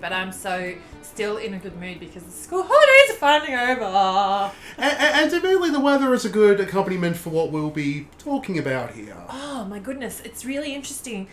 But 0.00 0.12
I'm 0.12 0.32
so 0.32 0.74
still 1.02 1.36
in 1.38 1.54
a 1.54 1.58
good 1.58 1.78
mood 1.80 1.98
because 2.00 2.22
the 2.22 2.30
school 2.30 2.62
holidays 2.62 3.10
are 3.10 3.18
finally 3.18 3.54
over. 3.54 4.52
And, 4.76 4.98
and 4.98 5.32
admittedly, 5.32 5.70
the 5.70 5.80
weather 5.80 6.12
is 6.14 6.24
a 6.24 6.28
good 6.28 6.60
accompaniment 6.60 7.16
for 7.16 7.30
what 7.30 7.50
we'll 7.50 7.70
be 7.70 8.08
talking 8.18 8.58
about 8.58 8.92
here. 8.92 9.16
Oh 9.30 9.64
my 9.64 9.78
goodness, 9.78 10.20
it's 10.20 10.44
really 10.44 10.74
interesting 10.74 11.28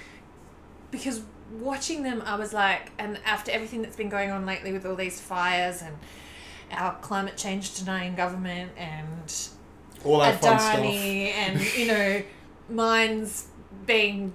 because 0.92 1.22
watching 1.60 2.04
them, 2.04 2.22
I 2.26 2.36
was 2.36 2.54
like, 2.54 2.92
and 2.98 3.20
after 3.26 3.52
everything 3.52 3.82
that's 3.82 3.96
been 3.96 4.10
going 4.10 4.32
on 4.32 4.46
lately 4.46 4.72
with 4.72 4.86
all 4.86 4.96
these 4.96 5.20
fires 5.20 5.82
and 5.82 5.96
our 6.72 6.96
climate 7.00 7.38
change 7.38 7.78
denying 7.78 8.16
government 8.16 8.72
and 8.78 9.34
All 10.06 10.20
that 10.20 10.42
fun 10.42 10.60
stuff. 10.60 10.78
Adani 10.80 11.32
and 11.34 11.76
you 11.76 11.88
know 11.88 12.24
mines 12.70 13.48
being 13.86 14.34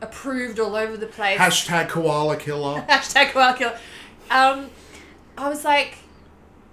approved 0.00 0.58
all 0.60 0.74
over 0.76 0.96
the 0.96 1.06
place. 1.06 1.38
Hashtag 1.38 1.88
koala 1.88 2.36
killer. 2.36 2.80
Hashtag 2.88 3.32
koala 3.32 3.56
killer. 3.56 3.78
Um, 4.30 4.70
I 5.36 5.48
was 5.48 5.64
like, 5.64 5.98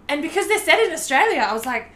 and 0.09 0.21
because 0.21 0.47
they're 0.47 0.59
set 0.59 0.79
in 0.79 0.91
Australia, 0.93 1.41
I 1.41 1.53
was 1.53 1.65
like, 1.65 1.91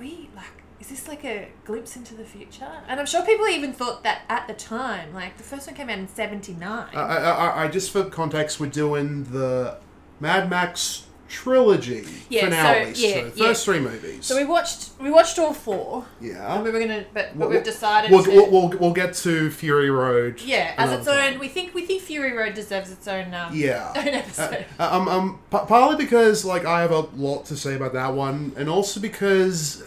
we 0.00 0.30
like, 0.34 0.44
is 0.80 0.88
this 0.88 1.08
like 1.08 1.24
a 1.24 1.48
glimpse 1.64 1.96
into 1.96 2.14
the 2.14 2.24
future? 2.24 2.70
And 2.88 2.98
I'm 2.98 3.06
sure 3.06 3.22
people 3.24 3.46
even 3.48 3.72
thought 3.72 4.02
that 4.04 4.22
at 4.28 4.46
the 4.48 4.54
time. 4.54 5.12
Like 5.12 5.36
the 5.36 5.42
first 5.42 5.66
one 5.66 5.76
came 5.76 5.90
out 5.90 5.98
in 5.98 6.08
'79. 6.08 6.88
I, 6.94 6.98
I, 7.00 7.16
I- 7.16 7.64
I 7.64 7.68
just 7.68 7.90
for 7.90 8.04
context, 8.04 8.58
we're 8.60 8.70
doing 8.70 9.24
the 9.24 9.76
Mad 10.20 10.48
Max 10.48 11.04
trilogy 11.28 12.04
Yeah, 12.30 12.40
so- 12.42 12.46
finale. 12.46 12.94
So, 12.94 13.06
yeah, 13.06 13.22
first 13.30 13.38
yeah. 13.38 13.54
three 13.54 13.80
movies. 13.80 14.24
so 14.26 14.36
we 14.36 14.44
watched 14.44 14.90
we 15.00 15.10
watched 15.10 15.38
all 15.38 15.52
four, 15.52 16.06
yeah. 16.20 16.54
and 16.54 16.64
we 16.64 16.70
were 16.70 16.80
gonna, 16.80 17.04
but, 17.12 17.30
but 17.30 17.36
We'll- 17.36 17.48
we've 17.50 17.62
decided 17.64 18.10
We'll, 18.10 18.24
to. 18.24 18.30
we'll, 18.30 18.50
we'll, 18.50 18.68
we'll 18.78 18.92
get 18.92 19.14
to 19.14 19.50
Fury 19.50 19.90
Road. 19.90 20.40
yeah, 20.40 20.74
as 20.78 20.90
its 20.92 21.06
another 21.06 21.20
own. 21.22 21.30
time. 21.32 21.40
We 21.40 21.48
think 21.48 21.74
we 21.74 21.84
think 21.86 22.02
Fury 22.02 22.32
Road 22.36 22.54
deserves 22.54 22.90
its 22.90 23.06
own. 23.06 23.32
Um, 23.34 23.54
Yeah. 23.54 23.92
own 23.96 24.08
episode. 24.08 24.64
Uh, 24.78 24.88
um, 24.90 25.08
um, 25.08 25.38
p- 25.50 25.58
partly 25.68 25.96
because 26.02 26.44
like 26.44 26.64
I 26.64 26.80
have 26.80 26.90
a 26.92 27.00
lot 27.16 27.44
to 27.46 27.56
say 27.56 27.74
about 27.74 27.92
that 27.92 28.14
one, 28.14 28.52
and 28.56 28.68
also 28.68 28.98
because 29.00 29.84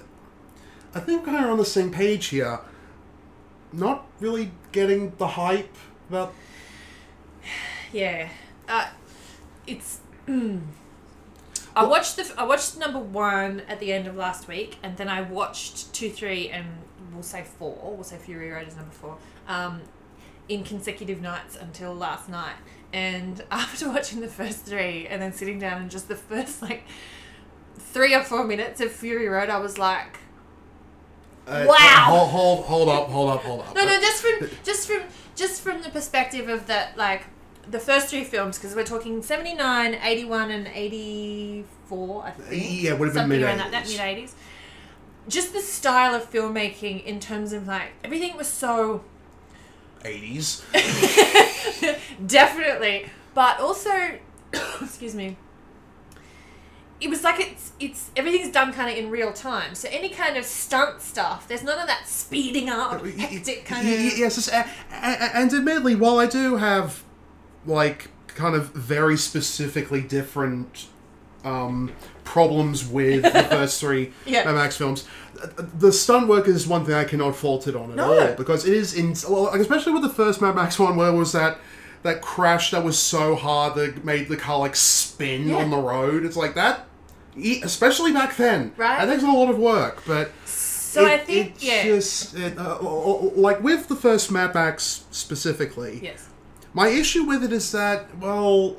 I 0.93 0.99
think 0.99 1.21
we're 1.25 1.33
kind 1.33 1.45
of 1.45 1.51
on 1.51 1.57
the 1.57 1.65
same 1.65 1.91
page 1.91 2.27
here. 2.27 2.59
Not 3.73 4.05
really 4.19 4.51
getting 4.71 5.13
the 5.17 5.27
hype 5.27 5.75
about. 6.09 6.33
Yeah, 7.93 8.29
uh, 8.69 8.87
it's. 9.67 9.99
Mm. 10.27 10.61
I 11.75 11.85
watched 11.85 12.17
the 12.17 12.31
I 12.37 12.43
watched 12.43 12.77
number 12.77 12.99
one 12.99 13.61
at 13.67 13.79
the 13.79 13.93
end 13.93 14.07
of 14.07 14.15
last 14.15 14.47
week, 14.47 14.77
and 14.83 14.97
then 14.97 15.07
I 15.07 15.21
watched 15.21 15.93
two, 15.93 16.09
three, 16.09 16.49
and 16.49 16.65
we'll 17.13 17.23
say 17.23 17.43
four. 17.43 17.93
We'll 17.95 18.03
say 18.03 18.17
Fury 18.17 18.51
Road 18.51 18.67
is 18.67 18.75
number 18.75 18.91
four. 18.91 19.17
Um, 19.47 19.81
in 20.49 20.63
consecutive 20.63 21.21
nights 21.21 21.55
until 21.55 21.93
last 21.93 22.27
night, 22.27 22.55
and 22.91 23.43
after 23.51 23.89
watching 23.89 24.19
the 24.21 24.27
first 24.27 24.65
three, 24.65 25.07
and 25.07 25.21
then 25.21 25.31
sitting 25.33 25.59
down 25.59 25.81
and 25.81 25.91
just 25.91 26.07
the 26.07 26.15
first 26.15 26.61
like 26.61 26.83
three 27.77 28.13
or 28.13 28.23
four 28.23 28.43
minutes 28.43 28.81
of 28.81 28.91
Fury 28.91 29.27
Road, 29.27 29.49
I 29.49 29.59
was 29.59 29.77
like, 29.77 30.19
Uh, 31.47 31.65
Wow. 31.67 32.05
Hold, 32.07 32.29
hold, 32.29 32.65
hold 32.65 32.89
up, 32.89 33.07
hold 33.07 33.29
up, 33.31 33.41
hold 33.43 33.59
up. 33.61 33.75
No, 33.75 33.85
no, 33.85 33.99
just 33.99 34.21
from 34.23 34.49
just 34.63 34.87
from 34.87 35.01
just 35.35 35.61
from 35.61 35.81
the 35.81 35.89
perspective 35.89 36.49
of 36.49 36.67
that, 36.67 36.97
like 36.97 37.23
the 37.69 37.79
first 37.79 38.07
three 38.07 38.23
films, 38.23 38.57
because 38.57 38.75
we're 38.75 38.83
talking 38.85 39.21
79, 39.21 39.95
81, 40.01 40.51
and 40.51 40.67
84, 40.67 42.23
I 42.25 42.31
think. 42.31 42.81
Yeah, 42.83 42.93
would 42.93 43.07
have 43.07 43.13
been 43.13 43.23
Something 43.23 43.43
around 43.43 43.57
that, 43.59 43.71
that 43.71 43.87
mid-eighties. 43.87 44.35
Just 45.27 45.53
the 45.53 45.61
style 45.61 46.15
of 46.15 46.29
filmmaking 46.31 47.03
in 47.05 47.19
terms 47.19 47.53
of 47.53 47.67
like 47.67 47.89
everything 48.03 48.35
was 48.35 48.47
so 48.47 49.03
80s. 50.03 50.63
definitely, 52.27 53.05
but 53.33 53.59
also, 53.59 53.91
excuse 54.81 55.13
me. 55.15 55.37
It 56.99 57.09
was 57.09 57.23
like 57.23 57.39
it's 57.39 57.71
it's 57.79 58.11
everything's 58.15 58.51
done 58.51 58.71
kind 58.73 58.91
of 58.91 58.95
in 58.95 59.09
real 59.09 59.33
time. 59.33 59.73
So 59.73 59.87
any 59.91 60.09
kind 60.09 60.37
of 60.37 60.45
stunt 60.45 61.01
stuff, 61.01 61.47
there's 61.47 61.63
none 61.63 61.79
of 61.79 61.87
that 61.87 62.07
speeding 62.07 62.69
up, 62.69 63.03
hectic 63.05 63.65
kind 63.65 63.87
of. 63.87 63.93
Yes, 64.17 64.37
it's- 64.47 64.49
a- 64.49 64.95
a- 64.95 65.37
and 65.37 65.51
admittedly, 65.51 65.95
while 65.95 66.19
I 66.19 66.27
do 66.27 66.57
have 66.57 67.03
like 67.65 68.09
kind 68.27 68.55
of 68.55 68.69
very 68.69 69.17
specifically 69.17 70.01
different 70.01 70.87
um, 71.43 71.91
problems 72.23 72.87
with 72.87 73.23
the 73.23 73.43
first 73.49 73.79
three 73.79 74.13
Yeah. 74.25 74.45
Mad 74.45 74.55
Max 74.55 74.77
films, 74.77 75.07
the 75.57 75.91
stunt 75.91 76.27
work 76.27 76.47
is 76.47 76.67
one 76.67 76.85
thing 76.85 76.93
I 76.93 77.03
cannot 77.03 77.35
fault 77.35 77.67
it 77.67 77.75
on 77.75 77.89
at 77.91 77.95
No. 77.97 78.19
all 78.29 78.35
because 78.35 78.65
it 78.65 78.73
is 78.73 78.93
in 78.93 79.15
well, 79.31 79.43
like, 79.45 79.59
especially 79.59 79.93
with 79.93 80.03
the 80.03 80.09
first 80.09 80.39
Mad 80.41 80.55
Max 80.55 80.77
one 80.79 80.95
where 80.95 81.11
was 81.13 81.31
that. 81.33 81.57
That 82.03 82.21
crash 82.23 82.71
that 82.71 82.83
was 82.83 82.97
so 82.97 83.35
hard 83.35 83.75
that 83.75 84.03
made 84.03 84.27
the 84.27 84.35
car 84.37 84.57
like 84.57 84.75
spin 84.75 85.49
Yeah. 85.49 85.57
on 85.57 85.69
the 85.69 85.77
road. 85.77 86.25
It's 86.25 86.35
like 86.35 86.55
that, 86.55 86.87
especially 87.63 88.11
back 88.11 88.35
then. 88.37 88.71
Right. 88.75 89.05
That 89.05 89.11
takes 89.11 89.21
a 89.23 89.27
lot 89.27 89.49
of 89.51 89.59
work, 89.59 90.01
but 90.07 90.31
So 90.45 91.05
I 91.05 91.19
think 91.19 91.57
it 91.57 91.63
yeah. 91.63 91.83
just 91.83 92.35
it, 92.35 92.57
uh, 92.57 92.79
like 92.81 93.61
with 93.61 93.87
the 93.87 93.95
first 93.95 94.31
Mad 94.31 94.55
Max 94.55 95.05
specifically. 95.11 95.99
yes. 96.01 96.27
My 96.73 96.87
issue 96.87 97.23
with 97.23 97.43
it 97.43 97.51
is 97.51 97.71
that 97.71 98.17
well, 98.17 98.77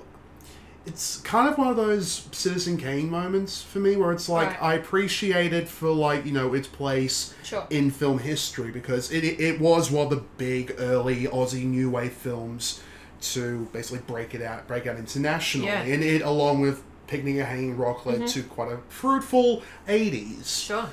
it's 0.84 1.18
kind 1.18 1.48
of 1.48 1.58
one 1.58 1.68
of 1.68 1.76
those 1.76 2.26
Citizen 2.32 2.76
Kane 2.76 3.08
moments 3.10 3.62
for 3.62 3.78
me 3.78 3.94
where 3.96 4.12
it's 4.12 4.28
like 4.28 4.48
Right. 4.48 4.62
I 4.62 4.74
appreciate 4.74 5.52
it 5.52 5.68
for 5.68 5.90
like 5.90 6.24
you 6.26 6.32
know 6.32 6.54
its 6.54 6.68
place 6.68 7.34
Sure. 7.42 7.66
in 7.70 7.90
film 7.90 8.18
history 8.18 8.70
because 8.70 9.12
it, 9.12 9.22
it, 9.24 9.40
it 9.40 9.60
was 9.60 9.90
one 9.90 10.04
of 10.06 10.10
the 10.10 10.24
big 10.38 10.74
early 10.78 11.24
Aussie 11.26 11.64
new 11.64 11.90
wave 11.90 12.12
films 12.12 12.82
to 13.20 13.68
basically 13.72 14.00
break 14.06 14.34
it 14.34 14.42
out 14.42 14.66
break 14.66 14.86
out 14.86 14.96
internationally 14.96 15.68
Yeah. 15.68 15.82
and 15.82 16.02
it 16.02 16.22
along 16.22 16.60
with 16.60 16.82
Picnic 17.06 17.36
at 17.36 17.46
Hanging 17.48 17.76
Rock 17.76 18.04
led 18.06 18.16
mm-hmm. 18.16 18.26
to 18.26 18.42
quite 18.44 18.72
a 18.72 18.78
fruitful 18.88 19.62
80s 19.86 20.46
Sure. 20.66 20.88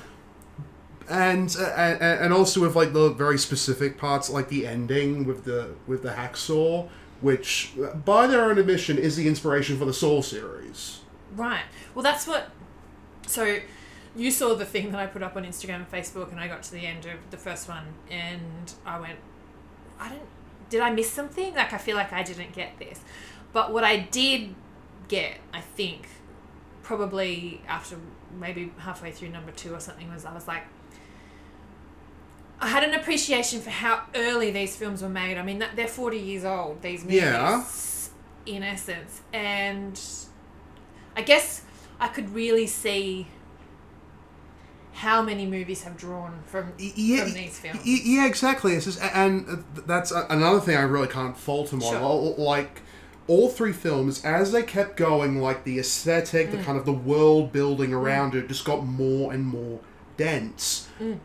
And 1.10 1.56
uh, 1.58 1.64
and 1.64 2.32
also 2.32 2.60
with 2.60 2.76
like 2.76 2.92
the 2.92 3.10
very 3.10 3.38
specific 3.38 3.98
parts 3.98 4.30
like 4.30 4.48
the 4.48 4.66
ending 4.66 5.24
with 5.24 5.44
the 5.44 5.70
with 5.86 6.02
the 6.02 6.10
hacksaw 6.10 6.88
which 7.20 7.72
by 8.04 8.26
their 8.26 8.44
own 8.44 8.56
admission 8.56 8.96
is 8.96 9.16
the 9.16 9.28
inspiration 9.28 9.78
for 9.78 9.84
the 9.84 9.92
Saw 9.92 10.22
series 10.22 11.00
Right. 11.34 11.64
Well, 11.94 12.02
that's 12.02 12.26
what. 12.26 12.50
So, 13.26 13.58
you 14.16 14.30
saw 14.30 14.54
the 14.54 14.64
thing 14.64 14.90
that 14.92 15.00
I 15.00 15.06
put 15.06 15.22
up 15.22 15.36
on 15.36 15.44
Instagram 15.44 15.76
and 15.76 15.90
Facebook, 15.90 16.30
and 16.30 16.40
I 16.40 16.48
got 16.48 16.62
to 16.64 16.72
the 16.72 16.86
end 16.86 17.06
of 17.06 17.30
the 17.30 17.36
first 17.36 17.68
one, 17.68 17.94
and 18.10 18.72
I 18.84 18.98
went, 18.98 19.18
I 19.98 20.08
didn't. 20.08 20.28
Did 20.68 20.82
I 20.82 20.90
miss 20.90 21.10
something? 21.10 21.54
Like, 21.54 21.72
I 21.72 21.78
feel 21.78 21.96
like 21.96 22.12
I 22.12 22.22
didn't 22.22 22.52
get 22.52 22.78
this. 22.78 23.00
But 23.52 23.72
what 23.72 23.82
I 23.84 23.96
did 23.96 24.54
get, 25.08 25.38
I 25.52 25.60
think, 25.60 26.08
probably 26.82 27.62
after 27.66 27.96
maybe 28.38 28.72
halfway 28.78 29.10
through 29.10 29.30
number 29.30 29.50
two 29.50 29.74
or 29.74 29.80
something, 29.80 30.12
was 30.12 30.24
I 30.24 30.32
was 30.32 30.46
like, 30.46 30.64
I 32.60 32.68
had 32.68 32.84
an 32.84 32.94
appreciation 32.94 33.60
for 33.60 33.70
how 33.70 34.02
early 34.14 34.50
these 34.50 34.76
films 34.76 35.02
were 35.02 35.08
made. 35.08 35.38
I 35.38 35.42
mean, 35.42 35.64
they're 35.76 35.88
40 35.88 36.18
years 36.18 36.44
old, 36.44 36.82
these 36.82 37.02
movies, 37.04 37.22
Yeah. 37.22 37.64
in 38.46 38.62
essence. 38.62 39.22
And 39.32 39.98
I 41.16 41.22
guess 41.22 41.62
I 41.98 42.08
could 42.08 42.34
really 42.34 42.66
see 42.66 43.28
how 44.92 45.22
many 45.22 45.46
movies 45.46 45.82
have 45.84 45.96
drawn 45.96 46.42
from, 46.46 46.72
yeah, 46.78 47.24
from 47.24 47.32
these 47.32 47.58
films. 47.58 47.80
yeah 47.86 48.26
exactly 48.26 48.74
it's 48.74 48.84
just, 48.84 49.00
and 49.00 49.48
uh, 49.48 49.56
that's 49.86 50.10
another 50.10 50.60
thing 50.60 50.76
I 50.76 50.82
really 50.82 51.06
can't 51.08 51.36
fault 51.38 51.72
him 51.72 51.82
on 51.82 51.92
Sure. 51.92 52.34
Like 52.36 52.82
all 53.26 53.48
three 53.48 53.72
films 53.72 54.22
as 54.24 54.52
they 54.52 54.62
kept 54.62 54.96
going 54.96 55.40
like 55.40 55.64
the 55.64 55.78
aesthetic 55.78 56.48
Mm. 56.48 56.50
the 56.50 56.58
kind 56.64 56.76
of 56.76 56.84
the 56.84 56.92
world 56.92 57.52
building 57.52 57.94
around 57.94 58.34
it 58.34 58.48
just 58.48 58.64
got 58.64 58.84
more 58.84 59.32
and 59.32 59.46
more 59.46 59.78
dense 60.18 60.88
Mm. 61.00 61.18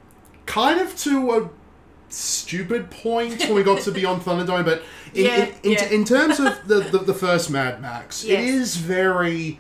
Kind 0.46 0.80
of 0.80 0.96
to 1.00 1.32
a 1.34 1.50
stupid 2.10 2.90
point 2.92 3.40
when 3.42 3.56
we 3.56 3.64
got 3.64 3.82
to 3.82 3.92
Beyond 3.92 4.22
Thunderdome, 4.26 4.66
but 4.66 4.84
in, 5.14 5.26
Yeah, 5.26 5.46
in, 5.46 5.54
in, 5.64 5.72
yeah. 5.72 5.86
in 5.90 6.06
terms 6.06 6.40
of 6.40 6.68
the, 6.68 6.82
the, 6.82 7.00
the 7.00 7.14
first 7.14 7.50
Mad 7.50 7.82
Max, 7.82 8.24
it 8.24 8.30
Yes. 8.32 8.50
is 8.50 8.76
very. 8.78 9.60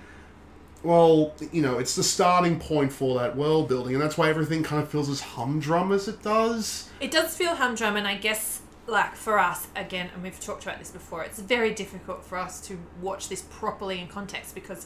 Well, 0.84 1.34
you 1.52 1.64
know, 1.64 1.80
it's 1.80 1.96
the 1.96 2.04
starting 2.04 2.60
point 2.60 2.94
for 2.94 3.18
that 3.20 3.36
world 3.36 3.68
building, 3.68 3.96
and 3.96 4.04
that's 4.04 4.20
why 4.20 4.30
everything 4.30 4.62
kind 4.62 4.84
of 4.84 4.88
feels 4.88 5.10
as 5.10 5.20
humdrum 5.20 5.92
as 5.92 6.08
it 6.08 6.22
does. 6.22 6.90
It 7.00 7.10
does 7.10 7.36
feel 7.36 7.56
humdrum, 7.56 7.96
and 7.96 8.08
I 8.08 8.14
guess, 8.18 8.62
like, 8.86 9.16
for 9.16 9.40
us, 9.40 9.66
again, 9.76 10.12
and 10.14 10.22
we've 10.22 10.40
talked 10.40 10.62
about 10.62 10.78
this 10.78 10.92
before, 10.92 11.24
it's 11.24 11.40
very 11.40 11.74
difficult 11.74 12.24
for 12.24 12.38
us 12.38 12.62
to 12.68 12.78
watch 13.02 13.30
this 13.30 13.42
properly 13.50 14.00
in 14.00 14.08
context 14.08 14.54
because 14.54 14.86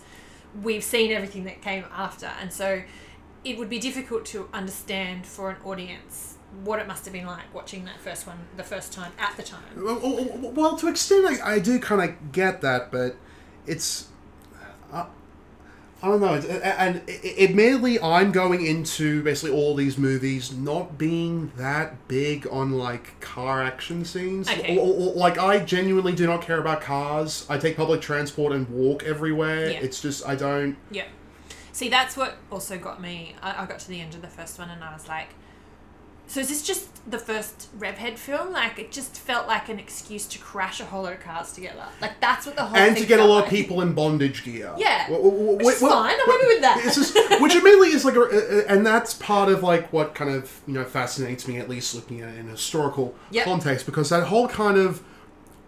we've 0.63 0.86
seen 0.86 1.12
everything 1.12 1.44
that 1.44 1.62
came 1.62 1.84
after. 1.94 2.28
And 2.28 2.54
so 2.54 2.81
it 3.44 3.58
would 3.58 3.70
be 3.70 3.80
difficult 3.80 4.26
to 4.26 4.50
understand 4.54 5.26
for 5.26 5.50
an 5.50 5.58
audience 5.64 6.36
what 6.64 6.80
it 6.80 6.88
must 6.88 7.06
have 7.06 7.14
been 7.14 7.26
like 7.28 7.54
watching 7.54 7.86
that 7.86 8.00
first 8.02 8.26
one 8.28 8.38
the 8.58 8.64
first 8.64 8.92
time 8.92 9.12
at 9.20 9.38
the 9.38 9.44
time. 9.44 9.62
Well, 9.78 10.52
well, 10.54 10.76
to 10.78 10.88
an 10.88 10.92
extent, 10.94 11.42
I, 11.42 11.54
I 11.56 11.60
do 11.60 11.80
kind 11.80 12.02
of 12.10 12.32
get 12.32 12.62
that, 12.62 12.92
but 12.92 13.16
it's. 13.68 14.08
Uh, 14.92 15.06
I 16.02 16.08
don't 16.08 16.22
know. 16.22 16.36
it's- 16.36 16.62
And 16.62 17.02
admittedly, 17.38 18.00
I'm 18.02 18.32
going 18.32 18.66
into 18.66 19.22
basically 19.22 19.54
all 19.56 19.76
these 19.76 19.98
movies 19.98 20.52
not 20.54 20.98
being 20.98 21.52
that 21.58 22.08
big 22.08 22.48
on 22.50 22.72
like 22.72 23.20
car 23.20 23.62
action 23.62 24.04
scenes. 24.06 24.50
Okay. 24.50 24.78
Or- 24.78 24.88
or- 24.88 25.10
or- 25.12 25.14
like 25.16 25.38
I 25.38 25.60
genuinely 25.60 26.14
do 26.14 26.26
not 26.26 26.42
care 26.42 26.58
about 26.60 26.82
cars. 26.82 27.46
I 27.50 27.58
take 27.58 27.76
public 27.78 28.02
transport 28.02 28.54
and 28.54 28.68
walk 28.70 29.04
everywhere. 29.04 29.70
Yeah. 29.72 29.80
It's 29.82 30.02
just 30.02 30.26
I 30.28 30.36
don't. 30.36 30.78
Yeah. 30.90 31.04
See, 31.71 31.89
that's 31.89 32.18
what 32.18 32.38
also 32.51 32.77
got 32.77 33.01
me. 33.01 33.36
I, 33.42 33.63
I 33.63 33.66
got 33.66 33.80
to 33.80 33.88
the 33.88 34.00
end 34.01 34.16
of 34.16 34.21
the 34.21 34.27
first 34.27 34.57
one 34.60 34.69
and 34.69 34.83
I 34.83 34.94
was 34.94 35.07
like, 35.07 35.30
so 36.27 36.39
is 36.42 36.50
this 36.50 36.62
just 36.62 37.10
the 37.10 37.18
first 37.18 37.69
Revhead 37.80 38.18
film? 38.19 38.54
Like, 38.54 38.77
it 38.77 38.92
just 38.92 39.18
felt 39.18 39.48
like 39.48 39.68
an 39.68 39.80
excuse 39.80 40.27
to 40.27 40.38
crash 40.38 40.80
a 40.80 40.86
whole 40.86 41.01
lot 41.01 41.13
of 41.13 41.19
cars 41.21 41.51
together. 41.54 41.86
Like, 42.01 42.19
that's 42.21 42.45
what 42.45 42.56
the 42.56 42.66
whole 42.66 42.77
and 42.77 42.95
to 42.98 43.06
get 43.07 43.19
a 43.19 43.24
lot 43.25 43.45
of 43.45 43.50
people 43.50 43.81
in 43.81 43.94
bondage 43.94 44.44
gear. 44.44 44.71
Yeah. 44.77 45.06
Wh- 45.07 45.21
wh- 45.21 45.57
Which 45.57 45.75
is 45.77 45.80
fine, 45.81 46.13
I'm 46.21 46.30
happy 46.30 46.45
with 46.48 46.62
that. 46.62 46.81
Just, 46.94 47.16
which 47.42 47.56
admittedly 47.56 47.89
is 47.89 48.06
like, 48.06 48.16
a, 48.16 48.63
and 48.69 48.86
that's 48.86 49.16
part 49.16 49.50
of 49.50 49.63
like 49.63 49.92
what 49.92 50.13
kind 50.13 50.30
of 50.30 50.62
you 50.68 50.74
know 50.75 50.83
fascinates 50.83 51.48
me, 51.48 51.57
at 51.57 51.68
least 51.68 51.95
looking 51.95 52.21
at 52.21 52.30
it 52.36 52.38
in 52.38 52.48
a 52.48 52.51
historical 52.51 53.16
Yep. 53.31 53.45
context, 53.45 53.86
because 53.88 54.10
that 54.12 54.25
whole 54.27 54.48
kind 54.48 54.77
of 54.77 55.01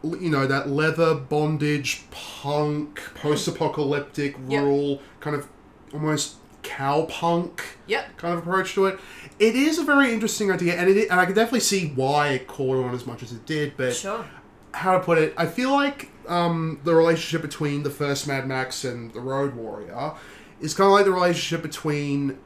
you 0.04 0.30
know 0.30 0.46
that 0.46 0.70
leather 0.70 1.16
bondage 1.16 2.04
punk 2.12 3.02
post-apocalyptic 3.16 4.36
Yep. 4.48 4.62
rural 4.64 5.02
kind 5.22 5.36
of 5.36 5.48
almost 5.94 6.36
cowpunk 6.64 7.60
Yep. 7.88 8.18
kind 8.18 8.34
of 8.34 8.40
approach 8.42 8.74
to 8.76 8.86
it. 8.86 9.00
It 9.40 9.56
is 9.56 9.80
a 9.80 9.84
very 9.84 10.14
interesting 10.14 10.52
idea, 10.52 10.76
and 10.76 10.90
it 10.90 11.10
and 11.10 11.20
I 11.20 11.26
can 11.26 11.34
definitely 11.34 11.62
see 11.62 11.88
why 11.96 12.30
it 12.30 12.48
caught 12.48 12.84
on 12.84 12.94
as 12.94 13.06
much 13.08 13.24
as 13.24 13.32
it 13.32 13.46
did. 13.46 13.76
But 13.78 13.96
Sure. 13.96 14.26
how 14.74 14.94
to 14.98 15.04
put 15.04 15.18
it, 15.18 15.34
I 15.38 15.46
feel 15.48 15.72
like 15.72 16.10
um, 16.28 16.80
the 16.84 16.94
relationship 16.94 17.42
between 17.42 17.84
the 17.84 17.90
first 17.90 18.28
Mad 18.28 18.48
Max 18.48 18.84
and 18.84 19.12
the 19.14 19.20
Road 19.20 19.56
Warrior 19.56 20.14
is 20.62 20.74
kind 20.76 20.86
of 20.88 20.94
like 20.94 21.06
the 21.06 21.12
relationship 21.12 21.64
between 21.64 22.38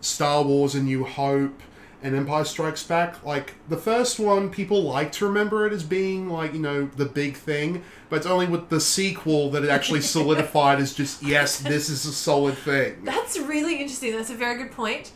Star 0.00 0.42
Wars 0.42 0.74
and 0.74 0.84
New 0.86 1.04
Hope 1.04 1.60
and 2.02 2.16
Empire 2.16 2.44
Strikes 2.44 2.82
Back. 2.82 3.24
Like 3.24 3.54
the 3.68 3.76
first 3.76 4.18
one, 4.18 4.50
people 4.50 4.82
like 4.82 5.12
to 5.12 5.26
remember 5.26 5.66
it 5.66 5.72
as 5.72 5.82
being 5.82 6.28
like 6.28 6.52
you 6.52 6.60
know 6.60 6.86
the 6.96 7.04
big 7.04 7.36
thing, 7.36 7.82
but 8.08 8.16
it's 8.16 8.26
only 8.26 8.46
with 8.46 8.68
the 8.68 8.80
sequel 8.80 9.50
that 9.50 9.64
it 9.64 9.70
actually 9.70 10.00
solidified 10.16 10.80
as 10.80 10.94
just 10.94 11.22
yes, 11.22 11.60
this 11.60 11.88
is 11.88 12.04
a 12.06 12.12
solid 12.12 12.56
thing. 12.56 13.04
That's 13.04 13.38
really 13.38 13.80
interesting. 13.80 14.16
That's 14.16 14.30
a 14.30 14.34
very 14.34 14.56
good 14.56 14.72
point. 14.72 15.12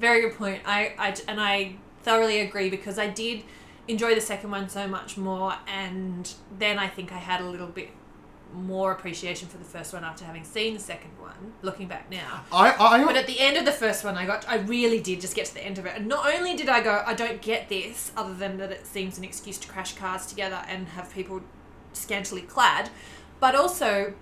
Very 0.00 0.22
good 0.22 0.36
point. 0.36 0.62
I, 0.66 0.94
I 0.98 1.16
and 1.28 1.40
I 1.40 1.76
thoroughly 2.02 2.40
agree 2.40 2.70
because 2.70 2.98
I 2.98 3.08
did 3.08 3.42
enjoy 3.86 4.14
the 4.14 4.20
second 4.20 4.50
one 4.50 4.68
so 4.68 4.88
much 4.88 5.16
more, 5.16 5.54
and 5.66 6.32
then 6.58 6.78
I 6.78 6.88
think 6.88 7.12
I 7.12 7.18
had 7.18 7.40
a 7.40 7.48
little 7.48 7.66
bit 7.66 7.90
more 8.54 8.92
appreciation 8.92 9.48
for 9.48 9.58
the 9.58 9.64
first 9.64 9.92
one 9.92 10.04
after 10.04 10.24
having 10.24 10.44
seen 10.44 10.74
the 10.74 10.80
second 10.80 11.10
one. 11.18 11.52
Looking 11.62 11.88
back 11.88 12.10
now, 12.10 12.44
I 12.52 12.74
I 12.78 13.04
but 13.04 13.16
at 13.16 13.26
the 13.26 13.40
end 13.40 13.56
of 13.56 13.64
the 13.64 13.72
first 13.72 14.04
one, 14.04 14.16
I 14.16 14.26
got 14.26 14.48
I 14.48 14.56
really 14.56 15.00
did 15.00 15.20
just 15.20 15.34
get 15.34 15.46
to 15.46 15.54
the 15.54 15.64
end 15.64 15.78
of 15.78 15.86
it, 15.86 15.94
and 15.96 16.06
not 16.06 16.32
only 16.32 16.56
did 16.56 16.68
I 16.68 16.80
go, 16.80 17.02
I 17.06 17.14
don't 17.14 17.42
get 17.42 17.68
this, 17.68 18.12
other 18.16 18.34
than 18.34 18.58
that 18.58 18.70
it 18.70 18.86
seems 18.86 19.18
an 19.18 19.24
excuse 19.24 19.58
to 19.58 19.68
crash 19.68 19.94
cars 19.94 20.26
together 20.26 20.62
and 20.68 20.88
have 20.88 21.12
people 21.12 21.42
scantily 21.92 22.42
clad, 22.42 22.90
but 23.40 23.54
also. 23.54 24.14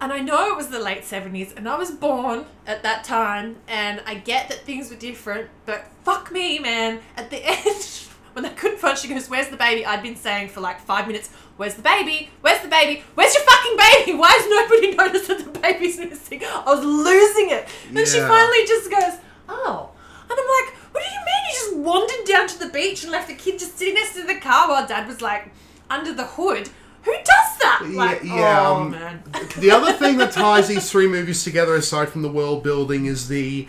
And 0.00 0.12
I 0.12 0.20
know 0.20 0.50
it 0.50 0.56
was 0.56 0.68
the 0.68 0.80
late 0.80 1.02
70s, 1.02 1.56
and 1.56 1.66
I 1.66 1.78
was 1.78 1.90
born 1.90 2.44
at 2.66 2.82
that 2.82 3.04
time, 3.04 3.56
and 3.66 4.02
I 4.04 4.16
get 4.16 4.50
that 4.50 4.58
things 4.58 4.90
were 4.90 4.96
different, 4.96 5.48
but 5.64 5.86
fuck 6.02 6.30
me, 6.30 6.58
man. 6.58 7.00
At 7.16 7.30
the 7.30 7.38
end, 7.42 8.08
when 8.34 8.42
they 8.44 8.50
couldn't 8.50 8.78
find, 8.78 8.96
she 8.98 9.08
goes, 9.08 9.28
Where's 9.30 9.48
the 9.48 9.56
baby? 9.56 9.86
I'd 9.86 10.02
been 10.02 10.16
saying 10.16 10.48
for 10.50 10.60
like 10.60 10.80
five 10.80 11.06
minutes, 11.06 11.30
Where's 11.56 11.74
the 11.74 11.82
baby? 11.82 12.30
Where's 12.42 12.60
the 12.62 12.68
baby? 12.68 13.02
Where's 13.14 13.34
your 13.34 13.44
fucking 13.44 13.76
baby? 13.76 14.18
Why 14.18 14.30
has 14.30 14.48
nobody 14.48 14.94
noticed 14.96 15.28
that 15.28 15.52
the 15.52 15.58
baby's 15.60 15.98
missing? 15.98 16.42
I 16.44 16.62
was 16.66 16.84
losing 16.84 17.50
it. 17.50 17.66
And 17.88 18.06
she 18.06 18.18
finally 18.20 18.66
just 18.66 18.90
goes, 18.90 19.20
Oh. 19.48 19.90
And 20.28 20.32
I'm 20.32 20.66
like, 20.66 20.74
What 20.92 21.02
do 21.02 21.08
you 21.10 21.20
mean? 21.24 21.44
You 21.48 21.52
just 21.52 21.76
wandered 21.76 22.26
down 22.26 22.48
to 22.48 22.58
the 22.58 22.68
beach 22.72 23.02
and 23.04 23.12
left 23.12 23.28
the 23.28 23.34
kid 23.34 23.58
just 23.58 23.78
sitting 23.78 23.94
next 23.94 24.14
to 24.14 24.24
the 24.24 24.36
car 24.40 24.68
while 24.68 24.86
dad 24.86 25.06
was 25.08 25.20
like 25.22 25.50
under 25.88 26.12
the 26.12 26.24
hood? 26.26 26.68
Who 27.02 27.12
does 27.12 27.58
that? 27.60 27.86
Like, 27.92 28.22
Yeah, 28.24 28.34
yeah, 28.36 28.66
oh 28.68 28.74
um, 28.76 28.90
man. 28.92 29.22
the 29.58 29.70
other 29.70 29.92
thing 29.92 30.16
that 30.16 30.32
ties 30.32 30.68
these 30.68 30.90
three 30.90 31.06
movies 31.06 31.44
together, 31.44 31.74
aside 31.74 32.08
from 32.08 32.22
the 32.22 32.30
world 32.30 32.62
building, 32.62 33.04
is 33.04 33.28
the 33.28 33.68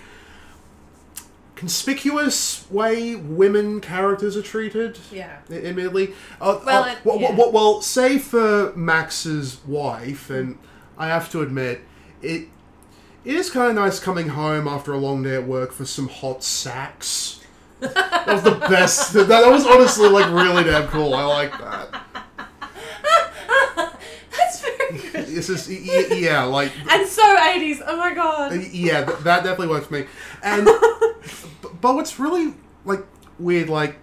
conspicuous 1.66 2.70
way 2.70 3.16
women 3.16 3.82
characters 3.82 4.38
are 4.38 4.42
treated. 4.44 5.00
Yeah. 5.12 5.38
Admittedly, 5.52 6.14
uh, 6.40 6.60
Well, 6.64 6.84
uh, 6.84 6.88
it- 6.92 6.98
well, 7.04 7.20
yeah. 7.20 7.36
well, 7.36 7.52
well, 7.52 7.82
say 7.82 8.20
for 8.20 8.72
Max's 8.76 9.58
wife, 9.66 10.30
and 10.30 10.60
I 10.96 11.08
have 11.08 11.32
to 11.32 11.42
admit, 11.42 11.82
it 12.22 12.50
it 13.24 13.36
is 13.36 13.50
kind 13.50 13.70
of 13.70 13.76
nice 13.76 14.00
coming 14.00 14.30
home 14.30 14.68
after 14.68 14.94
a 14.94 14.98
long 15.00 15.24
day 15.24 15.34
at 15.36 15.48
work 15.48 15.72
for 15.72 15.86
some 15.86 16.08
hot 16.08 16.44
sax. 16.44 17.40
that 17.80 18.28
was 18.28 18.44
the 18.44 18.52
best. 18.70 19.14
That, 19.14 19.28
that 19.28 19.50
was 19.52 19.66
honestly 19.66 20.08
like 20.10 20.30
really 20.32 20.64
damn 20.64 20.88
cool. 20.88 21.16
I 21.16 21.24
like 21.24 21.52
that. 21.58 22.02
That's 24.38 24.62
very 24.62 24.98
good. 25.00 25.30
It's 25.38 25.48
just 25.48 25.68
y- 25.70 25.82
y- 25.88 26.16
yeah, 26.18 26.44
like 26.44 26.72
And 26.92 27.08
so 27.08 27.24
80s. 27.24 27.82
Oh 27.88 27.98
my 27.98 28.14
god. 28.14 28.54
yeah, 28.72 29.04
th- 29.06 29.20
that 29.20 29.44
definitely 29.44 29.68
works 29.70 29.88
for 29.88 29.94
me. 29.96 30.06
And 30.44 30.68
but 31.86 31.94
what's 31.94 32.20
really 32.20 32.56
like 32.84 33.06
weird, 33.38 33.70
like 33.70 33.98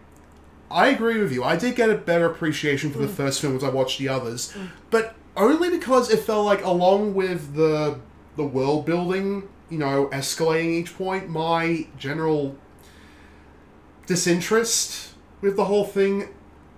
I 0.70 0.86
agree 0.90 1.18
with 1.20 1.32
you. 1.32 1.42
I 1.42 1.56
did 1.56 1.74
get 1.74 1.90
a 1.90 1.96
better 1.96 2.26
appreciation 2.26 2.92
for 2.92 2.98
the 2.98 3.08
first 3.08 3.40
film 3.40 3.56
as 3.56 3.64
I 3.64 3.70
watched 3.70 3.98
the 3.98 4.08
others, 4.08 4.56
but 4.90 5.16
only 5.36 5.68
because 5.68 6.08
it 6.08 6.20
felt 6.20 6.46
like 6.46 6.64
along 6.64 7.14
with 7.14 7.56
the 7.56 7.98
the 8.36 8.44
world 8.44 8.86
building, 8.86 9.48
you 9.68 9.78
know, 9.78 10.06
escalating 10.12 10.70
each 10.74 10.96
point, 10.96 11.28
my 11.28 11.88
general 11.98 12.56
disinterest 14.06 15.14
with 15.40 15.56
the 15.56 15.64
whole 15.64 15.84
thing 15.84 16.28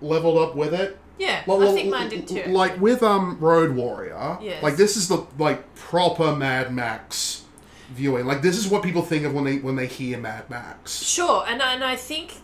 leveled 0.00 0.38
up 0.38 0.56
with 0.56 0.72
it. 0.72 0.96
Yeah, 1.18 1.42
Well, 1.46 1.68
I 1.68 1.72
think 1.72 1.90
mine 1.90 2.08
did 2.08 2.26
too. 2.26 2.44
Like 2.46 2.80
with 2.80 3.02
um 3.02 3.38
Road 3.40 3.76
Warrior, 3.76 4.38
Yes. 4.40 4.62
like 4.62 4.76
this 4.76 4.96
is 4.96 5.08
the 5.08 5.26
like 5.38 5.74
proper 5.74 6.34
Mad 6.34 6.72
Max 6.74 7.44
viewing. 7.90 8.26
Like 8.26 8.42
this 8.42 8.56
is 8.56 8.69
what 8.69 8.82
people 8.82 9.02
think 9.02 9.25
of 9.25 9.34
when 9.34 9.44
they 9.44 9.58
when 9.58 9.76
they 9.76 9.87
hear 9.87 10.18
Mad 10.18 10.49
Max. 10.50 11.02
Sure, 11.02 11.44
and 11.47 11.61
and 11.62 11.85
I 11.85 11.97
think, 11.97 12.35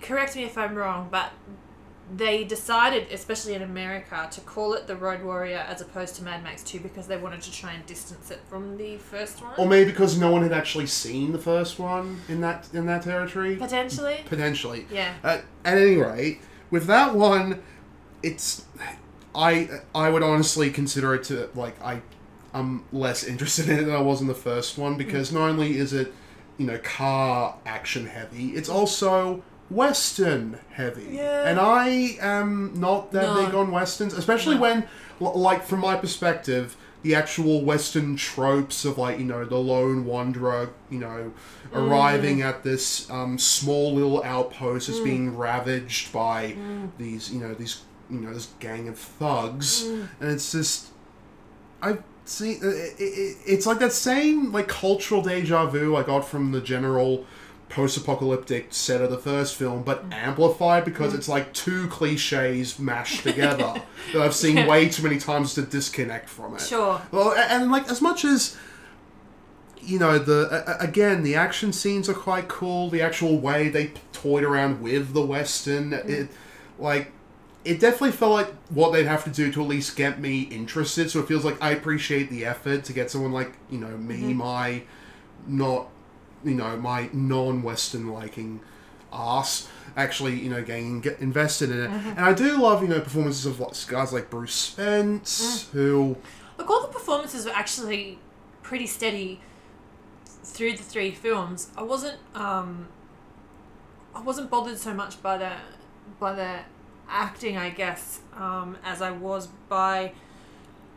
correct 0.00 0.36
me 0.36 0.44
if 0.44 0.56
I'm 0.58 0.74
wrong, 0.74 1.08
but 1.10 1.32
they 2.14 2.42
decided, 2.44 3.12
especially 3.12 3.54
in 3.54 3.62
America, 3.62 4.28
to 4.30 4.40
call 4.40 4.72
it 4.72 4.86
the 4.86 4.96
Road 4.96 5.22
Warrior 5.22 5.58
as 5.58 5.80
opposed 5.80 6.16
to 6.16 6.22
Mad 6.22 6.42
Max 6.42 6.62
Two 6.62 6.80
because 6.80 7.06
they 7.06 7.16
wanted 7.16 7.42
to 7.42 7.52
try 7.52 7.72
and 7.72 7.84
distance 7.86 8.30
it 8.30 8.40
from 8.48 8.76
the 8.76 8.96
first 8.96 9.42
one. 9.42 9.52
Or 9.58 9.66
maybe 9.66 9.90
because 9.90 10.18
no 10.18 10.30
one 10.30 10.42
had 10.42 10.52
actually 10.52 10.86
seen 10.86 11.32
the 11.32 11.38
first 11.38 11.78
one 11.78 12.20
in 12.28 12.40
that 12.40 12.68
in 12.72 12.86
that 12.86 13.02
territory. 13.02 13.56
Potentially. 13.56 14.20
Potentially. 14.26 14.86
Yeah. 14.90 15.14
At, 15.22 15.44
at 15.64 15.78
any 15.78 15.96
rate, 15.96 16.40
with 16.70 16.86
that 16.86 17.14
one, 17.14 17.62
it's 18.22 18.64
I 19.34 19.68
I 19.94 20.08
would 20.08 20.22
honestly 20.22 20.70
consider 20.70 21.14
it 21.14 21.24
to 21.24 21.50
like 21.54 21.80
I 21.82 22.00
I'm 22.54 22.84
less 22.92 23.24
interested 23.24 23.68
in 23.68 23.78
it 23.78 23.82
than 23.84 23.94
I 23.94 24.00
was 24.00 24.20
in 24.20 24.26
the 24.26 24.34
first 24.34 24.78
one 24.78 24.96
because 24.96 25.32
not 25.32 25.48
only 25.48 25.78
is 25.78 25.92
it 25.92 26.12
you 26.56 26.66
know 26.66 26.78
car 26.78 27.56
action 27.66 28.06
heavy, 28.06 28.50
it's 28.50 28.68
also 28.68 29.42
western 29.70 30.58
heavy. 30.70 31.08
Yeah. 31.12 31.48
And 31.48 31.60
I 31.60 32.16
am 32.20 32.72
not 32.80 33.12
that 33.12 33.34
No. 33.34 33.44
big 33.44 33.54
on 33.54 33.70
westerns, 33.70 34.14
especially 34.14 34.54
No. 34.54 34.62
when 34.62 34.88
l- 35.20 35.38
like 35.38 35.64
from 35.64 35.80
my 35.80 35.96
perspective 35.96 36.76
the 37.02 37.14
actual 37.14 37.64
western 37.64 38.16
tropes 38.16 38.84
of 38.84 38.98
like 38.98 39.18
you 39.18 39.24
know 39.24 39.44
the 39.44 39.56
lone 39.56 40.04
wanderer 40.04 40.70
you 40.90 40.98
know 40.98 41.32
mm. 41.72 41.76
arriving 41.78 42.42
at 42.42 42.64
this 42.64 43.08
um, 43.10 43.38
small 43.38 43.94
little 43.94 44.22
outpost 44.24 44.88
that's 44.88 44.98
mm. 44.98 45.04
being 45.04 45.36
ravaged 45.36 46.12
by 46.12 46.52
mm. 46.52 46.90
these 46.98 47.32
you 47.32 47.40
know 47.40 47.54
these 47.54 47.82
you 48.10 48.18
know 48.18 48.32
this 48.34 48.48
gang 48.58 48.88
of 48.88 48.98
thugs 48.98 49.84
and 49.84 50.08
it's 50.20 50.52
just 50.52 50.88
i 51.82 51.96
see 52.28 52.56
uh, 52.62 52.68
it, 52.68 52.94
it, 52.98 53.36
it's 53.46 53.66
like 53.66 53.78
that 53.78 53.92
same 53.92 54.52
like 54.52 54.68
cultural 54.68 55.22
deja 55.22 55.66
vu 55.66 55.96
i 55.96 56.02
got 56.02 56.20
from 56.20 56.52
the 56.52 56.60
general 56.60 57.24
post-apocalyptic 57.68 58.72
set 58.72 59.02
of 59.02 59.10
the 59.10 59.18
first 59.18 59.54
film 59.54 59.82
but 59.82 60.08
mm. 60.08 60.14
amplified 60.14 60.84
because 60.84 61.12
mm. 61.12 61.16
it's 61.16 61.28
like 61.28 61.52
two 61.52 61.86
cliches 61.88 62.78
mashed 62.78 63.22
together 63.22 63.74
that 64.12 64.22
i've 64.22 64.34
seen 64.34 64.66
way 64.66 64.88
too 64.88 65.02
many 65.02 65.18
times 65.18 65.54
to 65.54 65.62
disconnect 65.62 66.28
from 66.28 66.54
it 66.54 66.60
Sure. 66.60 67.00
well, 67.10 67.32
and 67.32 67.70
like 67.70 67.90
as 67.90 68.00
much 68.00 68.24
as 68.24 68.56
you 69.88 69.98
know 69.98 70.18
the 70.18 70.76
again 70.80 71.22
the 71.22 71.34
action 71.34 71.72
scenes 71.72 72.08
are 72.08 72.14
quite 72.14 72.48
cool. 72.48 72.90
The 72.90 73.02
actual 73.02 73.38
way 73.38 73.68
they 73.68 73.92
toyed 74.12 74.44
around 74.44 74.82
with 74.82 75.14
the 75.14 75.24
western, 75.24 75.90
mm. 75.90 76.08
it 76.08 76.28
like 76.78 77.12
it 77.68 77.80
definitely 77.80 78.12
felt 78.12 78.32
like 78.32 78.54
what 78.70 78.92
they'd 78.92 79.06
have 79.06 79.24
to 79.24 79.30
do 79.30 79.52
to 79.52 79.62
at 79.62 79.68
least 79.68 79.96
get 79.96 80.20
me 80.20 80.42
interested. 80.42 81.10
So 81.10 81.20
it 81.20 81.26
feels 81.28 81.44
like 81.44 81.56
I 81.62 81.70
appreciate 81.70 82.30
the 82.30 82.44
effort 82.44 82.84
to 82.84 82.92
get 82.92 83.10
someone 83.10 83.32
like 83.32 83.52
you 83.70 83.78
know 83.78 83.96
me, 83.96 84.16
mm-hmm. 84.16 84.34
my 84.34 84.82
not 85.46 85.88
you 86.44 86.54
know 86.54 86.76
my 86.76 87.08
non-western 87.12 88.08
liking 88.08 88.60
ass 89.12 89.68
actually 89.96 90.38
you 90.38 90.50
know 90.50 90.62
getting 90.62 91.00
get 91.00 91.18
invested 91.18 91.70
in 91.70 91.80
it 91.84 91.90
mm-hmm. 91.90 92.10
and 92.10 92.20
i 92.20 92.32
do 92.32 92.58
love 92.58 92.82
you 92.82 92.88
know 92.88 93.00
performances 93.00 93.46
of 93.46 93.58
like 93.58 93.72
guys 93.88 94.12
like 94.12 94.28
bruce 94.28 94.52
spence 94.52 95.64
mm. 95.64 95.70
who 95.70 96.16
Look, 96.58 96.68
all 96.68 96.82
the 96.82 96.88
performances 96.88 97.46
were 97.46 97.52
actually 97.52 98.18
pretty 98.62 98.86
steady 98.86 99.40
through 100.26 100.76
the 100.76 100.82
three 100.82 101.12
films. 101.12 101.70
I 101.76 101.82
wasn't 101.82 102.18
um, 102.34 102.88
I 104.14 104.20
wasn't 104.20 104.50
bothered 104.50 104.78
so 104.78 104.92
much 104.92 105.22
by 105.22 105.38
the 105.38 105.52
by 106.18 106.34
the 106.34 106.60
acting, 107.08 107.56
I 107.56 107.70
guess, 107.70 108.20
um, 108.36 108.76
as 108.84 109.00
I 109.02 109.10
was 109.10 109.48
by 109.68 110.12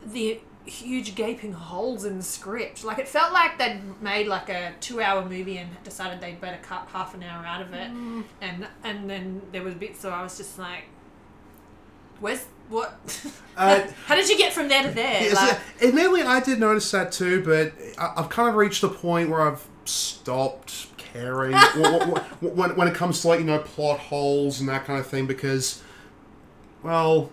the 0.05 0.39
huge 0.65 1.15
gaping 1.15 1.53
holes 1.53 2.05
in 2.05 2.17
the 2.17 2.23
script. 2.23 2.83
Like 2.83 2.99
it 2.99 3.07
felt 3.07 3.33
like 3.33 3.57
they'd 3.57 3.81
made 4.01 4.27
like 4.27 4.49
a 4.49 4.73
two-hour 4.79 5.25
movie 5.27 5.57
and 5.57 5.69
decided 5.83 6.21
they'd 6.21 6.39
better 6.41 6.59
cut 6.61 6.87
half 6.91 7.13
an 7.15 7.23
hour 7.23 7.45
out 7.45 7.61
of 7.61 7.73
it, 7.73 7.89
and 8.41 8.67
and 8.83 9.09
then 9.09 9.41
there 9.51 9.63
was 9.63 9.73
bits. 9.75 9.99
So 9.99 10.09
I 10.11 10.21
was 10.23 10.37
just 10.37 10.57
like, 10.59 10.83
"Where's 12.19 12.45
what? 12.69 12.93
Uh, 13.57 13.85
How 14.07 14.15
did 14.15 14.29
you 14.29 14.37
get 14.37 14.53
from 14.53 14.69
there 14.69 14.81
to 14.83 14.89
there?" 14.89 15.21
Yes, 15.21 15.35
Like, 15.35 15.59
admittedly, 15.89 16.23
I 16.23 16.39
did 16.39 16.59
notice 16.59 16.89
that 16.91 17.11
too, 17.11 17.43
but 17.43 17.73
I- 17.99 18.13
I've 18.21 18.29
kind 18.29 18.47
of 18.49 18.55
reached 18.55 18.81
a 18.83 18.87
point 18.87 19.29
where 19.29 19.41
I've 19.41 19.67
stopped 19.85 20.87
caring 20.97 21.51
when, 21.75 22.01
when, 22.55 22.75
when 22.77 22.87
it 22.87 22.95
comes 22.95 23.21
to 23.21 23.27
like 23.27 23.39
you 23.39 23.45
know 23.45 23.59
plot 23.59 23.99
holes 23.99 24.61
and 24.61 24.69
that 24.69 24.85
kind 24.85 24.99
of 24.99 25.05
thing 25.05 25.27
because, 25.27 25.83
well, 26.83 27.31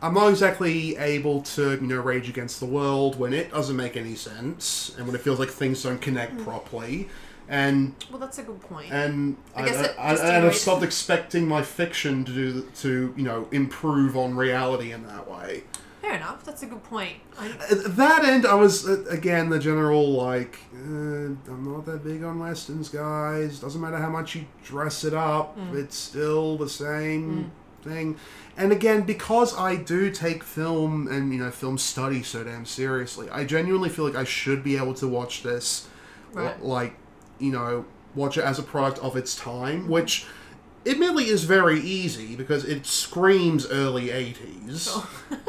I'm 0.00 0.14
not 0.14 0.28
exactly 0.28 0.96
able 0.96 1.42
to 1.42 1.72
you 1.72 1.80
know 1.86 2.00
rage 2.00 2.28
against 2.28 2.60
the 2.60 2.66
world 2.66 3.18
when 3.18 3.32
it 3.32 3.50
doesn't 3.50 3.76
make 3.76 3.96
any 3.96 4.14
sense 4.14 4.94
and 4.96 5.06
when 5.06 5.14
it 5.14 5.20
feels 5.20 5.38
like 5.38 5.48
things 5.50 5.82
don't 5.82 6.00
connect 6.00 6.38
properly, 6.38 7.08
and 7.48 7.94
well, 8.10 8.20
that's 8.20 8.38
a 8.38 8.42
good 8.44 8.60
point. 8.60 8.92
and 8.92 9.36
I 9.56 9.60
I, 9.60 9.64
I, 9.64 9.68
just 10.12 10.22
and 10.24 10.46
I've 10.46 10.54
stopped 10.54 10.82
expecting 10.84 11.48
my 11.48 11.62
fiction 11.62 12.24
to 12.24 12.32
do 12.32 12.68
to 12.76 13.12
you 13.16 13.24
know 13.24 13.48
improve 13.50 14.16
on 14.16 14.36
reality 14.36 14.92
in 14.92 15.06
that 15.06 15.28
way. 15.30 15.64
Fair 16.00 16.14
enough. 16.14 16.44
That's 16.44 16.62
a 16.62 16.66
good 16.66 16.84
point. 16.84 17.14
I, 17.38 17.48
At 17.70 17.96
that 17.96 18.24
end, 18.24 18.46
I 18.46 18.54
was 18.54 18.88
uh, 18.88 19.04
again 19.10 19.50
the 19.50 19.58
general 19.58 20.12
like 20.12 20.60
uh, 20.72 20.78
I'm 20.78 21.64
not 21.74 21.84
that 21.86 22.04
big 22.04 22.22
on 22.22 22.38
westerns, 22.38 22.88
guys. 22.88 23.58
Doesn't 23.58 23.80
matter 23.80 23.96
how 23.98 24.08
much 24.10 24.36
you 24.36 24.46
dress 24.64 25.02
it 25.02 25.12
up, 25.12 25.58
Mm. 25.58 25.74
it's 25.74 25.96
still 25.96 26.56
the 26.56 26.68
same 26.68 27.50
thing. 27.88 28.16
And 28.56 28.72
again, 28.72 29.02
because 29.02 29.56
I 29.56 29.76
do 29.76 30.10
take 30.10 30.42
film 30.42 31.06
and 31.08 31.32
you 31.32 31.38
know 31.38 31.50
film 31.50 31.78
study 31.78 32.22
so 32.22 32.44
damn 32.44 32.66
seriously, 32.66 33.28
I 33.30 33.44
genuinely 33.44 33.88
feel 33.88 34.04
like 34.04 34.16
I 34.16 34.24
should 34.24 34.62
be 34.64 34.76
able 34.76 34.94
to 34.94 35.08
watch 35.08 35.42
this, 35.42 35.88
l- 36.36 36.42
Right. 36.44 36.62
like 36.62 36.94
you 37.38 37.52
know, 37.52 37.84
watch 38.14 38.36
it 38.36 38.42
as 38.44 38.58
a 38.58 38.62
product 38.62 38.98
of 39.00 39.16
its 39.16 39.34
time, 39.36 39.88
which. 39.88 40.26
Admittedly, 40.86 41.24
is 41.26 41.44
very 41.44 41.80
easy 41.80 42.34
because 42.34 42.64
it 42.64 42.86
screams 42.86 43.66
early 43.66 44.06
'80s 44.08 45.04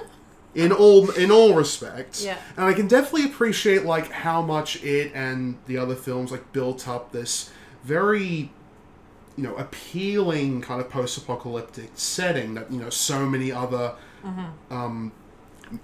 in 0.56 0.72
all 0.74 1.10
in 1.12 1.32
all 1.32 1.54
respects. 1.54 2.26
Yeah. 2.26 2.38
And 2.58 2.66
I 2.66 2.74
can 2.74 2.88
definitely 2.88 3.26
appreciate 3.26 3.86
like 3.86 4.12
how 4.12 4.42
much 4.42 4.84
it 4.84 5.12
and 5.14 5.58
the 5.68 5.78
other 5.78 5.96
films 5.96 6.32
like 6.32 6.52
built 6.52 6.90
up 6.90 7.12
this 7.14 7.52
very 7.84 8.52
you 9.40 9.46
know 9.48 9.56
appealing 9.56 10.60
kind 10.62 10.82
of 10.82 10.90
post-apocalyptic 10.90 11.90
setting 11.96 12.56
that 12.56 12.70
you 12.72 12.80
know 12.80 12.90
so 12.90 13.26
many 13.26 13.52
other 13.52 13.96
um 14.70 15.12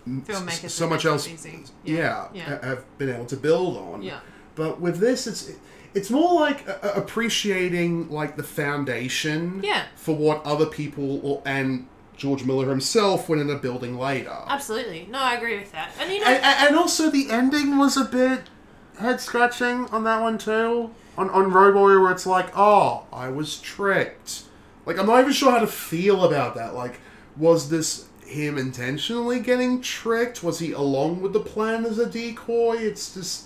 Filmmakers 0.07 0.71
so 0.71 0.89
much 0.89 1.05
else 1.05 1.27
yeah, 1.27 1.67
Yeah. 1.85 2.27
Yeah. 2.33 2.43
ha- 2.43 2.59
have 2.67 2.97
been 2.97 3.09
able 3.09 3.25
to 3.27 3.37
build 3.37 3.77
on 3.77 4.01
yeah. 4.01 4.19
but 4.55 4.81
with 4.81 4.97
this 4.99 5.27
it's 5.27 5.51
it's 5.93 6.09
more 6.09 6.33
like 6.39 6.67
a- 6.67 6.79
a- 6.83 6.93
appreciating 7.01 8.09
like 8.09 8.35
the 8.35 8.43
foundation 8.43 9.61
Yeah. 9.63 9.83
for 9.95 10.15
what 10.15 10.43
other 10.43 10.65
people 10.65 11.21
or, 11.23 11.41
and 11.45 11.87
George 12.17 12.43
Miller 12.43 12.67
himself 12.69 13.27
went 13.29 13.41
into 13.41 13.55
building 13.57 13.97
later. 13.99 14.37
Absolutely. 14.47 15.05
No, 15.11 15.19
I 15.19 15.35
agree 15.35 15.57
with 15.59 15.71
that. 15.73 15.91
And 15.99 16.11
you 16.13 16.19
know, 16.21 16.27
and 16.27 16.43
and 16.67 16.75
also 16.77 17.09
the 17.09 17.29
ending 17.29 17.77
was 17.77 17.95
a 17.97 18.05
bit 18.05 18.43
head 18.99 19.21
scratching 19.21 19.85
on 19.87 20.03
that 20.03 20.21
one 20.21 20.37
too. 20.37 20.91
On 21.17 21.29
on 21.29 21.51
Road 21.51 21.75
Warrior, 21.75 22.01
where 22.01 22.11
it's 22.11 22.25
like, 22.25 22.49
oh, 22.55 23.05
I 23.11 23.29
was 23.29 23.59
tricked. 23.59 24.43
Like 24.85 24.97
I'm 24.99 25.07
not 25.07 25.21
even 25.21 25.33
sure 25.33 25.51
how 25.51 25.59
to 25.59 25.67
feel 25.67 26.23
about 26.23 26.55
that. 26.55 26.75
Like, 26.75 26.99
was 27.37 27.69
this 27.69 28.07
him 28.25 28.57
intentionally 28.57 29.39
getting 29.39 29.81
tricked? 29.81 30.43
Was 30.43 30.59
he 30.59 30.71
along 30.71 31.21
with 31.21 31.33
the 31.33 31.39
plan 31.39 31.85
as 31.85 31.99
a 31.99 32.05
decoy? 32.09 32.77
It's 32.77 33.13
just 33.13 33.45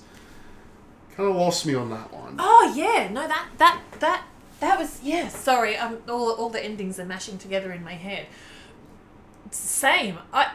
kind 1.15 1.29
of 1.29 1.35
lost 1.35 1.65
me 1.65 1.75
on 1.75 1.89
that 1.89 2.13
one. 2.13 2.35
oh 2.39 2.73
yeah, 2.75 3.09
no, 3.11 3.27
that 3.27 3.49
that 3.57 3.81
that 3.99 4.25
that 4.59 4.79
was 4.79 5.01
yeah. 5.03 5.27
Sorry, 5.27 5.77
um, 5.77 5.99
all 6.07 6.31
all 6.33 6.49
the 6.49 6.63
endings 6.63 6.99
are 6.99 7.05
mashing 7.05 7.37
together 7.37 7.71
in 7.71 7.83
my 7.83 7.93
head. 7.93 8.27
Same. 9.51 10.17
I. 10.33 10.51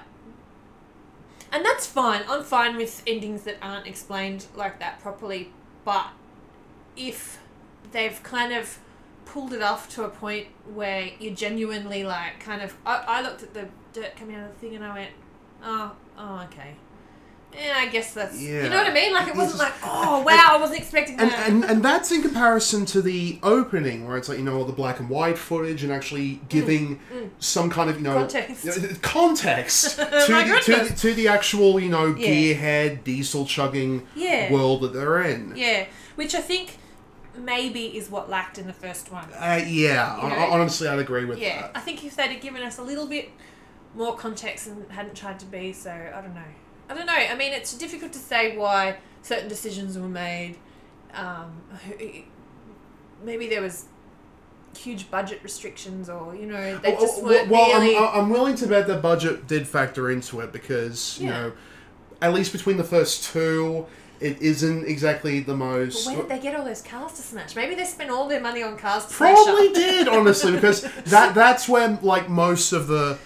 And 1.54 1.64
that's 1.64 1.86
fine. 1.86 2.22
I'm 2.28 2.42
fine 2.42 2.76
with 2.76 3.00
endings 3.06 3.44
that 3.44 3.58
aren't 3.62 3.86
explained 3.86 4.46
like 4.56 4.80
that 4.80 4.98
properly. 4.98 5.52
But 5.84 6.08
if 6.96 7.38
they've 7.92 8.20
kind 8.24 8.52
of 8.52 8.80
pulled 9.24 9.52
it 9.52 9.62
off 9.62 9.88
to 9.90 10.02
a 10.02 10.08
point 10.08 10.48
where 10.74 11.10
you 11.20 11.30
genuinely 11.30 12.02
like 12.02 12.40
kind 12.40 12.60
of 12.60 12.76
I, 12.84 13.04
I 13.06 13.22
looked 13.22 13.44
at 13.44 13.54
the 13.54 13.68
dirt 13.92 14.16
coming 14.16 14.34
out 14.34 14.50
of 14.50 14.54
the 14.54 14.66
thing 14.66 14.74
and 14.74 14.84
I 14.84 14.94
went, 14.94 15.10
Oh, 15.62 15.92
oh 16.18 16.48
okay. 16.50 16.74
Yeah, 17.56 17.74
I 17.76 17.86
guess 17.88 18.12
that's 18.12 18.40
you 18.40 18.62
know 18.68 18.76
what 18.78 18.86
I 18.88 18.92
mean? 18.92 19.12
Like 19.12 19.28
it 19.28 19.36
wasn't 19.36 19.60
like, 19.60 19.72
oh 19.84 20.22
wow, 20.22 20.48
I 20.50 20.56
wasn't 20.58 20.80
expecting 20.80 21.18
and, 21.20 21.30
that. 21.30 21.48
and 21.48 21.64
and 21.64 21.84
that's 21.84 22.10
in 22.10 22.20
comparison 22.22 22.84
to 22.86 23.00
the 23.00 23.38
opening 23.42 24.06
where 24.08 24.16
it's 24.16 24.28
like 24.28 24.38
you 24.38 24.44
know 24.44 24.56
all 24.58 24.64
the 24.64 24.72
black 24.72 24.98
and 24.98 25.08
white 25.08 25.38
footage 25.38 25.84
and 25.84 25.92
actually 25.92 26.40
giving 26.48 26.98
some 27.38 27.70
kind 27.70 27.88
of 27.90 27.96
you 27.96 28.02
know 28.02 28.14
Mm, 28.16 28.20
Context. 28.20 29.02
context 29.02 29.90
to, 29.98 30.04
the, 30.04 30.60
to, 30.64 30.84
the, 30.88 30.94
to 30.96 31.14
the 31.14 31.28
actual 31.28 31.78
you 31.78 31.88
know 31.88 32.14
Yeah. 32.16 32.28
gearhead 32.28 33.04
diesel 33.04 33.46
chugging 33.46 34.06
Yeah. 34.16 34.52
world 34.52 34.80
that 34.82 34.92
they're 34.92 35.22
in 35.22 35.54
yeah, 35.56 35.86
which 36.16 36.34
I 36.34 36.40
think 36.40 36.78
maybe 37.36 37.96
is 37.96 38.10
what 38.10 38.28
lacked 38.30 38.58
in 38.58 38.66
the 38.66 38.72
first 38.72 39.10
one. 39.12 39.28
uh, 39.32 39.62
yeah 39.66 40.16
You 40.22 40.28
know? 40.28 40.34
hon- 40.34 40.60
honestly 40.60 40.88
I'd 40.88 40.98
agree 40.98 41.24
with 41.24 41.38
Yeah, 41.38 41.62
that 41.62 41.72
I 41.76 41.80
think 41.80 42.04
if 42.04 42.16
they'd 42.16 42.30
have 42.30 42.40
given 42.40 42.62
us 42.62 42.78
a 42.78 42.82
little 42.82 43.06
bit 43.06 43.30
more 43.94 44.16
context 44.16 44.66
and 44.66 44.90
hadn't 44.90 45.14
tried 45.16 45.38
to 45.40 45.46
be 45.46 45.72
so, 45.72 45.90
I 45.90 46.20
don't 46.20 46.34
know. 46.34 46.40
I 46.88 46.94
don't 46.94 47.06
know. 47.06 47.12
I 47.12 47.34
mean, 47.34 47.52
it's 47.52 47.74
difficult 47.74 48.12
to 48.12 48.18
say 48.18 48.56
why 48.56 48.98
certain 49.22 49.48
decisions 49.48 49.98
were 49.98 50.08
made. 50.08 50.56
Um, 51.14 51.62
maybe 53.22 53.48
there 53.48 53.62
was 53.62 53.86
huge 54.76 55.10
budget 55.10 55.40
restrictions, 55.42 56.08
or 56.08 56.34
you 56.34 56.46
know, 56.46 56.78
they 56.78 56.92
just 56.92 57.22
weren't 57.22 57.48
well 57.48 57.80
really. 57.80 57.96
I'm, 57.96 58.24
I'm 58.24 58.30
willing 58.30 58.56
to 58.56 58.66
bet 58.66 58.86
the 58.86 58.96
budget 58.96 59.46
did 59.46 59.66
factor 59.66 60.10
into 60.10 60.40
it 60.40 60.52
because 60.52 61.18
you 61.20 61.28
know 61.28 61.52
at 62.20 62.32
least 62.32 62.52
between 62.52 62.76
the 62.76 62.84
first 62.84 63.24
two 63.32 63.86
it 64.20 64.40
isn't 64.40 64.86
exactly 64.86 65.40
the 65.40 65.56
most 65.56 66.06
Where 66.06 66.16
did 66.16 66.28
they 66.28 66.38
get 66.38 66.54
all 66.54 66.64
those 66.64 66.80
cars 66.80 67.12
to 67.14 67.22
smash? 67.22 67.56
Maybe 67.56 67.74
they 67.74 67.84
spent 67.84 68.10
all 68.10 68.28
their 68.28 68.40
money 68.40 68.62
on 68.62 68.78
cars 68.78 69.04
to 69.06 69.12
smash 69.12 69.34
Probably 69.34 69.72
did, 69.72 70.08
honestly, 70.08 70.52
because 70.52 70.82
that 71.06 71.34
that's 71.34 71.68
when 71.68 71.98
like 72.00 72.28
most 72.28 72.72
of 72.72 72.86
the 72.86 73.18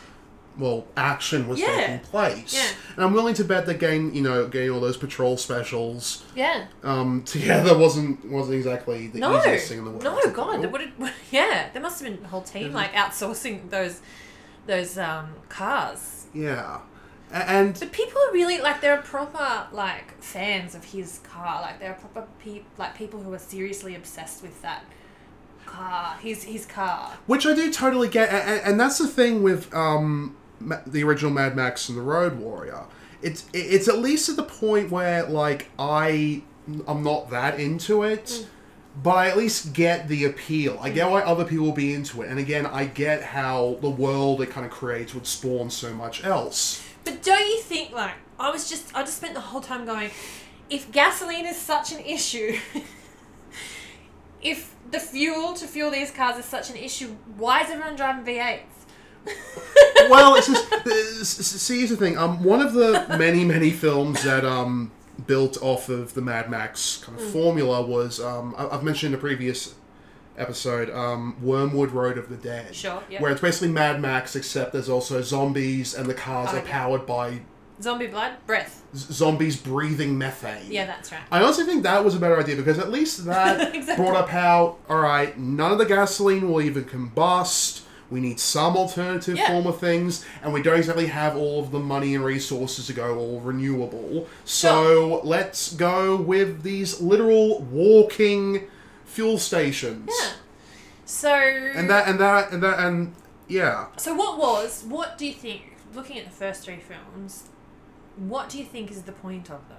well 0.59 0.85
action 0.97 1.47
was 1.49 1.61
Yeah. 1.61 1.77
taking 1.77 1.99
place. 2.01 2.53
Yeah. 2.55 2.69
And 2.97 3.05
I'm 3.05 3.13
willing 3.15 3.35
to 3.35 3.45
bet 3.45 3.67
that 3.67 3.79
getting 3.79 4.15
you 4.15 4.23
know 4.23 4.49
getting 4.49 4.71
all 4.71 4.81
those 4.81 4.97
patrol 4.97 5.37
specials 5.37 6.25
Yeah. 6.35 6.67
um, 6.83 7.23
together 7.27 7.79
wasn't 7.79 8.25
wasn't 8.29 8.57
exactly 8.57 9.07
the 9.07 9.21
No, 9.21 9.39
easiest 9.39 9.69
thing 9.69 9.79
in 9.79 9.85
the 9.85 9.91
world. 9.93 10.03
no, 10.05 10.31
God, 10.33 10.61
there 10.63 10.69
would 10.69 10.93
yeah, 11.31 11.69
there 11.73 11.81
must 11.83 12.03
have 12.03 12.13
been 12.13 12.25
a 12.25 12.29
whole 12.29 12.43
team 12.43 12.73
like 12.73 12.93
outsourcing 12.93 13.71
those, 13.71 14.01
those 14.67 14.99
um, 14.99 15.35
cars. 15.49 16.27
Yeah, 16.35 16.81
and 17.31 17.79
But 17.79 17.93
people 17.93 18.21
are 18.29 18.33
really 18.33 18.59
like 18.61 18.81
they're 18.81 19.01
proper 19.03 19.69
like 19.73 20.21
fans 20.23 20.75
of 20.75 20.85
his 20.87 21.21
car. 21.21 21.61
Like 21.63 21.79
they're 21.79 21.95
proper 21.95 22.27
pe- 22.43 22.63
like 22.79 22.97
people 22.97 23.21
who 23.23 23.33
are 23.33 23.39
seriously 23.39 23.95
obsessed 23.95 24.43
with 24.43 24.61
that 24.63 24.85
car. 25.67 26.17
His 26.21 26.45
his 26.45 26.67
car. 26.67 27.13
which 27.27 27.47
I 27.47 27.55
do 27.55 27.71
totally 27.73 28.09
get, 28.09 28.31
and, 28.31 28.61
and 28.63 28.81
that's 28.81 28.99
the 28.99 29.07
thing 29.07 29.43
with 29.43 29.73
um, 29.75 30.37
Ma- 30.61 30.81
the 30.87 31.03
original 31.05 31.31
Mad 31.31 31.57
Max 31.57 31.89
and 31.89 31.97
the 31.97 32.03
Road 32.03 32.39
Warrior. 32.39 32.85
It's 33.23 33.47
it's 33.53 33.89
at 33.89 33.99
least 33.99 34.29
at 34.29 34.37
the 34.37 34.45
point 34.45 34.91
where 34.91 35.25
like 35.25 35.71
I 35.79 36.43
I'm 36.87 37.03
not 37.03 37.31
that 37.31 37.59
into 37.59 38.03
it, 38.03 38.31
hmm. 38.31 39.03
but 39.03 39.17
I 39.17 39.29
at 39.29 39.37
least 39.37 39.73
get 39.73 40.09
the 40.09 40.25
appeal. 40.25 40.79
I 40.81 40.91
get 40.91 41.07
hmm. 41.07 41.13
why 41.13 41.23
other 41.23 41.45
people 41.45 41.67
will 41.67 41.73
be 41.73 41.95
into 41.95 42.23
it, 42.23 42.29
and 42.29 42.39
again, 42.39 42.67
I 42.67 42.85
get 42.85 43.23
how 43.23 43.79
the 43.81 43.91
world 43.91 44.41
it 44.41 44.51
kind 44.51 44.67
of 44.67 44.73
creates 44.73 45.15
would 45.15 45.27
spawn 45.27 45.71
so 45.71 45.93
much 45.93 46.25
else. 46.25 46.85
But 47.05 47.23
don't 47.23 47.47
you 47.47 47.61
think 47.61 47.93
like 47.93 48.15
I 48.39 48.51
was 48.51 48.69
just 48.69 48.95
I 48.95 49.03
just 49.03 49.17
spent 49.17 49.35
the 49.35 49.41
whole 49.41 49.61
time 49.61 49.85
going, 49.85 50.11
if 50.71 50.93
gasoline 50.93 51.47
is 51.47 51.57
such 51.57 51.93
an 51.93 52.01
issue. 52.01 52.59
If 54.41 54.75
the 54.91 55.01
fuel 55.01 55.55
to 55.55 55.67
fuel 55.67 55.91
these 55.91 56.11
cars 56.11 56.39
is 56.39 56.45
such 56.45 56.71
an 56.71 56.77
issue, 56.77 57.17
why 57.37 57.63
is 57.63 57.71
everyone 57.71 57.97
driving 57.97 58.25
V8s? 58.25 58.61
Well, 60.11 60.37
it's 60.37 60.47
just 60.47 60.73
s- 60.87 61.29
see 61.29 61.79
here's 61.79 61.91
the 61.91 61.97
thing. 61.97 62.17
Um, 62.17 62.43
one 62.43 62.61
of 62.63 62.73
the 62.73 63.05
many 63.19 63.45
many 63.45 63.71
films 63.71 64.23
that 64.25 64.45
um 64.45 64.91
built 65.27 65.59
off 65.61 65.89
of 65.89 66.15
the 66.15 66.23
Mad 66.23 66.49
Max 66.51 66.99
kind 67.05 67.19
of 67.19 67.25
formula 67.31 67.83
was 67.85 68.21
um 68.21 68.55
I- 68.57 68.69
I've 68.69 68.83
mentioned 68.83 69.13
in 69.13 69.19
a 69.19 69.21
previous 69.21 69.75
episode 70.39 70.89
um 70.91 71.37
Wyrmwood 71.45 71.93
Road 71.93 72.17
of 72.17 72.29
the 72.31 72.37
Dead. 72.37 72.75
Sure, 72.75 73.03
yeah. 73.11 73.21
Where 73.21 73.31
it's 73.33 73.41
basically 73.43 73.69
Mad 73.69 74.01
Max 74.01 74.35
except 74.35 74.73
there's 74.73 74.89
also 74.89 75.21
zombies 75.21 75.95
and 75.95 76.09
the 76.09 76.15
cars 76.15 76.51
Oh, 76.53 76.57
are 76.57 76.65
yeah. 76.65 76.71
powered 76.73 77.05
by 77.07 77.41
Zombie 77.83 78.07
blood, 78.09 78.33
breath. 78.47 78.83
Z- 78.97 79.13
zombies 79.13 79.57
breathing 79.57 80.17
methane. 80.19 80.67
Yeah, 80.73 80.87
that's 80.87 81.13
right. 81.13 81.21
I 81.31 81.41
honestly 81.43 81.65
think 81.65 81.83
that 81.85 82.05
was 82.05 82.15
a 82.17 82.19
better 82.19 82.37
idea 82.41 82.57
because 82.57 82.79
at 82.79 82.91
least 82.91 83.25
that 83.27 83.75
Exactly. 83.75 84.05
brought 84.05 84.17
up 84.17 84.29
how, 84.31 84.77
all 84.89 84.99
right, 85.01 85.39
none 85.39 85.71
of 85.71 85.79
the 85.79 85.85
gasoline 85.87 86.49
will 86.51 86.61
even 86.63 86.85
combust. 86.85 87.83
We 88.11 88.21
need 88.21 88.41
some 88.41 88.77
alternative 88.77 89.37
Yeah. 89.37 89.49
form 89.49 89.67
of 89.67 89.79
things, 89.79 90.25
and 90.43 90.53
we 90.53 90.63
don't 90.63 90.79
exactly 90.79 91.07
have 91.07 91.37
all 91.37 91.61
of 91.61 91.71
the 91.71 91.79
money 91.79 92.15
and 92.15 92.25
resources 92.25 92.87
to 92.87 92.93
go 92.93 93.19
all 93.19 93.41
renewable. 93.41 94.27
So 94.45 95.21
let's 95.25 95.75
go 95.75 96.17
with 96.17 96.63
these 96.63 97.01
literal 97.01 97.61
walking 97.61 98.63
fuel 99.05 99.39
stations. 99.39 100.11
Yeah. 100.23 100.31
So. 101.05 101.33
And 101.35 101.89
that, 101.91 102.09
and 102.09 102.19
that, 102.21 102.53
and 102.53 102.63
that, 102.63 102.79
and 102.79 103.15
yeah. 103.47 103.87
So 103.97 104.15
what 104.15 104.39
was? 104.39 104.85
What 104.87 105.19
do 105.19 105.27
you 105.27 105.35
think? 105.35 105.63
Looking 105.95 106.19
at 106.19 106.27
the 106.27 106.31
first 106.31 106.65
three 106.65 106.81
films, 106.81 107.45
what 108.17 108.49
do 108.49 108.59
you 108.59 108.65
think 108.65 108.91
is 108.91 109.03
the 109.03 109.13
point 109.13 109.51
of 109.51 109.69
them? 109.69 109.79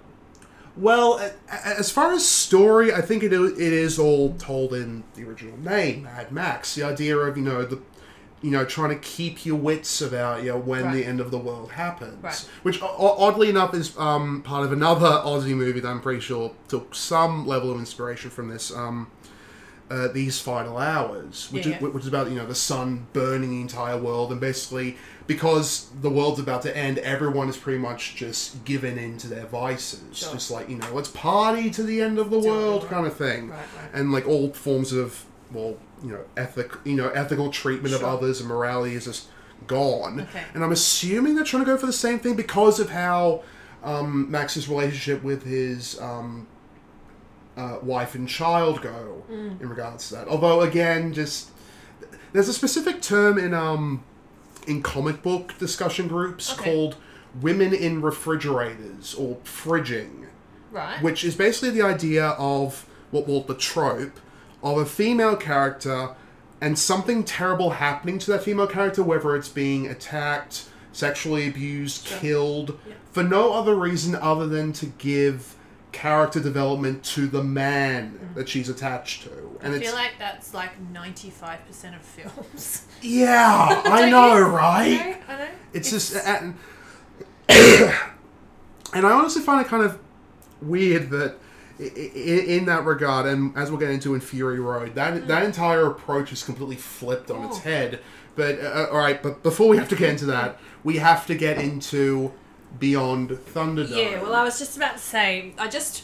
Well, 0.76 1.20
as 1.50 1.92
far 1.92 2.14
as 2.14 2.26
story, 2.28 2.94
I 2.94 3.02
think 3.02 3.22
it 3.22 3.34
it 3.34 3.60
is 3.60 4.00
all 4.00 4.34
told 4.36 4.74
in 4.74 5.04
the 5.16 5.24
original 5.24 5.58
name, 5.58 6.04
Mad 6.04 6.32
Max. 6.32 6.74
The 6.76 6.84
idea 6.84 7.18
of 7.18 7.38
you 7.38 7.44
know 7.44 7.64
the, 7.64 7.82
you 8.42 8.52
know, 8.52 8.64
trying 8.66 8.90
to 8.90 8.96
keep 8.96 9.46
your 9.46 9.58
wits 9.58 10.02
about 10.02 10.44
you 10.44 10.50
know, 10.52 10.58
when 10.58 10.86
Right. 10.86 10.94
the 10.96 11.06
end 11.06 11.20
of 11.20 11.30
the 11.32 11.38
world 11.38 11.72
happens. 11.72 12.24
Right. 12.24 12.50
Which 12.64 12.80
oddly 12.82 13.50
enough 13.50 13.74
is 13.74 13.98
um, 13.98 14.42
part 14.44 14.64
of 14.66 14.72
another 14.72 15.08
Aussie 15.08 15.56
movie 15.56 15.80
that 15.82 15.90
I'm 15.90 16.02
pretty 16.02 16.22
sure 16.22 16.52
took 16.68 16.96
some 16.96 17.46
level 17.46 17.72
of 17.72 17.78
inspiration 17.80 18.30
from 18.32 18.50
this. 18.50 18.72
Um, 18.74 19.08
uh, 19.92 20.08
these 20.08 20.40
final 20.40 20.78
hours, 20.78 21.48
which 21.52 21.66
Yeah, 21.66 21.78
is 21.78 21.82
which 21.82 22.04
is 22.04 22.08
about 22.08 22.30
you 22.30 22.36
know 22.36 22.46
the 22.46 22.54
sun 22.54 23.08
burning 23.12 23.50
the 23.50 23.60
entire 23.62 23.98
world, 23.98 24.32
and 24.32 24.40
basically 24.40 24.98
because 25.26 25.88
the 26.02 26.12
world's 26.12 26.40
about 26.40 26.62
to 26.62 26.78
end, 26.78 27.00
everyone 27.00 27.50
is 27.50 27.58
pretty 27.58 27.80
much 27.80 28.16
just 28.16 28.64
given 28.66 29.00
in 29.00 29.18
to 29.18 29.28
their 29.28 29.48
vices, 29.48 30.02
Sure. 30.14 30.34
just 30.34 30.52
like 30.52 30.70
you 30.70 30.76
know, 30.78 30.86
let's 30.94 31.10
party 31.10 31.72
to 31.72 31.82
the 31.82 32.02
end 32.04 32.20
of 32.20 32.30
the 32.30 32.38
world 32.40 32.84
right. 32.84 32.92
kind 32.92 33.08
of 33.08 33.16
thing, 33.16 33.50
Right, 33.50 33.58
right. 33.58 33.90
and 33.94 34.12
like 34.12 34.28
all 34.28 34.54
forms 34.54 34.94
of 34.94 35.26
well, 35.52 35.78
you 36.04 36.12
know, 36.12 36.22
ethic, 36.38 36.72
you 36.84 36.96
know, 36.96 37.10
ethical 37.10 37.50
treatment 37.50 37.94
Sure. 37.96 38.04
of 38.06 38.20
others 38.20 38.40
and 38.40 38.50
morality 38.50 38.96
is 38.96 39.06
just 39.06 39.28
gone. 39.68 40.22
Okay. 40.22 40.44
And 40.54 40.64
I'm 40.64 40.72
assuming 40.72 41.36
they're 41.36 41.44
trying 41.44 41.64
to 41.66 41.72
go 41.72 41.78
for 41.78 41.86
the 41.86 41.94
same 41.94 42.20
thing 42.20 42.36
because 42.36 42.80
of 42.80 42.90
how 42.92 43.44
um, 43.84 44.30
Max's 44.30 44.68
relationship 44.68 45.24
with 45.24 45.44
his 45.44 46.00
um, 46.02 46.48
uh, 47.58 47.78
wife 47.82 48.16
and 48.16 48.28
child 48.28 48.82
go 48.82 49.24
Mm. 49.32 49.62
in 49.62 49.70
regards 49.70 50.10
to 50.10 50.16
that. 50.16 50.28
Although 50.28 50.62
again, 50.62 51.14
just 51.14 51.50
there's 52.34 52.48
a 52.50 52.54
specific 52.54 53.02
term 53.02 53.38
in 53.38 53.54
um 53.54 54.04
in 54.68 54.82
comic 54.82 55.22
book 55.24 55.58
discussion 55.58 56.08
groups 56.08 56.54
Okay. 56.54 56.64
called 56.64 56.96
women 57.42 57.74
in 57.74 58.02
refrigerators 58.02 59.14
or 59.16 59.38
fridging, 59.44 60.28
Right. 60.72 61.02
which 61.02 61.24
is 61.24 61.36
basically 61.36 61.70
the 61.72 61.82
idea 61.82 62.28
of 62.38 62.86
what 63.12 63.28
well 63.28 63.42
the 63.42 63.56
trope 63.56 64.20
of 64.64 64.78
a 64.78 64.86
female 64.86 65.36
character 65.36 66.16
and 66.62 66.78
something 66.78 67.24
terrible 67.24 67.72
happening 67.72 68.20
to 68.20 68.32
that 68.32 68.44
female 68.44 68.68
character, 68.68 69.02
whether 69.02 69.36
it's 69.36 69.50
being 69.50 69.88
attacked, 69.88 70.68
sexually 70.92 71.48
abused, 71.48 72.06
killed, 72.06 72.78
Yeah. 72.88 72.96
for 73.12 73.24
no 73.24 73.54
other 73.54 73.76
reason 73.76 74.16
other 74.16 74.48
than 74.48 74.74
to 74.74 74.88
give 74.88 75.56
character 75.92 76.40
development 76.40 77.04
to 77.04 77.28
the 77.28 77.44
man 77.44 78.12
mm-hmm. 78.12 78.34
that 78.36 78.48
she's 78.50 78.70
attached 78.70 79.24
to. 79.24 79.60
And 79.62 79.74
I 79.74 79.78
it's 79.78 79.88
feel 79.88 79.96
like 79.96 80.14
that's 80.20 80.54
like 80.54 80.80
ninety 80.92 81.30
five 81.30 81.66
percent 81.66 81.96
of 81.96 82.02
films. 82.02 82.86
yeah, 83.02 83.82
I 83.86 84.10
know, 84.10 84.38
you? 84.38 84.44
right? 84.44 85.00
I 85.00 85.10
know. 85.10 85.18
I 85.28 85.38
know. 85.38 85.48
It's, 85.74 85.90
just 85.90 86.16
and, 86.16 86.56
and 87.50 89.06
I 89.06 89.12
honestly 89.12 89.42
find 89.42 89.66
it 89.66 89.70
kind 89.70 89.84
of 89.84 90.00
weird 90.62 91.10
that 91.12 91.38
in 91.80 92.66
that 92.66 92.84
regard, 92.86 93.26
and 93.26 93.56
as 93.58 93.70
we'll 93.72 93.80
get 93.80 93.90
into 93.90 94.14
in 94.14 94.22
Fury 94.22 94.60
Road, 94.60 94.96
that 94.96 95.28
that 95.28 95.44
entire 95.44 95.86
approach 95.88 96.32
is 96.34 96.44
completely 96.44 96.76
flipped 96.76 97.32
on 97.32 97.46
its 97.46 97.58
Oh. 97.58 97.62
head. 97.62 98.00
But 98.36 98.60
uh, 98.62 98.88
all 98.92 98.98
right, 99.00 99.22
but 99.22 99.44
before 99.44 99.68
we 99.70 99.78
have 99.78 99.90
to 99.90 99.96
get 99.96 100.10
into 100.10 100.26
that, 100.28 100.60
we 100.84 100.98
have 100.98 101.26
to 101.28 101.36
get 101.36 101.58
into 101.58 102.32
Beyond 102.80 103.30
Thunderdome. 103.32 103.96
Yeah, 104.12 104.22
well, 104.22 104.36
I 104.36 104.44
was 104.44 104.60
just 104.60 104.78
about 104.78 104.94
to 104.94 105.00
say, 105.00 105.54
I 105.58 105.68
just. 105.68 106.04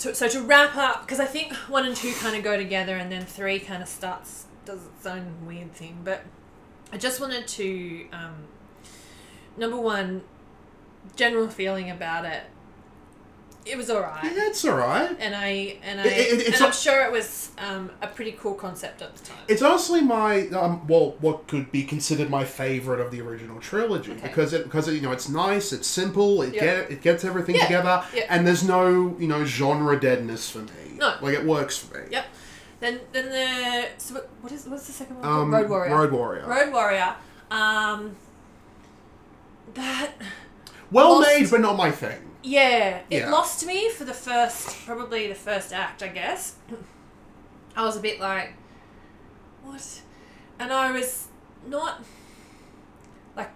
To, 0.00 0.14
so 0.14 0.28
to 0.28 0.40
wrap 0.42 0.76
up, 0.76 1.00
because 1.02 1.18
I 1.18 1.24
think 1.26 1.52
one 1.68 1.84
and 1.84 1.96
two 1.96 2.12
kind 2.20 2.36
of 2.36 2.44
go 2.44 2.56
together, 2.56 2.96
and 2.96 3.10
then 3.10 3.24
three 3.24 3.58
kind 3.58 3.82
of 3.82 3.88
starts 3.88 4.44
does 4.64 4.86
its 4.86 5.04
own 5.06 5.44
weird 5.44 5.72
thing. 5.74 5.98
But 6.04 6.22
I 6.92 6.98
just 6.98 7.20
wanted 7.20 7.48
to, 7.48 8.06
um, 8.12 8.34
number 9.56 9.76
one, 9.76 10.22
general 11.16 11.48
feeling 11.48 11.90
about 11.90 12.24
it. 12.24 12.44
It 13.70 13.76
was 13.76 13.90
alright, 13.90 14.24
yeah, 14.24 14.46
it's 14.46 14.64
all 14.64 14.76
right. 14.76 15.14
and 15.20 15.34
I 15.36 15.76
and 15.82 16.00
I 16.00 16.04
It- 16.06 16.40
it- 16.40 16.46
and 16.54 16.54
I'm 16.64 16.70
a- 16.70 16.72
sure 16.72 17.02
it 17.04 17.12
was 17.12 17.50
um, 17.58 17.90
a 18.00 18.06
pretty 18.06 18.32
cool 18.32 18.54
concept 18.54 19.02
at 19.02 19.14
the 19.14 19.24
time. 19.24 19.38
It's 19.46 19.60
honestly 19.62 20.00
my 20.00 20.48
um, 20.48 20.86
well, 20.86 21.16
what 21.20 21.46
could 21.48 21.70
be 21.70 21.84
considered 21.84 22.30
my 22.30 22.44
favorite 22.44 23.00
of 23.00 23.10
the 23.10 23.20
original 23.20 23.60
trilogy 23.60 24.12
Okay. 24.12 24.22
because 24.22 24.52
it 24.54 24.64
because 24.64 24.88
it, 24.88 24.94
you 24.94 25.00
know 25.02 25.12
it's 25.12 25.28
nice, 25.28 25.72
it's 25.72 25.86
simple, 25.86 26.40
it 26.42 26.54
Yeah. 26.54 26.64
get 26.64 26.90
it 26.90 27.02
gets 27.02 27.24
everything 27.24 27.56
Yeah, 27.56 27.64
together, 27.64 28.04
yeah. 28.14 28.24
and 28.30 28.46
there's 28.46 28.64
no 28.64 29.14
you 29.18 29.28
know 29.28 29.44
genre 29.44 29.98
deadness 30.00 30.50
for 30.50 30.60
me. 30.60 30.96
No. 30.96 31.14
like 31.20 31.34
it 31.34 31.44
works 31.44 31.76
for 31.78 31.98
me. 31.98 32.06
Yep. 32.10 32.24
Then 32.80 33.00
then 33.12 33.28
the 33.30 33.88
so 33.98 34.14
what- 34.14 34.28
what 34.40 34.52
is 34.52 34.66
what's 34.66 34.86
the 34.86 34.92
second 34.92 35.16
one? 35.20 35.26
Um, 35.28 35.52
Road 35.54 35.68
Warrior. 35.68 35.94
Road 35.96 36.12
Warrior. 36.12 36.46
Road 36.46 36.72
Warrior. 36.72 37.14
Um, 37.50 38.16
that 39.74 40.12
well 40.90 41.18
Lost- 41.20 41.28
made, 41.28 41.50
but 41.50 41.60
not 41.60 41.76
my 41.76 41.90
thing. 41.90 42.18
yeah, 42.42 43.00
it 43.10 43.20
Yeah. 43.22 43.30
lost 43.30 43.66
me 43.66 43.90
for 43.90 44.04
the 44.04 44.14
first 44.14 44.84
probably 44.86 45.26
the 45.28 45.34
first 45.34 45.72
act, 45.72 46.02
I 46.02 46.08
guess. 46.08 46.54
I 47.76 47.84
was 47.84 47.96
a 47.96 48.00
bit 48.00 48.20
like, 48.20 48.54
what? 49.62 50.00
And 50.58 50.72
I 50.72 50.90
was 50.90 51.28
not 51.66 52.02
like 53.36 53.50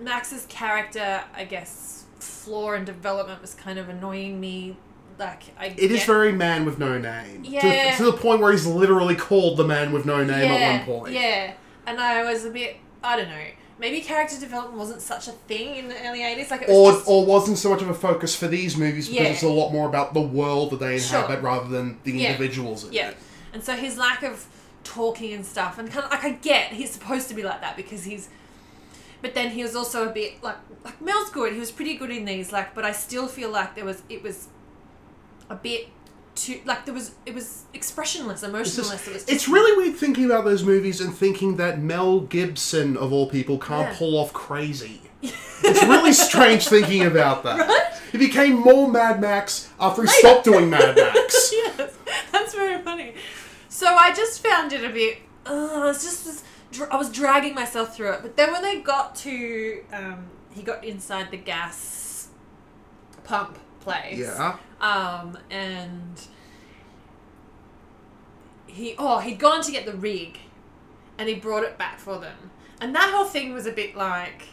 Max's 0.00 0.46
character. 0.48 1.22
I 1.34 1.44
guess 1.44 2.04
flaw 2.20 2.72
and 2.72 2.86
development 2.86 3.40
was 3.40 3.54
kind 3.54 3.78
of 3.78 3.88
annoying 3.88 4.40
me. 4.40 4.76
Like 5.18 5.42
I 5.58 5.66
It 5.66 5.78
is 5.90 5.98
get- 5.98 6.06
very 6.06 6.32
man 6.32 6.64
with 6.64 6.78
no 6.78 6.98
name. 6.98 7.42
To- 7.44 7.48
Yeah. 7.50 7.94
To, 7.96 8.04
the 8.04 8.12
point 8.12 8.40
where 8.40 8.52
he's 8.52 8.66
literally 8.66 9.14
called 9.16 9.56
the 9.56 9.64
man 9.64 9.92
with 9.92 10.06
no 10.06 10.18
name 10.24 10.44
yeah, 10.50 10.54
at 10.56 10.86
one 10.88 11.00
point. 11.00 11.14
Yeah, 11.14 11.52
and 11.86 12.00
I 12.00 12.24
was 12.24 12.44
a 12.44 12.50
bit, 12.50 12.76
I 13.04 13.16
don't 13.16 13.28
know, 13.28 13.44
maybe 13.82 14.00
character 14.00 14.38
development 14.38 14.78
wasn't 14.78 15.02
such 15.02 15.26
a 15.26 15.32
thing 15.32 15.74
in 15.74 15.88
the 15.88 16.06
early 16.06 16.20
80s. 16.20 16.50
Like, 16.52 16.62
it 16.62 16.68
was 16.68 16.76
Or, 16.76 16.92
just, 16.92 17.08
or 17.08 17.26
wasn't 17.26 17.58
so 17.58 17.68
much 17.70 17.82
of 17.82 17.90
a 17.90 17.94
focus 17.94 18.34
for 18.34 18.46
these 18.46 18.76
movies 18.76 19.08
because 19.08 19.26
Yeah. 19.26 19.32
it's 19.32 19.42
a 19.42 19.48
lot 19.48 19.72
more 19.72 19.88
about 19.88 20.14
the 20.14 20.20
world 20.20 20.70
that 20.70 20.78
they 20.78 21.00
Sure. 21.00 21.18
inhabit 21.18 21.42
rather 21.42 21.68
than 21.68 21.98
the 22.04 22.12
Yeah. 22.12 22.28
individuals 22.30 22.84
in 22.84 22.92
yeah. 22.92 23.08
it. 23.08 23.16
And 23.52 23.62
so 23.64 23.74
his 23.74 23.98
lack 23.98 24.22
of 24.22 24.46
talking 24.84 25.32
and 25.32 25.44
stuff, 25.44 25.78
and 25.78 25.90
kind 25.90 26.04
of, 26.04 26.12
like, 26.12 26.24
I 26.24 26.30
get 26.30 26.68
he's 26.72 26.90
supposed 26.92 27.28
to 27.28 27.34
be 27.34 27.42
like 27.42 27.60
that 27.60 27.76
because 27.76 28.04
he's, 28.04 28.28
but 29.20 29.34
then 29.34 29.50
he 29.50 29.64
was 29.64 29.74
also 29.74 30.08
a 30.08 30.12
bit, 30.12 30.42
like, 30.44 30.56
like 30.84 31.00
Mel's 31.02 31.30
good, 31.30 31.52
he 31.52 31.58
was 31.58 31.72
pretty 31.72 31.94
good 31.96 32.10
in 32.10 32.24
these, 32.24 32.52
like, 32.52 32.76
but 32.76 32.84
I 32.84 32.92
still 32.92 33.26
feel 33.26 33.50
like 33.50 33.74
there 33.74 33.84
was, 33.84 34.02
it 34.08 34.22
was 34.22 34.46
a 35.50 35.56
bit 35.56 35.88
too, 36.34 36.60
like, 36.64 36.84
there 36.84 36.94
was, 36.94 37.12
it 37.26 37.34
was 37.34 37.64
expressionless, 37.74 38.42
It's, 38.42 38.48
emotionless. 38.48 38.90
just- 38.90 39.06
it 39.08 39.12
was 39.14 39.24
it's 39.28 39.48
really 39.48 39.76
weird 39.76 39.96
thinking 39.98 40.24
about 40.24 40.44
those 40.44 40.62
movies 40.64 41.00
and 41.00 41.14
thinking 41.14 41.56
that 41.56 41.80
Mel 41.80 42.20
Gibson, 42.20 42.96
of 42.96 43.12
all 43.12 43.28
people, 43.28 43.58
can't 43.58 43.90
Yeah. 43.90 43.96
pull 43.98 44.18
off 44.18 44.32
crazy. 44.32 45.02
it's 45.22 45.82
really 45.84 46.12
strange 46.12 46.66
thinking 46.68 47.04
about 47.04 47.42
that. 47.44 47.58
Right? 47.68 47.88
He 48.12 48.18
became 48.18 48.54
more 48.58 48.90
Mad 48.90 49.20
Max 49.22 49.70
after 49.80 50.02
he 50.02 50.08
Later. 50.08 50.18
stopped 50.18 50.44
doing 50.44 50.68
Mad 50.68 50.94
Max. 50.96 51.50
yes, 51.52 51.96
that's 52.30 52.54
very 52.54 52.82
funny. 52.82 53.14
So 53.70 53.86
I 53.86 54.12
just 54.12 54.42
found 54.44 54.72
it 54.74 54.84
a 54.84 54.90
bit. 54.90 55.18
Uh, 55.46 55.80
I 55.80 55.84
was 55.86 56.02
just 56.02 56.44
dr- 56.72 56.90
I 56.90 56.96
was 56.96 57.08
dragging 57.10 57.54
myself 57.54 57.96
through 57.96 58.12
it, 58.12 58.18
but 58.22 58.36
then 58.36 58.52
when 58.52 58.60
they 58.60 58.80
got 58.82 59.14
to, 59.16 59.82
um, 59.94 60.26
he 60.50 60.62
got 60.62 60.84
inside 60.84 61.30
the 61.30 61.38
gas 61.38 62.28
pump 63.24 63.58
place. 63.82 64.18
Yeah. 64.18 64.56
Um, 64.80 65.38
and 65.50 66.20
he 68.66 68.94
oh 68.98 69.18
he'd 69.18 69.38
gone 69.38 69.62
to 69.62 69.70
get 69.72 69.84
the 69.86 69.92
rig, 69.94 70.38
and 71.18 71.28
he 71.28 71.34
brought 71.34 71.64
it 71.64 71.76
back 71.78 71.98
for 71.98 72.18
them, 72.18 72.50
and 72.80 72.94
that 72.94 73.12
whole 73.12 73.24
thing 73.26 73.52
was 73.52 73.66
a 73.66 73.72
bit 73.72 73.94
like. 73.96 74.44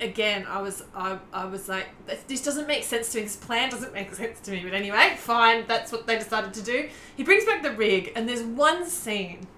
Again, 0.00 0.46
I 0.48 0.62
was 0.62 0.84
I, 0.94 1.18
I 1.32 1.44
was 1.46 1.68
like, 1.68 1.88
this- 2.06 2.22
this 2.28 2.42
doesn't 2.44 2.68
make 2.68 2.84
sense 2.84 3.10
to 3.10 3.18
me. 3.18 3.24
This 3.24 3.34
plan 3.34 3.68
doesn't 3.68 3.92
make 3.92 4.14
sense 4.14 4.38
to 4.42 4.52
me. 4.52 4.60
But 4.62 4.72
anyway, 4.72 5.16
fine. 5.18 5.64
That's 5.66 5.90
what 5.90 6.06
they 6.06 6.16
decided 6.16 6.54
to 6.54 6.62
do. 6.62 6.88
He 7.16 7.24
brings 7.24 7.44
back 7.44 7.64
the 7.64 7.72
rig, 7.72 8.12
and 8.14 8.28
there's 8.28 8.44
one 8.44 8.86
scene 8.86 9.48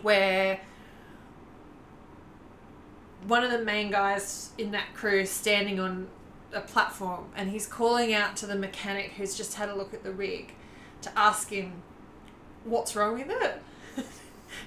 where 0.00 0.60
one 3.26 3.44
of 3.44 3.50
the 3.50 3.64
main 3.64 3.90
guys 3.90 4.50
in 4.58 4.72
that 4.72 4.94
crew 4.94 5.24
standing 5.24 5.78
on 5.78 6.08
a 6.52 6.60
platform 6.60 7.26
and 7.36 7.50
he's 7.50 7.66
calling 7.66 8.12
out 8.12 8.36
to 8.36 8.46
the 8.46 8.54
mechanic 8.54 9.12
who's 9.12 9.34
just 9.34 9.54
had 9.54 9.68
a 9.68 9.74
look 9.74 9.94
at 9.94 10.02
the 10.02 10.12
rig 10.12 10.52
to 11.02 11.18
ask 11.18 11.50
him 11.50 11.82
what's 12.64 12.94
wrong 12.94 13.14
with 13.14 13.30
it. 13.30 13.62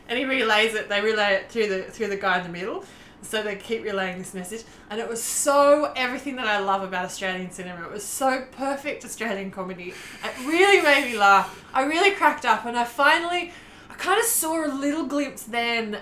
and 0.07 0.17
he 0.17 0.25
relays 0.25 0.73
it, 0.73 0.89
they 0.89 1.01
relay 1.01 1.33
it 1.35 1.49
through 1.49 1.67
the 1.67 1.83
through 1.83 2.07
the 2.07 2.17
guy 2.17 2.37
in 2.37 2.43
the 2.43 2.49
middle. 2.49 2.83
so 3.21 3.41
they 3.41 3.55
keep 3.55 3.83
relaying 3.83 4.19
this 4.19 4.33
message, 4.33 4.63
and 4.89 4.99
it 4.99 5.07
was 5.07 5.23
so 5.23 5.91
everything 5.95 6.35
that 6.35 6.47
I 6.47 6.59
love 6.59 6.83
about 6.83 7.05
Australian 7.05 7.51
cinema. 7.51 7.83
It 7.85 7.91
was 7.91 8.03
so 8.03 8.45
perfect 8.51 9.03
Australian 9.03 9.51
comedy. 9.51 9.93
It 10.23 10.45
really 10.45 10.81
made 10.81 11.11
me 11.11 11.17
laugh. 11.17 11.65
I 11.73 11.83
really 11.83 12.11
cracked 12.11 12.45
up, 12.45 12.65
and 12.65 12.77
I 12.77 12.83
finally, 12.83 13.51
I 13.89 13.93
kind 13.95 14.19
of 14.19 14.25
saw 14.25 14.65
a 14.65 14.69
little 14.69 15.05
glimpse 15.05 15.43
then 15.43 15.99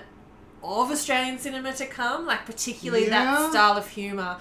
of 0.64 0.90
Australian 0.90 1.38
cinema 1.38 1.72
to 1.74 1.86
come, 1.86 2.26
like 2.26 2.46
particularly 2.46 3.06
Yeah. 3.06 3.24
that 3.24 3.50
style 3.50 3.76
of 3.76 3.88
humor, 3.88 4.38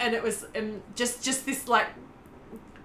and 0.00 0.14
it 0.14 0.22
was 0.22 0.46
and 0.54 0.82
just 0.94 1.22
just 1.24 1.44
this 1.46 1.66
like 1.68 1.88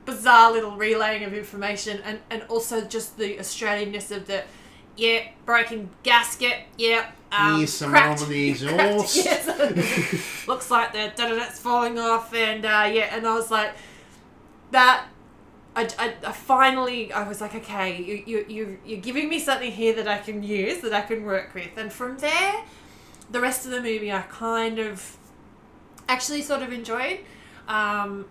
bizarre 0.06 0.52
little 0.52 0.76
relaying 0.76 1.24
of 1.24 1.34
information, 1.34 2.02
and 2.04 2.20
and 2.30 2.44
also 2.50 2.82
just 2.82 3.18
the 3.18 3.38
Australianness 3.38 4.12
of 4.16 4.28
the. 4.28 4.44
Yeah, 4.98 5.22
broken 5.46 5.90
gasket. 6.04 6.58
Yeah, 6.78 7.10
um, 7.32 7.62
Yes, 7.62 7.72
some 7.72 7.92
cracked, 7.92 8.22
on 8.24 8.28
the 8.30 8.54
cracked- 8.54 9.16
yes. 9.16 10.46
looks 10.48 10.70
like 10.70 10.92
the 10.92 11.14
da 11.16 11.30
da 11.30 11.36
da's 11.36 11.58
falling 11.58 11.98
off, 11.98 12.34
and 12.34 12.66
uh, 12.66 12.90
yeah, 12.92 13.16
and 13.16 13.26
I 13.26 13.34
was 13.34 13.50
like, 13.50 13.72
that. 14.72 15.06
I, 15.76 15.88
I, 15.98 16.16
I 16.28 16.32
finally 16.34 17.14
I 17.14 17.26
was 17.26 17.40
like, 17.40 17.56
okay, 17.56 18.02
you 18.02 18.24
you 18.26 18.46
you 18.50 18.80
you're 18.86 19.00
giving 19.00 19.30
me 19.30 19.40
something 19.40 19.72
here 19.72 19.94
that 19.94 20.08
I 20.08 20.18
can 20.18 20.44
use 20.44 20.82
that 20.82 20.92
I 20.92 21.02
can 21.02 21.24
work 21.24 21.54
with, 21.54 21.78
and 21.78 21.94
from 21.94 22.18
there, 22.18 22.56
the 23.32 23.40
rest 23.40 23.66
of 23.66 23.72
the 23.72 23.82
movie 23.82 24.12
I 24.12 24.22
kind 24.22 24.80
of 24.80 25.18
actually 26.08 26.42
sort 26.42 26.62
of 26.62 26.72
enjoyed. 26.74 27.20
Um, 27.68 28.26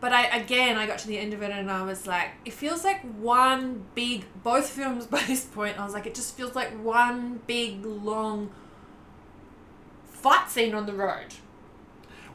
but 0.00 0.12
I 0.12 0.26
again 0.36 0.76
I 0.76 0.86
got 0.86 0.98
to 0.98 1.08
the 1.08 1.18
end 1.18 1.32
of 1.32 1.42
it 1.42 1.50
and 1.50 1.70
I 1.70 1.82
was 1.82 2.06
like, 2.06 2.30
it 2.44 2.52
feels 2.52 2.84
like 2.84 3.02
one 3.16 3.84
big 3.94 4.24
both 4.42 4.68
films 4.68 5.06
by 5.16 5.22
this 5.22 5.44
point. 5.44 5.78
I 5.78 5.84
was 5.84 5.94
like, 5.94 6.06
it 6.06 6.14
just 6.14 6.36
feels 6.36 6.54
like 6.54 6.72
one 6.82 7.40
big 7.46 7.84
long 7.84 8.50
fight 10.04 10.50
scene 10.50 10.74
on 10.74 10.86
the 10.86 10.92
road. 10.92 11.34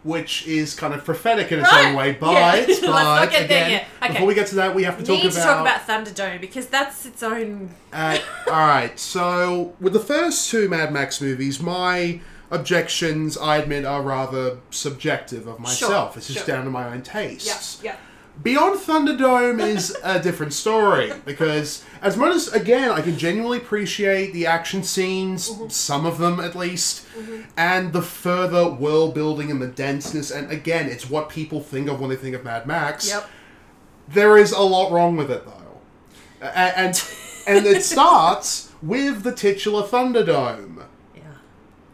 Which 0.07 0.47
is 0.47 0.73
kind 0.73 0.93
of 0.93 1.03
prophetic 1.03 1.51
in 1.51 1.59
its 1.59 1.71
Right. 1.71 1.87
own 1.87 1.95
way. 1.95 2.13
But, 2.19 2.31
Yeah. 2.31 2.51
Let's 2.67 2.79
but 2.79 2.87
not 3.03 3.29
get 3.31 3.47
there 3.49 3.65
again. 3.65 3.85
Okay. 4.01 4.13
before 4.13 4.27
we 4.27 4.33
get 4.33 4.47
to 4.47 4.55
that, 4.55 4.73
we 4.73 4.83
have 4.83 4.97
to 4.97 5.03
talk 5.03 5.21
Need 5.23 5.31
to 5.31 5.37
talk 5.37 5.61
about. 5.61 5.85
about 5.85 6.05
Thunderdome 6.05 6.39
because 6.41 6.67
that's 6.67 7.05
its 7.05 7.21
own. 7.21 7.69
Uh, 7.93 8.17
all 8.47 8.53
right, 8.53 8.97
so 8.99 9.73
with 9.79 9.93
the 9.93 9.99
first 9.99 10.49
two 10.49 10.69
Mad 10.69 10.91
Max 10.93 11.19
movies, 11.21 11.59
my 11.61 12.19
objections, 12.49 13.37
I 13.37 13.57
admit, 13.57 13.83
are 13.85 14.01
rather 14.01 14.57
subjective 14.71 15.47
of 15.47 15.59
myself. 15.59 16.15
it's 16.17 16.27
just 16.27 16.45
sure. 16.45 16.55
down 16.55 16.65
to 16.65 16.71
my 16.71 16.87
own 16.87 17.01
tastes. 17.01 17.79
yeah. 17.83 17.95
Beyond 18.43 18.79
Thunderdome 18.79 19.59
is 19.59 19.97
a 20.03 20.19
different 20.21 20.53
story 20.53 21.11
because, 21.25 21.83
as 22.01 22.15
much 22.15 22.35
as 22.35 22.47
again, 22.53 22.91
I 22.91 23.01
can 23.01 23.17
genuinely 23.17 23.57
appreciate 23.57 24.31
the 24.31 24.45
action 24.45 24.83
scenes, 24.83 25.49
Mm-hmm. 25.49 25.69
some 25.69 26.05
of 26.05 26.17
them 26.19 26.39
at 26.39 26.55
least, 26.55 27.05
and 27.57 27.91
the 27.93 28.01
further 28.01 28.69
world 28.69 29.13
building 29.15 29.49
and 29.49 29.61
the 29.61 29.67
denseness. 29.67 30.29
And 30.31 30.51
again, 30.51 30.87
it's 30.87 31.09
what 31.09 31.29
people 31.29 31.61
think 31.61 31.89
of 31.89 31.99
when 31.99 32.09
they 32.11 32.15
think 32.15 32.35
of 32.35 32.43
Mad 32.43 32.67
Max. 32.67 33.09
Yep. 33.09 33.27
There 34.09 34.37
is 34.37 34.51
a 34.51 34.61
lot 34.61 34.91
wrong 34.91 35.17
with 35.17 35.31
it 35.31 35.43
though, 35.45 35.79
A- 36.41 36.77
and 36.79 37.03
and 37.47 37.65
it 37.65 37.83
starts 37.83 38.71
with 38.81 39.23
the 39.23 39.33
titular 39.33 39.81
Thunderdome. 39.83 40.85
Yeah. 41.15 41.21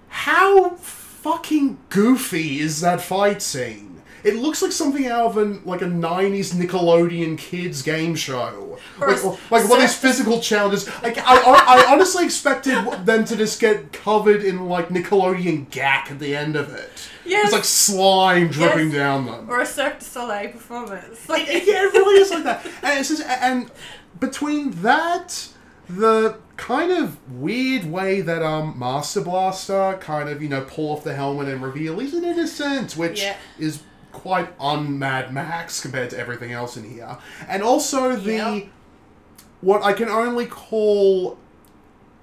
How 0.10 0.72
fucking 0.72 1.78
goofy 1.90 2.60
is 2.60 2.82
that 2.82 3.02
fight 3.02 3.42
scene? 3.42 3.83
It 4.24 4.36
looks 4.38 4.62
like 4.62 4.72
something 4.72 5.06
out 5.08 5.26
of 5.26 5.38
an 5.38 5.62
like 5.66 5.82
a 5.82 5.86
'90s 5.86 6.54
Nickelodeon 6.54 7.38
kids 7.38 7.82
game 7.82 8.16
show, 8.16 8.78
Or 9.02 9.08
like, 9.12 9.22
a 9.24 9.28
like 9.28 9.70
one 9.70 9.74
of 9.74 9.80
these 9.82 9.96
physical 9.96 10.40
challenges. 10.40 10.88
Like 11.02 11.18
I, 11.18 11.36
I, 11.36 11.66
I 11.88 11.92
honestly 11.94 12.24
expected 12.26 12.76
them 13.06 13.26
to 13.26 13.36
just 13.36 13.60
get 13.60 13.92
covered 13.92 14.44
in 14.44 14.68
like 14.68 14.90
Nickelodeon 14.90 15.70
Gak 15.72 16.12
at 16.12 16.20
the 16.20 16.36
end 16.36 16.56
of 16.56 16.74
it. 16.74 17.10
Yes. 17.26 17.46
It's 17.46 17.54
like 17.54 17.64
slime 17.66 18.48
dripping 18.50 18.88
Yes. 18.92 18.96
down 18.96 19.26
them. 19.26 19.50
Or 19.50 19.60
a 19.62 19.66
Cirque 19.66 20.00
du 20.00 20.06
Soleil 20.06 20.52
performance. 20.52 21.20
Like, 21.30 21.48
yeah, 21.48 21.54
it 21.58 21.94
really 21.94 22.22
is 22.22 22.32
like 22.32 22.44
that. 22.44 22.66
And 22.82 23.00
it's 23.00 23.10
just, 23.10 23.24
and 23.24 23.72
between 24.20 24.72
that, 24.84 25.48
the 25.90 26.38
kind 26.56 26.92
of 26.92 27.18
weird 27.32 27.86
way 27.92 28.22
that 28.22 28.42
um 28.44 28.78
Master 28.80 29.22
Blaster 29.22 29.98
kind 30.00 30.30
of 30.30 30.42
you 30.42 30.48
know 30.48 30.62
pull 30.62 30.92
off 30.94 31.04
the 31.04 31.14
helmet 31.14 31.48
and 31.50 31.62
reveal 31.62 32.00
he's 32.00 32.14
an 32.14 32.24
innocent, 32.24 32.96
which 32.96 33.22
Yeah. 33.22 33.36
is 33.60 33.82
quite 34.14 34.48
un 34.60 34.98
Mad 34.98 35.34
Max 35.34 35.82
compared 35.82 36.10
to 36.12 36.18
everything 36.18 36.54
else 36.54 36.78
in 36.78 36.90
here, 36.90 37.18
and 37.50 37.62
also 37.62 38.16
the 38.16 38.34
Yeah. 38.34 38.60
what 39.62 39.84
I 39.84 39.92
can 39.94 40.08
only 40.08 40.46
call 40.46 41.38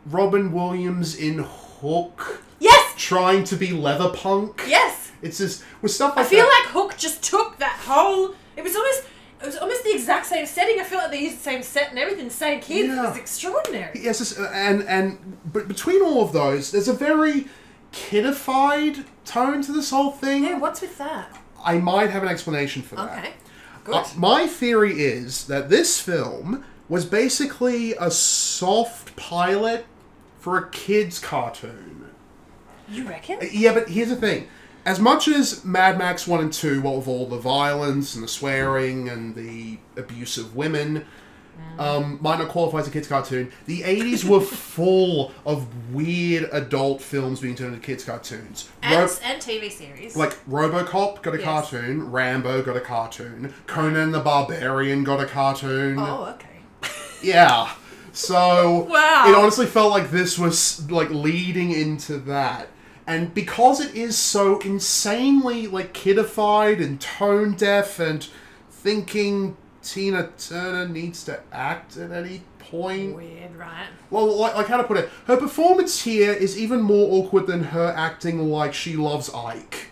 Robin 0.07 0.53
Williams 0.53 1.15
in 1.15 1.39
Hook 1.81 2.43
yes! 2.59 2.95
trying 2.97 3.45
to 3.45 3.57
be 3.57 3.73
leather 3.73 4.09
punk. 4.11 4.63
Yes! 4.67 5.13
It's 5.23 5.37
just 5.39 5.63
with 5.83 5.93
stuff 5.93 6.15
I 6.17 6.25
feel 6.25 6.47
that. 6.47 6.63
like 6.65 6.73
Hook 6.73 6.97
just 6.97 7.23
took 7.23 7.59
that 7.59 7.79
whole. 7.87 8.35
It 8.57 8.65
was 8.65 8.75
almost. 8.75 9.03
It 9.43 9.47
was 9.47 9.57
almost 9.57 9.85
the 9.85 9.95
exact 9.95 10.27
same 10.27 10.45
setting. 10.47 10.79
I 10.81 10.85
feel 10.85 10.99
like 10.99 11.11
they 11.11 11.23
used 11.23 11.39
the 11.39 11.43
same 11.43 11.63
set 11.63 11.89
and 11.91 11.99
everything, 11.99 12.27
the 12.29 12.31
same 12.35 12.61
kids. 12.61 12.93
It 12.93 12.97
was 12.99 13.17
extraordinary. 13.17 13.99
Yes, 13.99 14.21
it's- 14.21 14.39
uh, 14.39 14.51
and 14.55 14.83
and 14.85 15.39
but 15.51 15.67
between 15.67 16.03
all 16.03 16.23
of 16.23 16.33
those, 16.33 16.71
there's 16.73 16.89
a 16.89 16.93
very 16.93 17.47
kidified 17.93 19.05
tone 19.25 19.63
to 19.63 19.73
this 19.73 19.91
whole 19.91 20.11
thing. 20.11 20.45
Yeah, 20.45 20.59
what's 20.59 20.81
with 20.83 20.97
that? 20.99 21.39
I 21.65 21.79
might 21.79 22.11
have 22.11 22.23
an 22.23 22.29
explanation 22.29 22.83
for 22.83 22.97
that. 22.97 23.19
Okay. 23.19 23.33
Good. 23.85 23.95
Uh, 23.95 24.05
my 24.17 24.47
theory 24.47 25.01
is 25.01 25.47
that 25.47 25.71
this 25.71 26.01
film 26.01 26.65
was 26.89 27.05
basically 27.05 27.95
a 27.95 28.11
soft 28.11 29.17
pilot 29.17 29.87
for 30.39 30.59
a 30.59 30.69
kids' 30.71 31.19
cartoon. 31.19 32.11
you 32.89 33.09
reckon? 33.09 33.39
Yeah, 33.53 33.75
but 33.75 33.89
here's 33.89 34.09
the 34.09 34.17
thing. 34.17 34.49
As 34.85 34.99
much 34.99 35.29
as 35.29 35.65
Mad 35.65 35.99
Max 35.99 36.27
1 36.27 36.41
and 36.41 36.53
2, 36.53 36.81
what 36.81 36.97
with 36.97 37.09
all 37.09 37.27
the 37.27 37.39
violence 37.39 38.15
and 38.15 38.25
the 38.25 38.29
swearing 38.29 39.09
and 39.09 39.35
the 39.35 39.79
abuse 39.97 40.39
of 40.39 40.57
women, 40.57 41.05
um, 41.79 42.19
might 42.21 42.39
not 42.39 42.49
qualify 42.49 42.79
as 42.81 42.89
a 42.89 42.91
kids' 42.91 43.09
cartoon, 43.09 43.51
the 43.67 43.81
80s 43.83 44.25
were 44.25 44.41
full 44.43 45.33
of 45.47 45.67
weird 45.95 46.49
adult 46.53 47.01
films 47.01 47.41
being 47.41 47.55
turned 47.55 47.73
into 47.75 47.85
kids' 47.87 48.05
cartoons. 48.05 48.69
And, 48.83 49.09
Ro- 49.09 49.17
and 49.25 49.41
TV 49.41 49.71
series. 49.73 50.15
like 50.17 50.33
Robocop 50.47 51.23
got 51.23 51.35
a 51.35 51.39
Yes. 51.39 51.45
cartoon, 51.45 52.11
Rambo 52.11 52.63
got 52.63 52.77
a 52.77 52.81
cartoon, 52.81 53.55
Conan 53.67 54.11
the 54.13 54.21
Barbarian 54.21 55.05
got 55.05 55.21
a 55.21 55.27
cartoon. 55.27 55.99
oh, 55.99 56.35
okay. 56.35 56.91
Yeah. 57.23 57.71
So 58.13 58.87
Wow. 58.91 59.25
it 59.29 59.35
honestly 59.35 59.67
felt 59.67 59.91
like 59.93 60.11
this 60.11 60.39
was 60.39 60.91
like 60.91 61.11
leading 61.11 61.71
into 61.71 62.19
that. 62.19 62.69
And 63.07 63.33
because 63.35 63.81
it 63.81 63.95
is 63.95 64.17
so 64.19 64.59
insanely 64.61 65.67
like 65.67 65.95
kidified 65.95 66.83
and 66.83 67.01
tone 67.01 67.55
deaf 67.55 67.99
and 67.99 68.27
thinking 68.71 69.57
Tina 69.83 70.31
Turner 70.39 70.89
needs 70.89 71.25
to 71.25 71.41
act 71.53 71.97
at 71.97 72.11
any 72.11 72.43
point. 72.59 73.17
Weird, 73.17 73.57
right? 73.57 73.89
Well, 74.11 74.27
like, 74.37 74.55
like 74.55 74.67
how 74.67 74.77
to 74.77 74.85
put 74.85 74.97
it, 74.99 75.09
her 75.27 75.37
performance 75.37 76.03
here 76.03 76.33
is 76.33 76.59
even 76.59 76.81
more 76.83 77.09
awkward 77.25 77.47
than 77.47 77.65
her 77.65 77.93
acting 77.97 78.39
like 78.51 78.75
she 78.75 78.97
loves 78.97 79.31
Ike. 79.35 79.89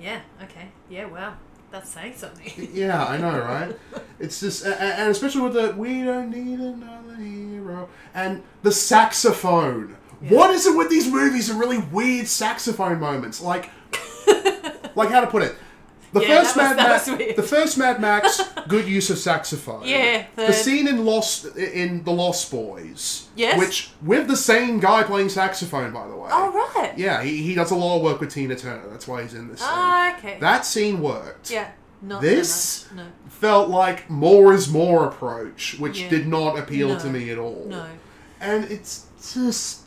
Yeah, 0.00 0.20
okay. 0.42 0.68
Yeah, 0.90 1.06
Well, 1.06 1.36
That's 1.70 1.88
saying 1.90 2.14
something. 2.16 2.68
Yeah, 2.72 3.04
I 3.04 3.16
know, 3.16 3.38
right? 3.40 3.76
It's 4.18 4.40
just, 4.40 4.64
a- 4.64 4.82
and 4.82 5.10
especially 5.10 5.42
with 5.42 5.52
the 5.54 5.74
"We 5.76 6.02
don't 6.02 6.30
need 6.30 6.58
another 6.58 7.16
hero" 7.16 7.88
and 8.14 8.42
the 8.62 8.72
saxophone. 8.72 9.96
What 10.20 10.50
is 10.50 10.64
it 10.66 10.74
with 10.74 10.88
these 10.88 11.06
movies 11.10 11.50
and 11.50 11.60
really 11.60 11.76
weird 11.78 12.26
saxophone 12.26 12.98
moments? 12.98 13.42
Like, 13.42 13.68
like 14.96 15.10
how 15.10 15.20
to 15.20 15.26
put 15.26 15.42
it? 15.42 15.54
The 16.20 16.26
Yeah, 16.26 16.42
first 16.42 16.56
Mad 16.56 16.76
Max, 16.76 17.04
the 17.06 17.42
first 17.42 17.78
Mad 17.78 18.00
Max, 18.00 18.40
good 18.68 18.88
use 18.88 19.10
of 19.10 19.18
saxophone. 19.18 19.86
Yeah, 19.86 20.26
the, 20.34 20.46
the- 20.46 20.52
scene 20.52 20.88
in 20.88 21.04
Lost 21.04 21.56
in 21.56 22.02
the 22.04 22.12
Lost 22.12 22.50
Boys. 22.50 23.28
Yes. 23.36 23.58
which 23.58 23.90
with 24.02 24.28
the 24.28 24.36
same 24.36 24.80
guy 24.80 25.02
playing 25.02 25.28
saxophone, 25.28 25.92
by 25.92 26.06
the 26.08 26.16
way. 26.16 26.30
oh, 26.32 26.70
right. 26.76 26.96
Yeah, 26.96 27.22
he, 27.22 27.42
he 27.42 27.54
does 27.54 27.70
a 27.70 27.74
lot 27.74 27.96
of 27.96 28.02
work 28.02 28.20
with 28.20 28.30
Tina 28.32 28.56
Turner. 28.56 28.88
That's 28.88 29.06
why 29.06 29.22
he's 29.22 29.34
in 29.34 29.48
this. 29.48 29.60
Ah, 29.62 30.16
okay. 30.18 30.38
That 30.40 30.64
scene 30.64 31.00
worked 31.00 31.50
yeah. 31.50 31.70
Not 32.02 32.22
This- 32.22 32.86
much. 32.94 33.06
felt 33.28 33.68
like 33.68 34.08
more 34.08 34.52
is 34.54 34.68
more 34.70 35.06
approach, 35.06 35.76
which 35.78 36.00
Yeah. 36.00 36.08
did 36.08 36.26
not 36.28 36.58
appeal 36.58 36.88
No. 36.88 36.98
to 36.98 37.06
me 37.08 37.30
at 37.30 37.38
all. 37.38 37.66
No. 37.68 37.82
No. 37.82 37.86
And 38.40 38.64
it's 38.70 39.06
just 39.34 39.80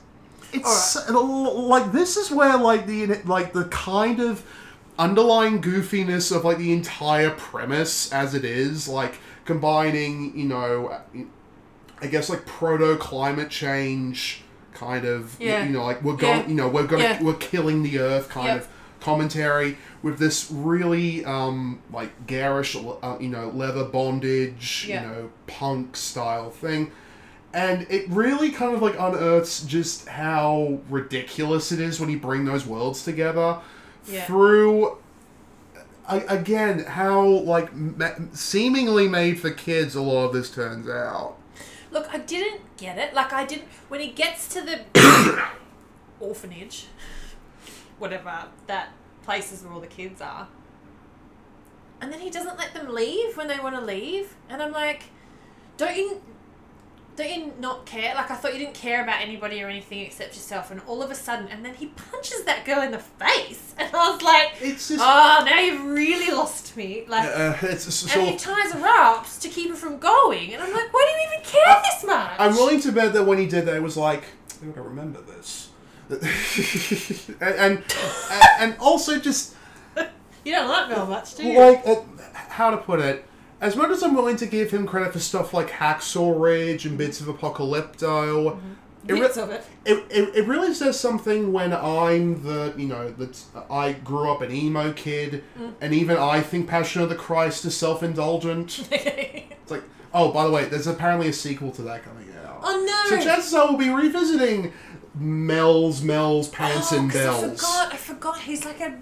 it's 0.52 0.96
like 1.10 1.92
this 1.92 2.18
is 2.18 2.32
where 2.32 2.58
like 2.58 2.88
the 2.88 3.06
like 3.26 3.54
the 3.54 3.65
kind 3.65 4.20
of 4.20 4.44
underlying 5.00 5.62
goofiness 5.62 6.36
of 6.36 6.44
like 6.46 6.58
the 6.60 6.72
entire 6.74 7.32
premise 7.32 8.12
as 8.12 8.36
it 8.36 8.44
is 8.46 8.88
like 8.88 9.16
combining 9.46 10.38
you 10.38 10.46
know 10.46 10.96
i 12.02 12.08
guess 12.08 12.30
like 12.30 12.46
proto 12.46 12.96
climate 12.98 13.50
change 13.50 14.44
kind 14.74 15.06
of 15.06 15.36
Yeah. 15.40 15.64
you 15.66 15.72
know 15.72 15.84
like 15.84 16.04
we're 16.04 16.16
going 16.16 16.42
Yeah. 16.42 16.48
you 16.48 16.54
know 16.54 16.68
we're 16.68 16.86
gonna 16.86 17.04
Yeah. 17.04 17.24
we're 17.24 17.34
killing 17.36 17.82
the 17.82 18.00
earth 18.00 18.30
kind 18.30 18.48
Yep. 18.48 18.58
of 18.62 18.68
commentary 19.00 19.78
with 20.04 20.20
this 20.20 20.52
really 20.52 21.24
um 21.26 21.82
like 21.92 22.28
garish 22.28 22.76
uh, 22.76 23.18
you 23.20 23.30
know 23.30 23.50
leather 23.56 23.86
bondage 23.86 24.86
you 24.90 24.96
know 24.96 25.30
punk 25.48 25.96
style 25.96 26.50
thing 26.52 26.92
and 27.54 27.88
it 27.90 28.08
really 28.10 28.52
kind 28.52 28.76
of 28.76 28.82
like 28.82 28.96
unearths 29.00 29.64
just 29.64 30.08
how 30.10 30.80
ridiculous 30.90 31.72
it 31.72 31.80
is 31.80 32.00
when 32.00 32.10
you 32.10 32.20
bring 32.20 32.44
those 32.46 32.66
worlds 32.66 33.04
together 33.04 33.58
Yeah. 34.08 34.26
through 34.26 34.98
again 36.08 36.80
how 36.86 37.24
like 37.24 37.70
seemingly 38.34 39.08
made 39.08 39.40
for 39.40 39.52
kids 39.52 39.94
a 39.94 40.02
lot 40.02 40.26
of 40.26 40.34
this 40.34 40.50
turns 40.50 40.90
out 40.90 41.40
Look, 41.92 42.14
I 42.14 42.20
didn't 42.20 42.62
get 42.78 42.98
it. 42.98 43.14
Like 43.14 43.34
I 43.34 43.46
didn't 43.46 43.68
when 43.88 44.00
he 44.00 44.10
gets 44.10 44.48
to 44.50 44.62
the 44.62 44.82
orphanage, 46.20 46.86
whatever 47.98 48.46
that 48.68 48.90
places 49.24 49.64
where 49.64 49.74
all 49.74 49.80
the 49.80 49.88
kids 49.88 50.22
are, 50.22 50.48
and 52.00 52.14
then 52.14 52.20
he 52.20 52.30
doesn't 52.30 52.58
let 52.58 52.74
them 52.74 52.94
leave 52.94 53.36
when 53.36 53.48
they 53.48 53.60
want 53.60 53.76
to 53.76 53.82
leave, 53.82 54.36
and 54.50 54.62
I'm 54.62 54.72
like, 54.72 55.06
don't 55.78 55.98
you? 55.98 56.22
Don't 57.15 57.30
you 57.30 57.54
not 57.60 57.86
care? 57.86 58.15
Like 58.15 58.32
I 58.32 58.36
thought 58.36 58.54
you 58.54 58.60
didn't 58.60 58.76
care 58.76 59.04
about 59.04 59.22
anybody 59.22 59.62
or 59.62 59.67
anything 59.67 60.00
except 60.00 60.36
yourself, 60.36 60.72
and 60.72 60.82
all 60.88 61.04
of 61.04 61.12
a 61.12 61.15
sudden, 61.15 61.48
and 61.50 61.65
then 61.65 61.76
he 61.76 61.88
punches 61.88 62.43
that 62.45 62.65
girl 62.65 62.82
in 62.82 62.91
the 62.91 63.00
face, 63.00 63.74
and 63.78 63.93
I 63.93 64.12
was 64.12 64.22
like, 64.22 64.54
it's 64.62 64.88
just 64.88 65.02
"Oh, 65.04 65.43
now 65.45 65.60
you've 65.60 65.84
really 65.84 66.32
lost 66.34 66.78
me!" 66.78 67.04
Like, 67.08 67.26
uh, 67.26 67.56
it's 67.63 67.86
just 67.86 68.15
and 68.15 68.28
he 68.28 68.38
ties 68.38 68.72
her 68.72 68.86
up 68.86 69.28
to 69.41 69.50
keep 69.50 69.69
her 69.69 69.76
from 69.76 69.98
going. 69.98 70.54
And 70.54 70.63
I'm 70.63 70.72
like, 70.72 70.93
why 70.93 71.12
do 71.12 71.22
you 71.22 71.28
even 71.34 71.45
care 71.45 71.82
this 71.84 72.06
much? 72.06 72.39
I'm 72.39 72.54
willing 72.56 72.80
to 72.82 72.91
bet 72.91 73.13
that 73.13 73.26
when 73.26 73.38
he 73.38 73.48
did 73.48 73.65
that, 73.65 73.76
it 73.76 73.84
was 73.84 73.98
like, 73.98 74.24
I 74.50 74.54
think 74.54 74.78
I 74.78 74.82
remember 74.82 75.22
this. 75.22 75.69
and, 76.10 76.24
and 77.41 77.84
and 78.60 78.78
also 78.80 79.19
just 79.19 79.56
You 80.43 80.54
don't 80.54 80.67
like 80.67 80.89
Mel 80.89 81.06
much, 81.06 81.36
do 81.36 81.43
you? 81.43 81.60
like 81.60 81.86
uh, 81.86 82.02
how 82.34 82.72
to 82.72 82.78
put 82.78 83.00
it. 83.00 83.26
As 83.62 83.76
much 83.76 83.89
as 83.91 84.02
I'm 84.04 84.15
willing 84.15 84.38
to 84.38 84.45
give 84.45 84.72
him 84.72 84.88
credit 84.88 85.12
for 85.13 85.19
stuff 85.19 85.54
like 85.54 85.69
Hacksaw 85.69 86.39
Ridge 86.39 86.86
and 86.86 86.98
bits 86.98 87.19
of 87.19 87.28
Apocalypto, 87.28 88.58
it, 89.08 89.13
re- 89.13 89.22
of 89.26 89.50
it. 89.52 89.65
it, 89.86 90.06
it, 90.10 90.36
it 90.36 90.48
really 90.48 90.74
says 90.74 91.00
something 91.00 91.52
when 91.52 91.74
I'm 91.74 92.43
the 92.43 92.74
you 92.78 92.88
know 92.88 93.12
that 93.12 93.41
I 93.69 93.93
grew 93.93 94.32
up 94.32 94.41
an 94.41 94.52
emo 94.52 94.93
kid, 94.93 95.43
Mm. 95.60 95.74
and 95.82 95.93
even 95.93 96.15
I 96.17 96.41
think 96.41 96.67
Passion 96.69 97.02
of 97.02 97.10
the 97.10 97.15
Christ 97.15 97.65
is 97.65 97.76
self 97.76 98.02
indulgent. 98.04 98.88
It's 98.91 99.72
like, 99.72 99.84
oh, 100.13 100.32
by 100.32 100.45
the 100.45 100.52
way, 100.52 100.65
there's 100.65 100.88
apparently 100.88 101.28
a 101.28 101.34
sequel 101.34 101.72
to 101.74 101.82
that 101.84 102.04
coming 102.04 102.28
out. 102.45 102.62
oh 102.63 102.84
no! 103.10 103.17
So 103.17 103.24
chances 103.24 103.54
are 103.54 103.67
we'll 103.67 103.78
be 103.78 103.89
revisiting 103.89 104.74
Mel's, 105.15 106.02
Mel's, 106.02 106.50
Pants 106.50 106.91
oh, 106.93 106.98
and 107.00 107.12
'cause 107.12 107.26
I 107.43 107.50
forgot. 107.56 107.93
I 107.93 107.98
forgot. 107.98 108.39
He's 108.39 108.65
like 108.65 108.80
a 108.80 108.98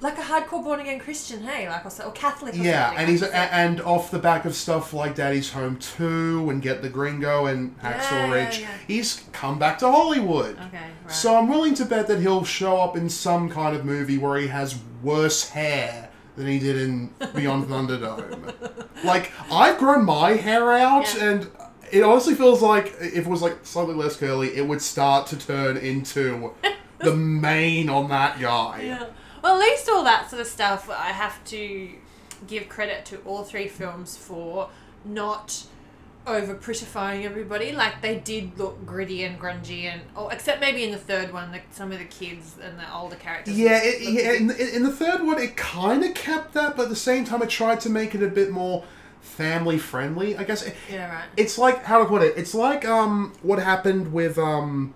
like 0.00 0.18
a 0.18 0.22
hardcore 0.22 0.62
born 0.62 0.80
again 0.80 0.98
Christian, 0.98 1.42
hey, 1.42 1.68
like 1.68 1.84
or, 1.84 1.90
so, 1.90 2.04
or 2.04 2.12
Catholic. 2.12 2.54
Or 2.54 2.58
Yeah, 2.58 2.94
and 2.96 3.08
he's 3.08 3.22
a, 3.22 3.34
and 3.34 3.80
off 3.80 4.10
the 4.10 4.18
back 4.18 4.44
of 4.44 4.54
stuff 4.54 4.92
like 4.92 5.14
Daddy's 5.14 5.52
Home 5.52 5.78
2 5.78 6.48
and 6.50 6.60
Get 6.60 6.82
the 6.82 6.88
Gringo 6.88 7.46
and 7.46 7.78
Hacksaw 7.80 8.10
Yeah, 8.10 8.26
yeah, 8.26 8.32
Ridge, 8.32 8.60
yeah. 8.60 8.68
he's 8.86 9.24
come 9.32 9.58
back 9.58 9.78
to 9.78 9.90
Hollywood. 9.90 10.58
Okay, 10.58 10.78
right. 11.04 11.12
So 11.12 11.36
I'm 11.36 11.48
willing 11.48 11.74
to 11.74 11.84
bet 11.84 12.08
that 12.08 12.20
he'll 12.20 12.44
show 12.44 12.76
up 12.78 12.96
in 12.96 13.08
some 13.08 13.48
kind 13.48 13.74
of 13.74 13.84
movie 13.84 14.18
where 14.18 14.38
he 14.38 14.48
has 14.48 14.78
worse 15.02 15.48
hair 15.50 16.10
than 16.36 16.46
he 16.46 16.58
did 16.58 16.76
in 16.76 17.06
Beyond 17.34 17.66
Thunderdome. 17.66 18.54
Like 19.04 19.32
I've 19.50 19.78
grown 19.78 20.04
my 20.04 20.32
hair 20.32 20.72
out 20.72 21.16
and 21.16 21.50
it 21.90 22.02
honestly 22.02 22.34
feels 22.34 22.62
like 22.62 22.94
if 23.00 23.18
it 23.18 23.26
was 23.26 23.42
like 23.42 23.64
slightly 23.64 23.94
less 23.94 24.16
curly, 24.16 24.54
it 24.54 24.66
would 24.66 24.82
start 24.82 25.26
to 25.28 25.38
turn 25.38 25.76
into 25.76 26.52
the 26.98 27.14
mane 27.14 27.88
on 27.88 28.08
that 28.10 28.40
guy. 28.40 29.06
Well, 29.46 29.54
at 29.54 29.60
least 29.60 29.88
all 29.88 30.02
that 30.02 30.28
sort 30.28 30.42
of 30.42 30.48
stuff, 30.48 30.90
I 30.90 31.12
have 31.12 31.44
to 31.44 31.90
give 32.48 32.68
credit 32.68 33.04
to 33.06 33.18
all 33.18 33.44
three 33.44 33.68
films 33.68 34.16
for 34.16 34.70
not 35.04 35.66
over 36.26 36.56
prettifying 36.56 37.22
everybody. 37.22 37.70
Like 37.70 38.02
they 38.02 38.16
did 38.16 38.58
look 38.58 38.84
gritty 38.84 39.22
and 39.22 39.38
grungy, 39.38 39.84
and 39.84 40.00
oh, 40.16 40.30
except 40.30 40.60
maybe 40.60 40.82
in 40.82 40.90
the 40.90 40.98
third 40.98 41.32
one, 41.32 41.52
the, 41.52 41.60
some 41.70 41.92
of 41.92 42.00
the 42.00 42.06
kids 42.06 42.56
and 42.60 42.76
the 42.76 42.92
older 42.92 43.14
characters. 43.14 43.56
Yeah, 43.56 43.78
it, 43.84 44.02
yeah. 44.02 44.32
In, 44.32 44.48
the- 44.48 44.76
in 44.76 44.82
the 44.82 44.90
third 44.90 45.22
one, 45.24 45.40
it 45.40 45.56
kind 45.56 46.02
of 46.02 46.12
kept 46.14 46.52
that, 46.54 46.76
but 46.76 46.82
at 46.84 46.88
the 46.88 46.96
same 46.96 47.24
time, 47.24 47.40
it 47.40 47.48
tried 47.48 47.78
to 47.82 47.88
make 47.88 48.16
it 48.16 48.24
a 48.24 48.28
bit 48.28 48.50
more 48.50 48.82
family 49.20 49.78
friendly. 49.78 50.36
I 50.36 50.42
guess 50.42 50.64
it, 50.64 50.74
yeah, 50.90 51.08
right. 51.08 51.24
it's 51.36 51.56
like 51.56 51.84
how 51.84 52.00
to 52.00 52.06
put 52.06 52.20
it. 52.22 52.34
It's 52.36 52.52
like 52.52 52.84
um 52.84 53.32
what 53.42 53.60
happened 53.60 54.12
with 54.12 54.38
um 54.38 54.92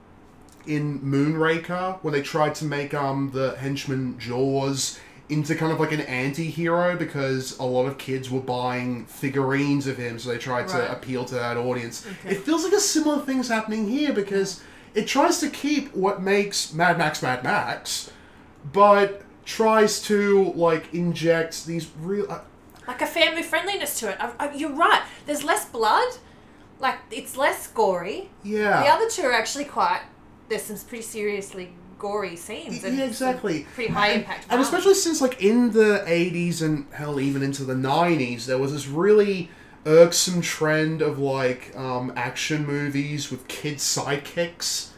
in 0.66 1.00
Moonraker 1.00 1.98
when 2.02 2.12
they 2.12 2.22
tried 2.22 2.54
to 2.56 2.64
make 2.64 2.94
um 2.94 3.30
the 3.32 3.56
henchman 3.56 4.18
Jaws 4.18 4.98
into 5.28 5.54
kind 5.54 5.72
of 5.72 5.78
like 5.78 5.92
an 5.92 6.00
anti-hero 6.00 6.96
because 6.96 7.56
a 7.60 7.62
lot 7.64 7.86
of 7.86 7.96
kids 7.98 8.30
were 8.30 8.40
buying 8.40 9.06
figurines 9.06 9.86
of 9.86 9.96
him 9.96 10.18
so 10.18 10.28
they 10.28 10.38
tried 10.38 10.66
to 10.66 10.90
appeal 10.90 11.24
to 11.24 11.34
that 11.36 11.56
audience. 11.56 12.04
Okay. 12.24 12.34
It 12.34 12.40
feels 12.42 12.64
like 12.64 12.72
a 12.72 12.80
similar 12.80 13.22
thing's 13.24 13.48
happening 13.48 13.88
here 13.88 14.12
because 14.12 14.60
it 14.92 15.06
tries 15.06 15.38
to 15.38 15.48
keep 15.48 15.94
what 15.94 16.20
makes 16.20 16.72
Mad 16.72 16.98
Max 16.98 17.22
Mad 17.22 17.44
Max 17.44 18.10
but 18.72 19.22
tries 19.44 20.02
to 20.02 20.52
like 20.54 20.92
inject 20.92 21.64
these 21.66 21.88
real 22.00 22.26
uh, 22.30 22.40
like 22.88 23.02
a 23.02 23.06
family 23.06 23.42
friendliness 23.42 24.00
to 24.00 24.10
it. 24.10 24.16
I, 24.20 24.32
I, 24.40 24.52
you're 24.54 24.72
right. 24.72 25.02
There's 25.26 25.44
less 25.44 25.64
blood. 25.68 26.08
Like 26.80 26.98
it's 27.10 27.36
less 27.36 27.68
gory. 27.68 28.30
yeah 28.42 28.82
The 28.82 28.88
other 28.88 29.08
two 29.08 29.22
are 29.22 29.32
actually 29.32 29.66
quite. 29.66 30.02
There's 30.50 30.62
some 30.64 30.76
pretty 30.86 31.02
seriously 31.04 31.72
gory 31.98 32.36
scenes. 32.36 32.84
and 32.84 32.98
Yeah, 32.98 33.04
exactly. 33.04 33.66
Pretty 33.74 33.92
high 33.92 34.08
And- 34.08 34.20
impact. 34.22 34.46
And 34.50 34.60
especially 34.60 34.94
since, 34.94 35.20
like, 35.22 35.40
in 35.42 35.70
the 35.72 36.02
80s 36.06 36.60
and 36.60 36.86
hell, 36.92 37.18
even 37.20 37.42
into 37.42 37.64
the 37.64 37.74
90s, 37.74 38.44
there 38.46 38.58
was 38.58 38.72
this 38.72 38.86
really 38.86 39.50
irksome 39.86 40.42
trend 40.42 41.00
of, 41.02 41.18
like, 41.18 41.74
um, 41.76 42.12
action 42.16 42.66
movies 42.66 43.30
with 43.30 43.46
kid 43.48 43.76
sidekicks. 43.78 44.88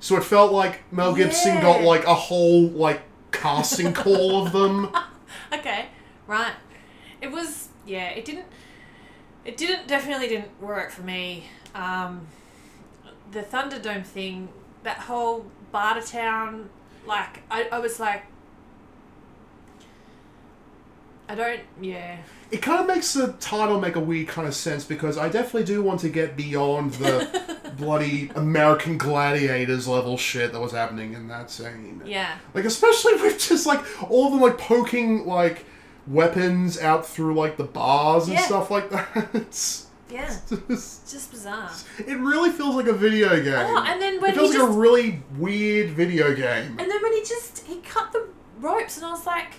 So 0.00 0.16
it 0.16 0.24
felt 0.24 0.52
like 0.52 0.82
Mel 0.92 1.14
Gibson 1.14 1.60
got, 1.60 1.82
like, 1.82 2.04
a 2.06 2.14
whole, 2.14 2.68
like, 2.68 3.02
casting 3.32 3.92
call 4.02 4.46
of 4.46 4.52
them. 4.52 4.90
Okay, 5.52 5.86
right. 6.26 6.54
It 7.20 7.30
was 7.30 7.68
yeah. 7.86 8.08
It 8.10 8.24
didn't. 8.24 8.46
It 9.44 9.56
didn't 9.56 9.86
definitely 9.88 10.28
didn't 10.28 10.60
work 10.60 10.90
for 10.90 11.02
me. 11.02 11.44
Um, 11.74 12.26
the 13.32 13.42
Thunderdome 13.42 14.04
thing, 14.04 14.48
that 14.82 14.98
whole 14.98 15.46
Barter 15.70 16.02
Town, 16.06 16.68
like 17.06 17.42
I, 17.50 17.68
I 17.72 17.78
was 17.78 17.98
like, 18.00 18.24
I 21.28 21.34
don't. 21.34 21.60
Yeah. 21.80 22.18
It 22.50 22.60
kind 22.60 22.80
of 22.80 22.86
makes 22.86 23.14
the 23.14 23.28
title 23.40 23.80
make 23.80 23.96
a 23.96 24.00
weird 24.00 24.28
kind 24.28 24.46
of 24.46 24.54
sense 24.54 24.84
because 24.84 25.16
I 25.16 25.28
definitely 25.30 25.64
do 25.64 25.82
want 25.82 26.00
to 26.00 26.10
get 26.10 26.36
beyond 26.36 26.92
the 26.94 27.70
bloody 27.78 28.30
American 28.34 28.98
Gladiators 28.98 29.88
level 29.88 30.18
shit 30.18 30.52
that 30.52 30.60
was 30.60 30.72
happening 30.72 31.14
in 31.14 31.28
that 31.28 31.50
scene. 31.50 32.02
Yeah. 32.04 32.36
Like 32.52 32.66
especially 32.66 33.14
with 33.14 33.38
just 33.38 33.64
like 33.66 33.80
all 34.10 34.26
of 34.26 34.32
them 34.32 34.42
like 34.42 34.58
poking 34.58 35.24
like 35.26 35.64
weapons 36.06 36.78
out 36.78 37.06
through 37.06 37.34
like 37.34 37.56
the 37.56 37.64
bars 37.64 38.24
and 38.24 38.34
Yeah. 38.34 38.42
stuff 38.42 38.70
like 38.70 38.90
that. 39.14 39.28
It's 39.32 39.86
Yeah. 40.12 40.26
just, 40.48 40.52
It's 40.68 41.12
just 41.12 41.30
bizarre. 41.30 41.70
it 41.98 42.18
really 42.18 42.50
feels 42.50 42.76
like 42.76 42.86
a 42.86 42.92
video 42.92 43.30
game. 43.42 43.54
Oh, 43.54 43.84
and 43.86 44.00
then 44.00 44.20
when 44.20 44.30
it 44.32 44.34
feels 44.36 44.52
he 44.52 44.58
like 44.58 44.66
just 44.68 44.76
a 44.76 44.80
really 44.80 45.22
weird 45.38 45.90
video 45.90 46.34
game. 46.34 46.76
And 46.78 46.90
then 46.90 47.02
when 47.02 47.12
he 47.12 47.20
just 47.20 47.64
he 47.66 47.76
cut 47.80 48.12
the 48.12 48.28
ropes, 48.60 48.96
and 48.98 49.06
I 49.06 49.10
was 49.10 49.26
like, 49.26 49.54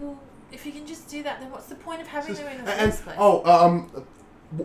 well, 0.00 0.18
if 0.52 0.66
you 0.66 0.72
can 0.72 0.86
just 0.86 1.08
do 1.08 1.22
that, 1.22 1.40
then 1.40 1.50
what's 1.50 1.66
the 1.66 1.74
point 1.76 2.00
of 2.00 2.06
having 2.08 2.34
them 2.34 2.46
in 2.48 2.64
the 2.64 2.70
And, 2.72 2.90
first 2.92 3.04
place? 3.04 3.16
oh, 3.18 3.42
um, 3.44 3.90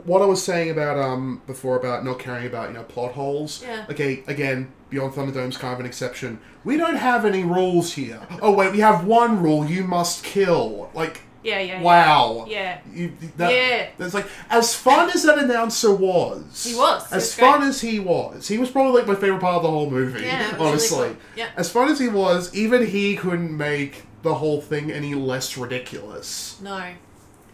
what 0.04 0.22
I 0.22 0.26
was 0.26 0.44
saying 0.44 0.70
about 0.70 0.98
um 1.00 1.42
before 1.48 1.76
about 1.78 2.06
not 2.06 2.20
caring 2.20 2.46
about 2.46 2.70
you 2.70 2.74
know 2.76 2.84
plot 2.84 3.14
holes. 3.14 3.62
Yeah. 3.64 3.86
Okay, 3.90 4.24
again, 4.28 4.72
Beyond 4.90 5.14
Thunderdome's 5.14 5.58
kind 5.58 5.74
of 5.74 5.80
an 5.80 5.86
exception. 5.86 6.40
We 6.64 6.78
don't 6.78 6.98
have 6.98 7.26
any 7.26 7.44
rules 7.44 7.94
here. 7.94 8.22
Oh 8.42 8.54
wait, 8.54 8.72
we 8.72 8.80
have 8.80 9.06
one 9.06 9.42
rule: 9.42 9.66
you 9.66 9.84
must 9.84 10.24
kill. 10.24 10.92
Like, 10.94 11.22
yeah, 11.44 11.60
yeah, 11.60 11.80
yeah. 11.80 11.82
wow. 11.82 12.46
Yeah. 12.48 12.80
You, 12.94 13.14
that, 13.38 13.52
Yeah. 13.54 13.90
That's 13.98 14.14
like 14.14 14.28
as 14.50 14.76
fun 14.76 15.10
as 15.10 15.24
that 15.24 15.40
announcer 15.40 15.94
was. 15.94 16.66
He 16.66 16.76
was. 16.76 17.06
As 17.12 17.24
was 17.24 17.36
fun 17.36 17.60
great. 17.60 17.70
as 17.70 17.82
he 17.82 18.00
was, 18.00 18.48
he 18.48 18.58
was 18.58 18.70
probably 18.70 19.00
like 19.00 19.08
my 19.08 19.16
favorite 19.16 19.42
part 19.42 19.58
of 19.58 19.64
the 19.64 19.70
whole 19.70 19.90
movie. 19.90 20.22
Yeah, 20.22 20.44
was 20.44 20.54
really 20.54 20.70
honestly. 20.70 21.08
cool. 21.10 21.18
Yeah. 21.36 21.50
As 21.56 21.70
fun 21.72 21.90
as 21.90 22.00
he 22.00 22.08
was, 22.08 22.54
even 22.54 22.86
he 22.86 23.16
couldn't 23.16 23.56
make 23.56 24.04
the 24.22 24.36
whole 24.36 24.62
thing 24.62 24.92
any 24.92 25.16
less 25.16 25.58
ridiculous. 25.58 26.60
No, 26.62 26.94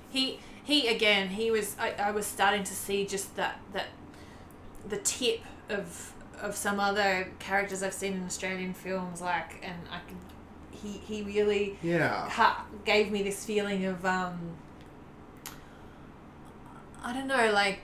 he 0.10 0.39
he 0.63 0.88
again. 0.88 1.30
He 1.30 1.52
was. 1.52 1.76
I, 1.80 1.91
I 1.91 2.12
was 2.12 2.26
starting 2.26 2.63
to 2.63 2.74
see 2.74 3.06
just 3.06 3.36
that 3.36 3.60
that 3.74 3.88
the 4.88 4.98
tip 4.98 5.41
of 5.69 6.13
of 6.41 6.56
some 6.56 6.80
other 6.80 7.32
characters 7.39 7.84
I've 7.84 7.93
seen 7.93 8.13
in 8.13 8.26
Australian 8.26 8.74
films, 8.74 9.21
like, 9.21 9.63
and 9.63 9.76
I 9.91 10.00
can. 10.08 10.17
He 10.86 10.91
he 11.15 11.21
really 11.24 11.78
Yeah. 11.82 12.30
ha- 12.30 12.63
gave 12.86 13.12
me 13.12 13.24
this 13.24 13.43
feeling 13.43 13.86
of 13.86 14.06
um. 14.06 14.38
I 17.04 17.13
don't 17.13 17.28
know, 17.28 17.52
like 17.52 17.80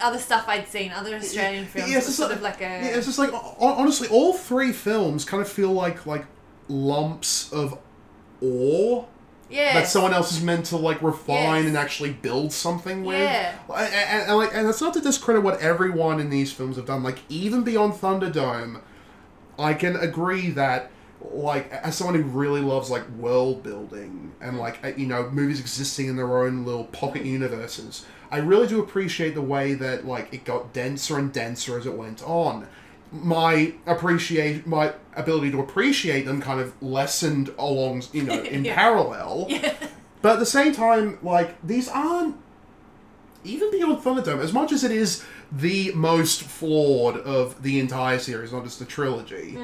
other 0.00 0.18
stuff 0.18 0.44
I'd 0.48 0.68
seen, 0.68 0.92
other 0.92 1.14
Australian 1.16 1.64
Yeah, 1.64 1.68
films. 1.70 1.90
yeah, 1.90 1.96
it's 1.98 2.06
just 2.06 2.18
sort 2.18 2.32
of 2.32 2.42
like 2.42 2.60
a 2.60 2.64
Yeah, 2.64 2.84
it's 2.96 3.06
just 3.06 3.18
like 3.18 3.30
honestly, 3.60 4.08
all 4.08 4.32
three 4.34 4.72
films 4.72 5.24
kind 5.24 5.40
of 5.40 5.48
feel 5.48 5.72
like 5.72 6.04
like 6.06 6.26
lumps 6.68 7.52
of 7.52 7.78
Yeah. 8.42 9.74
that 9.74 9.86
someone 9.88 10.12
else 10.12 10.32
is 10.32 10.42
meant 10.42 10.66
to 10.66 10.76
like 10.76 11.00
refine 11.02 11.62
Yes. 11.62 11.66
and 11.68 11.76
actually 11.76 12.10
build 12.12 12.52
something 12.52 13.04
with. 13.04 13.18
Yeah. 13.20 13.52
And, 13.74 13.94
and, 13.94 14.28
and, 14.28 14.36
like, 14.36 14.50
and 14.54 14.66
that's 14.68 14.80
not 14.80 14.92
to 14.94 15.00
discredit 15.00 15.42
what 15.44 15.60
everyone 15.60 16.18
in 16.20 16.30
these 16.30 16.52
films 16.52 16.76
have 16.76 16.86
done. 16.86 17.02
Like 17.04 17.20
even 17.28 17.62
beyond 17.62 17.94
Thunderdome, 17.94 18.80
I 19.58 19.72
can 19.74 19.94
agree 19.96 20.50
that 20.50 20.90
like 21.32 21.70
as 21.72 21.96
someone 21.96 22.14
who 22.20 22.22
really 22.28 22.60
loves 22.60 22.90
like 22.90 23.08
world 23.10 23.62
building 23.62 24.32
and 24.40 24.58
like 24.58 24.84
uh, 24.84 24.88
you 24.96 25.06
know 25.06 25.28
movies 25.30 25.60
existing 25.60 26.08
in 26.08 26.16
their 26.16 26.38
own 26.38 26.64
little 26.64 26.84
pocket 26.84 27.24
universes, 27.24 28.04
I 28.30 28.38
really 28.38 28.66
do 28.66 28.80
appreciate 28.80 29.34
the 29.34 29.42
way 29.42 29.74
that 29.74 30.06
like 30.06 30.32
it 30.32 30.44
got 30.44 30.72
denser 30.72 31.18
and 31.18 31.32
denser 31.32 31.78
as 31.78 31.86
it 31.86 31.94
went 31.94 32.22
on. 32.22 32.66
My 33.12 33.74
appreciate 33.86 34.66
my 34.66 34.92
ability 35.14 35.50
to 35.52 35.60
appreciate 35.60 36.26
them 36.26 36.40
kind 36.40 36.60
of 36.60 36.74
lessened 36.82 37.50
along 37.58 38.02
you 38.12 38.22
know 38.24 38.42
in 38.42 38.64
Yeah. 38.64 38.74
parallel. 38.74 39.48
But 40.22 40.34
at 40.34 40.38
the 40.40 40.46
same 40.46 40.72
time, 40.74 41.18
like 41.22 41.56
these 41.64 41.88
aren't 41.88 42.36
even 43.46 43.70
beyond 43.70 43.98
Thunderdome, 43.98 44.40
as 44.40 44.52
much 44.52 44.72
as 44.72 44.84
it 44.84 44.90
is 44.90 45.24
the 45.52 45.92
most 45.92 46.42
flawed 46.42 47.16
of 47.18 47.62
the 47.62 47.78
entire 47.78 48.18
series, 48.18 48.52
not 48.52 48.64
just 48.64 48.78
the 48.78 48.84
trilogy, 48.84 49.56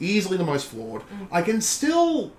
easily 0.00 0.36
the 0.36 0.44
most 0.44 0.66
flawed. 0.66 1.02
Mm. 1.02 1.28
I 1.30 1.42
can 1.42 1.60
still, 1.60 2.32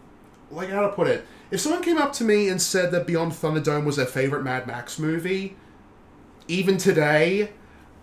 like, 0.51 0.69
how 0.69 0.81
to 0.81 0.89
put 0.89 1.07
it? 1.07 1.25
If 1.51 1.59
someone 1.59 1.81
came 1.81 1.97
up 1.97 2.13
to 2.13 2.23
me 2.23 2.49
and 2.49 2.61
said 2.61 2.91
that 2.91 3.07
Beyond 3.07 3.31
Thunderdome 3.31 3.85
was 3.85 3.95
their 3.95 4.05
favorite 4.05 4.43
Mad 4.43 4.67
Max 4.67 4.99
movie, 4.99 5.55
even 6.47 6.77
today, 6.77 7.51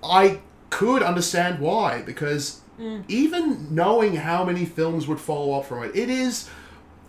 I 0.03 0.41
could 0.71 1.03
understand 1.03 1.61
why 1.61 2.03
because 2.03 2.61
mm. 2.79 3.05
even 3.09 3.75
knowing 3.75 4.17
how 4.17 4.45
many 4.45 4.65
films 4.65 5.07
would 5.07 5.21
follow 5.21 5.59
up 5.59 5.67
from 5.67 5.85
it, 5.85 5.95
it 5.95 6.11
is 6.11 6.49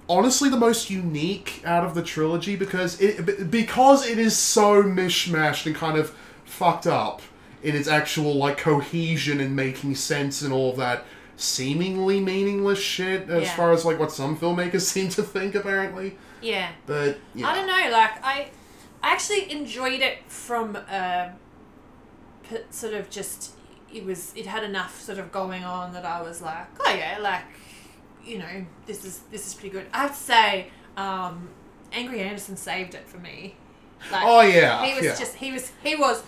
honestly 0.09 0.49
the 0.49 0.57
most 0.57 0.89
unique 0.89 1.61
out 1.65 1.83
of 1.83 1.93
the 1.95 2.01
trilogy 2.03 2.55
because 2.55 2.99
it 3.01 3.49
because 3.51 4.07
it 4.07 4.17
is 4.17 4.35
so 4.37 4.81
mishmashed 4.83 5.65
and 5.65 5.75
kind 5.75 5.97
of 5.97 6.15
fucked 6.45 6.87
up 6.87 7.21
in 7.63 7.75
its 7.75 7.87
actual 7.87 8.35
like 8.35 8.57
cohesion 8.57 9.39
and 9.41 9.55
making 9.55 9.95
sense 9.95 10.41
and 10.41 10.53
all 10.53 10.71
of 10.71 10.77
that 10.77 11.03
seemingly 11.35 12.19
meaningless 12.19 12.79
shit 12.79 13.29
as 13.29 13.43
Yeah. 13.43 13.55
far 13.55 13.71
as 13.71 13.83
like 13.85 13.99
what 13.99 14.11
some 14.11 14.37
filmmakers 14.37 14.81
seem 14.93 15.09
to 15.09 15.23
think 15.23 15.55
apparently 15.55 16.17
Yeah. 16.41 16.69
but 16.85 17.17
yeah. 17.35 17.47
I 17.49 17.55
don't 17.55 17.67
know. 17.67 17.91
Like 17.91 18.23
I, 18.23 18.49
I 19.03 19.11
actually 19.13 19.51
enjoyed 19.51 19.99
it 20.01 20.19
from 20.27 20.75
a 20.75 21.33
p- 22.49 22.57
sort 22.69 22.93
of 22.93 23.09
just 23.09 23.51
it 23.93 24.03
was 24.05 24.33
it 24.35 24.45
had 24.45 24.63
enough 24.63 25.01
sort 25.01 25.17
of 25.19 25.31
going 25.31 25.63
on 25.63 25.93
that 25.93 26.05
I 26.05 26.21
was 26.21 26.41
like, 26.41 26.67
oh 26.85 26.93
yeah, 26.95 27.17
like 27.21 27.43
you 28.27 28.39
know 28.39 28.65
this 28.85 29.05
is 29.05 29.21
this 29.31 29.47
is 29.47 29.53
pretty 29.53 29.69
good. 29.69 29.85
I 29.93 29.99
have 29.99 30.11
to 30.11 30.17
say, 30.23 30.67
um, 30.95 31.49
Angry 31.91 32.21
Anderson 32.21 32.57
saved 32.57 32.93
it 32.95 33.07
for 33.07 33.17
me. 33.17 33.55
Like, 34.11 34.23
oh 34.25 34.41
yeah 34.41 34.85
he 34.85 34.93
was 34.95 35.05
yeah. 35.05 35.15
just 35.15 35.35
he 35.35 35.51
was 35.51 35.71
he 35.83 35.95
was 35.95 36.23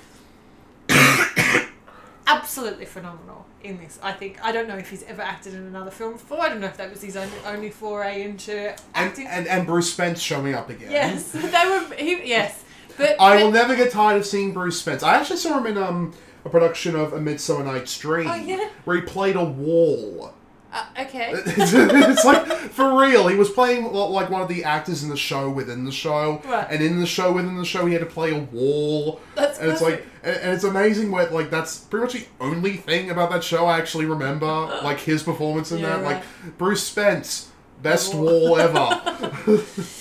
absolutely 2.28 2.86
phenomenal 2.86 3.46
in 3.64 3.78
this. 3.78 4.00
I 4.02 4.14
think 4.14 4.44
I 4.44 4.52
don't 4.52 4.68
know 4.68 4.78
if 4.78 4.90
he's 4.90 5.04
ever 5.04 5.22
acted 5.22 5.54
in 5.54 5.64
another 5.64 5.92
film 5.92 6.14
before. 6.14 6.42
I 6.42 6.50
don't 6.50 6.62
know 6.62 6.68
if 6.68 6.78
that 6.78 6.90
was 6.90 7.02
his 7.02 7.16
only, 7.18 7.38
only 7.46 7.70
foray 7.70 8.24
into 8.24 8.70
and, 8.70 8.80
acting. 8.94 9.28
and 9.28 9.48
and 9.48 9.68
Bruce 9.68 9.92
Spence 9.92 10.20
showing 10.22 10.54
up 10.54 10.70
again 10.70 10.92
yes, 10.92 11.32
they 11.34 11.42
were. 11.42 11.96
He, 11.96 12.28
yes, 12.28 12.64
but 12.98 13.20
I 13.20 13.36
but- 13.36 13.44
will 13.44 13.52
never 13.52 13.76
get 13.76 13.92
tired 13.92 14.18
of 14.18 14.26
seeing 14.26 14.54
Bruce 14.54 14.80
Spence. 14.80 15.04
I 15.04 15.16
actually 15.16 15.38
saw 15.38 15.58
him 15.58 15.68
in 15.68 15.78
um 15.78 16.14
a 16.46 16.50
production 16.50 16.96
of 16.96 17.14
A 17.14 17.20
Midsummer 17.20 17.64
Night's 17.66 17.98
Dream, 17.98 18.30
Oh, 18.30 18.36
yeah? 18.36 18.70
where 18.86 18.96
he 18.96 19.02
played 19.02 19.36
a 19.36 19.44
wall. 19.44 20.34
Uh, 20.72 20.86
okay. 21.00 21.32
it's, 21.36 22.24
like 22.26 22.46
for 22.46 23.00
real. 23.00 23.28
He 23.28 23.36
was 23.36 23.50
playing 23.50 23.92
like 23.92 24.30
one 24.30 24.42
of 24.42 24.48
the 24.48 24.64
actors 24.64 25.02
in 25.04 25.10
the 25.10 25.18
show 25.18 25.50
within 25.50 25.84
the 25.84 25.92
show, 25.92 26.42
Right. 26.46 26.68
and 26.70 26.82
in 26.84 27.00
the 27.00 27.08
show 27.08 27.32
within 27.32 27.58
the 27.58 27.66
show, 27.66 27.88
he 27.88 27.94
had 27.94 28.02
to 28.02 28.06
play 28.06 28.32
a 28.32 28.40
wall. 28.40 29.20
That's 29.36 29.58
and 29.58 29.72
it's 29.72 29.82
like, 29.82 30.06
and, 30.24 30.36
and 30.38 30.54
it's 30.54 30.64
amazing 30.64 31.10
what 31.10 31.34
like 31.34 31.50
that's 31.50 31.80
pretty 31.80 32.04
much 32.06 32.14
the 32.14 32.26
only 32.44 32.78
thing 32.78 33.10
about 33.10 33.32
that 33.32 33.44
show 33.44 33.66
I 33.66 33.80
actually 33.80 34.06
remember, 34.06 34.46
like 34.84 35.00
his 35.00 35.24
performance 35.24 35.72
in 35.72 35.80
Yeah, 35.80 35.98
that. 35.98 36.04
right. 36.04 36.16
Like 36.46 36.58
Bruce 36.60 36.84
Spence, 36.84 37.50
best 37.82 38.14
wall. 38.14 38.50
wall 38.52 38.60
ever. 38.60 39.64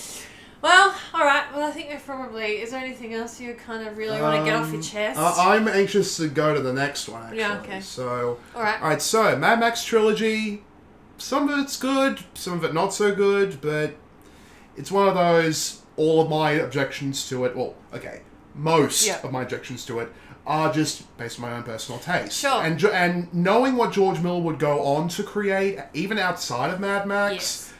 Well, 0.60 0.94
all 1.14 1.20
right. 1.24 1.44
Well, 1.54 1.68
I 1.68 1.70
think 1.70 1.88
we've 1.90 2.04
probably. 2.04 2.60
Is 2.60 2.72
there 2.72 2.80
anything 2.84 3.14
else 3.14 3.40
you 3.40 3.54
kind 3.54 3.86
of 3.86 3.96
really 3.96 4.20
want 4.20 4.38
to 4.38 4.44
get 4.44 4.56
off 4.56 4.66
your 4.68 4.76
Um, 4.76 4.82
chest? 4.82 5.18
uh, 5.18 5.34
I'm 5.38 5.68
anxious 5.68 6.16
to 6.16 6.28
go 6.28 6.52
to 6.54 6.60
the 6.60 6.72
next 6.72 7.08
one. 7.08 7.22
Actually, 7.22 7.38
Yeah, 7.38 7.58
okay. 7.60 7.80
So. 7.80 8.38
all 8.56 8.62
right. 8.62 8.80
Alright, 8.82 9.00
so 9.02 9.36
Mad 9.36 9.60
Max 9.60 9.84
trilogy, 9.84 10.64
some 11.16 11.48
of 11.48 11.58
it's 11.60 11.76
good, 11.76 12.20
some 12.34 12.54
of 12.54 12.64
it 12.64 12.74
not 12.74 12.92
so 12.92 13.14
good, 13.14 13.60
but 13.60 13.94
it's 14.76 14.90
one 14.90 15.06
of 15.08 15.14
those, 15.14 15.82
all 15.96 16.20
of 16.22 16.28
my 16.28 16.52
objections 16.52 17.28
to 17.28 17.44
it, 17.44 17.56
well, 17.56 17.74
okay, 17.94 18.22
most 18.54 19.06
Yeah. 19.06 19.20
of 19.22 19.30
my 19.30 19.42
objections 19.42 19.84
to 19.86 20.00
it 20.00 20.12
are 20.44 20.72
just 20.72 21.16
based 21.18 21.38
on 21.40 21.48
my 21.48 21.56
own 21.56 21.62
personal 21.62 22.00
taste. 22.00 22.32
Sure. 22.38 22.62
And, 22.62 22.82
and 22.84 23.32
knowing 23.34 23.76
what 23.76 23.92
George 23.92 24.18
Miller 24.20 24.40
would 24.40 24.58
go 24.58 24.82
on 24.82 25.06
to 25.10 25.22
create, 25.22 25.78
even 25.94 26.18
outside 26.18 26.70
of 26.70 26.80
Mad 26.80 27.06
Max, 27.06 27.34
Yes. 27.34 27.72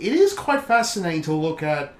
it 0.00 0.12
is 0.12 0.32
quite 0.34 0.62
fascinating 0.64 1.22
to 1.22 1.32
look 1.32 1.62
at 1.62 1.94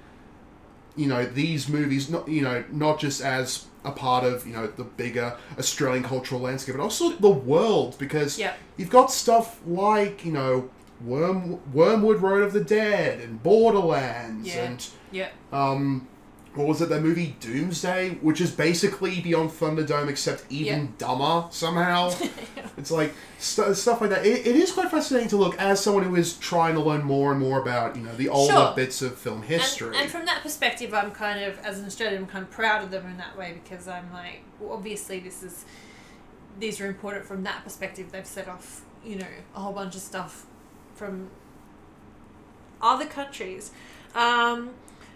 you 0.97 1.07
know 1.07 1.23
these 1.25 1.69
movies 1.69 2.09
not 2.09 2.27
you 2.27 2.41
know 2.41 2.63
not 2.71 2.99
just 2.99 3.21
as 3.21 3.65
a 3.85 3.91
part 3.91 4.23
of 4.25 4.45
you 4.45 4.53
know 4.53 4.67
the 4.67 4.83
bigger 4.83 5.37
Australian 5.57 6.03
cultural 6.03 6.41
landscape 6.41 6.75
but 6.75 6.83
also 6.83 7.11
the 7.11 7.29
world 7.29 7.95
because 7.97 8.37
Yeah. 8.37 8.53
you've 8.75 8.89
got 8.89 9.11
stuff 9.11 9.59
like 9.65 10.25
you 10.25 10.31
know 10.33 10.69
Worm 11.05 11.59
Wyrmwood 11.73 12.21
Road 12.21 12.43
of 12.43 12.53
the 12.53 12.63
Dead 12.63 13.21
and 13.21 13.41
Borderlands 13.43 14.47
Yeah. 14.47 14.63
and 14.63 14.87
Yeah. 15.11 15.29
um 15.53 16.07
what 16.57 16.67
was 16.67 16.81
it 16.81 16.89
that 16.89 17.01
movie 17.01 17.35
Doomsday 17.39 18.17
which 18.21 18.41
is 18.41 18.51
basically 18.51 19.21
Beyond 19.21 19.49
Thunderdome 19.51 20.09
except 20.09 20.43
even 20.49 20.81
Yeah. 20.81 20.87
dumber 20.97 21.47
somehow 21.51 22.11
it's 22.77 22.91
like 22.91 23.13
st- 23.39 23.75
stuff 23.75 24.01
like 24.01 24.09
that 24.09 24.25
it, 24.25 24.45
it 24.47 24.55
is 24.55 24.71
quite 24.71 24.89
fascinating 24.91 25.29
to 25.29 25.37
look 25.37 25.57
as 25.59 25.79
someone 25.79 26.03
who 26.03 26.15
is 26.15 26.37
trying 26.37 26.73
to 26.75 26.81
learn 26.81 27.03
more 27.03 27.31
and 27.31 27.39
more 27.39 27.61
about 27.61 27.95
you 27.95 28.01
know 28.03 28.15
the 28.15 28.29
older 28.29 28.53
Sure. 28.53 28.73
bits 28.75 29.01
of 29.01 29.17
film 29.17 29.43
history 29.43 29.87
And, 29.89 29.95
and 29.97 30.09
from 30.11 30.25
that 30.25 30.41
perspective, 30.43 30.93
I'm 30.93 31.11
kind 31.11 31.43
of, 31.43 31.59
as 31.59 31.79
an 31.79 31.85
Australian, 31.85 32.23
I'm 32.23 32.27
kind 32.27 32.43
of 32.43 32.51
proud 32.51 32.83
of 32.83 32.91
them 32.91 33.05
in 33.07 33.17
that 33.17 33.37
way 33.37 33.59
because 33.63 33.87
I'm 33.87 34.11
like, 34.13 34.41
well, 34.59 34.73
obviously, 34.73 35.19
this 35.19 35.43
is, 35.43 35.65
these 36.59 36.79
are 36.81 36.87
important 36.87 37.25
from 37.25 37.43
that 37.43 37.63
perspective. 37.63 38.11
They've 38.11 38.25
set 38.25 38.47
off, 38.47 38.81
you 39.05 39.15
know, 39.17 39.27
a 39.55 39.59
whole 39.59 39.73
bunch 39.73 39.95
of 39.95 40.01
stuff 40.01 40.45
from 40.95 41.29
other 42.81 43.05
countries. 43.05 43.71
Um, 44.15 44.71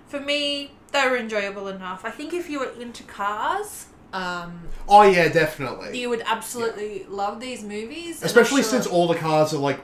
for 0.07 0.19
me, 0.19 0.71
they 0.91 1.07
were 1.07 1.17
enjoyable 1.17 1.67
enough. 1.67 2.03
I 2.05 2.11
think 2.11 2.33
if 2.33 2.49
you 2.49 2.59
were 2.59 2.71
into 2.79 3.03
cars, 3.03 3.87
um, 4.13 4.61
oh 4.89 5.03
yeah 5.03 5.29
definitely 5.29 5.97
you 5.99 6.09
would 6.09 6.21
absolutely 6.25 7.05
love 7.07 7.39
these 7.39 7.63
movies. 7.63 8.21
especially 8.23 8.61
sure- 8.61 8.71
since 8.71 8.85
all 8.87 9.07
the 9.07 9.15
cars 9.15 9.53
are 9.53 9.57
like 9.57 9.79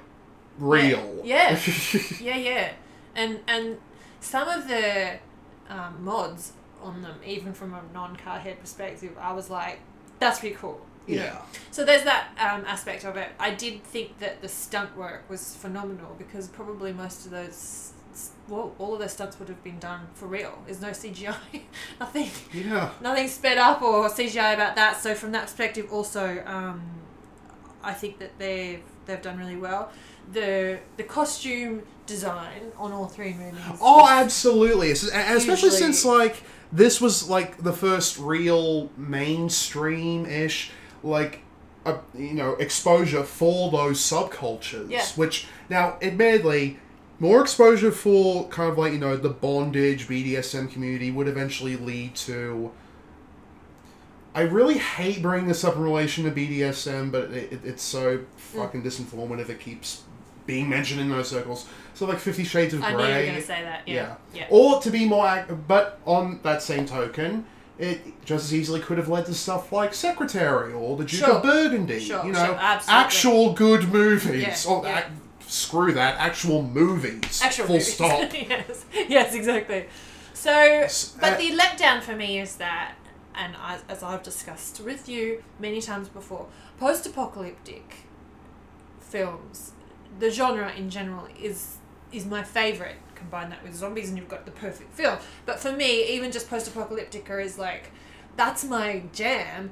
real 0.60 1.22
Yeah. 1.24 1.58
Yeah, 2.20 2.36
yeah, 2.36 2.72
and 3.16 3.40
and 3.48 3.78
some 4.20 4.48
of 4.50 4.68
the 4.68 5.14
um, 5.70 6.04
mods 6.04 6.54
on 6.82 7.02
them, 7.02 7.20
even 7.26 7.54
from 7.54 7.74
a 7.74 7.82
non-car 7.94 8.40
head 8.40 8.60
perspective, 8.60 9.12
I 9.20 9.34
was 9.34 9.50
like, 9.50 9.80
that's 10.20 10.40
pretty 10.40 10.56
cool. 10.56 10.82
know? 11.08 11.16
yeah 11.16 11.42
So 11.72 11.84
there's 11.86 12.04
that 12.04 12.30
um, 12.40 12.66
aspect 12.66 13.06
of 13.06 13.16
it. 13.18 13.30
I 13.40 13.52
did 13.54 13.84
think 13.84 14.20
that 14.20 14.42
the 14.42 14.48
stunt 14.50 14.96
work 14.98 15.30
was 15.30 15.56
phenomenal 15.56 16.16
because 16.18 16.48
probably 16.48 16.92
most 16.94 17.26
of 17.26 17.32
those, 17.32 17.94
well, 18.48 18.74
all 18.80 18.94
of 18.94 19.00
those 19.00 19.14
stunts 19.14 19.40
would 19.40 19.50
have 19.50 19.64
been 19.64 19.80
done 19.80 20.08
for 20.14 20.28
real. 20.28 20.58
There's 20.66 20.82
no 20.82 20.90
CGI, 20.90 21.36
nothing, 22.00 22.30
yeah 22.54 22.92
nothing 23.02 23.28
sped 23.28 23.58
up 23.58 23.82
or 23.82 24.10
CGI 24.10 24.54
about 24.54 24.76
that. 24.76 25.02
So 25.02 25.14
from 25.16 25.32
that 25.34 25.44
perspective, 25.44 25.92
also, 25.92 26.44
um, 26.46 26.82
I 27.84 27.94
think 27.94 28.20
that 28.20 28.38
they've 28.38 28.84
they've 29.06 29.22
done 29.22 29.38
really 29.38 29.58
well. 29.58 29.92
The 30.32 30.80
the 30.98 31.04
costume 31.04 31.84
design 32.06 32.72
on 32.78 32.92
all 32.92 33.08
three 33.08 33.34
movies. 33.34 33.60
Oh, 33.82 34.08
absolutely. 34.08 34.92
Especially 34.92 35.70
since 35.70 36.06
like 36.06 36.44
this 36.72 37.00
was 37.00 37.30
like 37.30 37.58
the 37.64 37.74
first 37.74 38.18
real 38.18 38.90
mainstream-ish 38.98 40.72
like 41.04 41.42
uh, 41.86 42.00
you 42.14 42.34
know 42.34 42.54
exposure 42.54 43.24
for 43.24 43.72
those 43.72 44.00
subcultures. 44.00 44.90
Yeah. 44.90 45.06
Which 45.16 45.48
now, 45.70 45.98
admittedly, 46.02 46.80
more 47.20 47.42
exposure 47.42 47.92
for 47.92 48.48
kind 48.50 48.72
of 48.72 48.78
like 48.78 48.94
you 48.94 49.00
know 49.00 49.18
the 49.18 49.30
bondage 49.30 50.08
BDSM 50.08 50.72
community 50.72 51.12
would 51.12 51.28
eventually 51.28 51.76
lead 51.76 52.16
to. 52.16 52.72
I 54.36 54.42
really 54.42 54.78
hate 54.78 55.22
bringing 55.24 55.48
this 55.48 55.64
up 55.64 55.76
in 55.76 55.82
relation 55.82 56.24
to 56.26 56.32
BDSM, 56.32 57.12
but 57.12 57.32
it, 57.32 57.54
it, 57.54 57.60
it's 57.64 57.82
so 57.82 58.20
mm. 58.20 58.26
fucking 58.38 58.84
disinformative. 58.84 59.50
It 59.50 59.60
keeps 59.60 60.04
being 60.46 60.70
mentioned 60.70 61.02
in 61.02 61.10
those 61.10 61.30
circles. 61.30 61.68
So 61.96 62.06
like 62.06 62.20
Fifty 62.20 62.44
Shades 62.44 62.74
of 62.74 62.84
I 62.84 62.94
Grey. 62.94 63.04
knew 63.04 63.10
you 63.10 63.16
were 63.16 63.26
going 63.26 63.36
to 63.36 63.42
say 63.42 63.64
that. 63.64 63.88
Yeah. 63.88 64.16
Yeah. 64.34 64.46
Or 64.50 64.80
to 64.82 64.92
be 64.92 65.06
more, 65.06 65.28
ac- 65.28 65.54
but 65.68 66.00
on 66.06 66.40
that 66.44 66.62
same 66.62 66.86
token, 66.86 67.46
it 67.80 68.24
just 68.26 68.46
as 68.46 68.54
easily 68.54 68.80
could 68.80 68.98
have 68.98 69.10
led 69.10 69.26
to 69.26 69.34
stuff 69.34 69.72
like 69.72 69.94
Secretary 69.94 70.74
or 70.74 70.98
The 70.98 71.06
Duke 71.06 71.20
Sure. 71.20 71.36
of 71.36 71.44
Burgundy. 71.44 72.00
Sure, 72.00 72.26
you 72.26 72.32
know, 72.32 72.46
sure, 72.46 72.58
actual 72.60 73.54
good 73.54 73.92
movies. 73.92 74.66
Yeah, 74.66 74.72
or 74.72 74.84
yeah. 74.84 75.00
ac- 75.00 75.08
screw 75.48 75.92
that, 75.94 76.18
actual 76.18 76.62
movies. 76.64 77.42
Actual 77.44 77.66
Full 77.68 77.76
movies. 77.76 77.94
stop. 77.94 78.34
yes. 78.34 78.86
Yes, 79.08 79.34
exactly. 79.34 79.88
So, 80.34 80.88
but 81.20 81.34
uh, 81.34 81.38
the 81.38 81.52
letdown 81.58 82.02
for 82.02 82.16
me 82.16 82.40
is 82.40 82.58
that, 82.58 82.96
and 83.34 83.56
as, 83.62 83.84
as 83.90 84.04
I've 84.04 84.24
discussed 84.24 84.80
with 84.82 85.10
you 85.10 85.44
many 85.60 85.82
times 85.82 86.10
before, 86.10 86.48
post-apocalyptic 86.80 87.96
films, 89.00 89.72
the 90.20 90.30
genre 90.30 90.72
in 90.74 90.90
general 90.90 91.28
is 91.40 91.78
is 92.12 92.26
my 92.26 92.44
favorite. 92.44 92.96
Combine 93.16 93.50
that 93.50 93.64
with 93.64 93.76
zombies, 93.76 94.10
and 94.10 94.18
you've 94.18 94.30
got 94.30 94.46
the 94.46 94.52
perfect 94.52 94.94
film. 94.94 95.18
But 95.46 95.60
for 95.60 95.72
me, 95.72 96.08
even 96.16 96.32
just 96.32 96.50
post-apocalyptica 96.50 97.44
is 97.44 97.58
like, 97.58 97.92
that's 98.36 98.64
my 98.64 99.04
jam. 99.12 99.72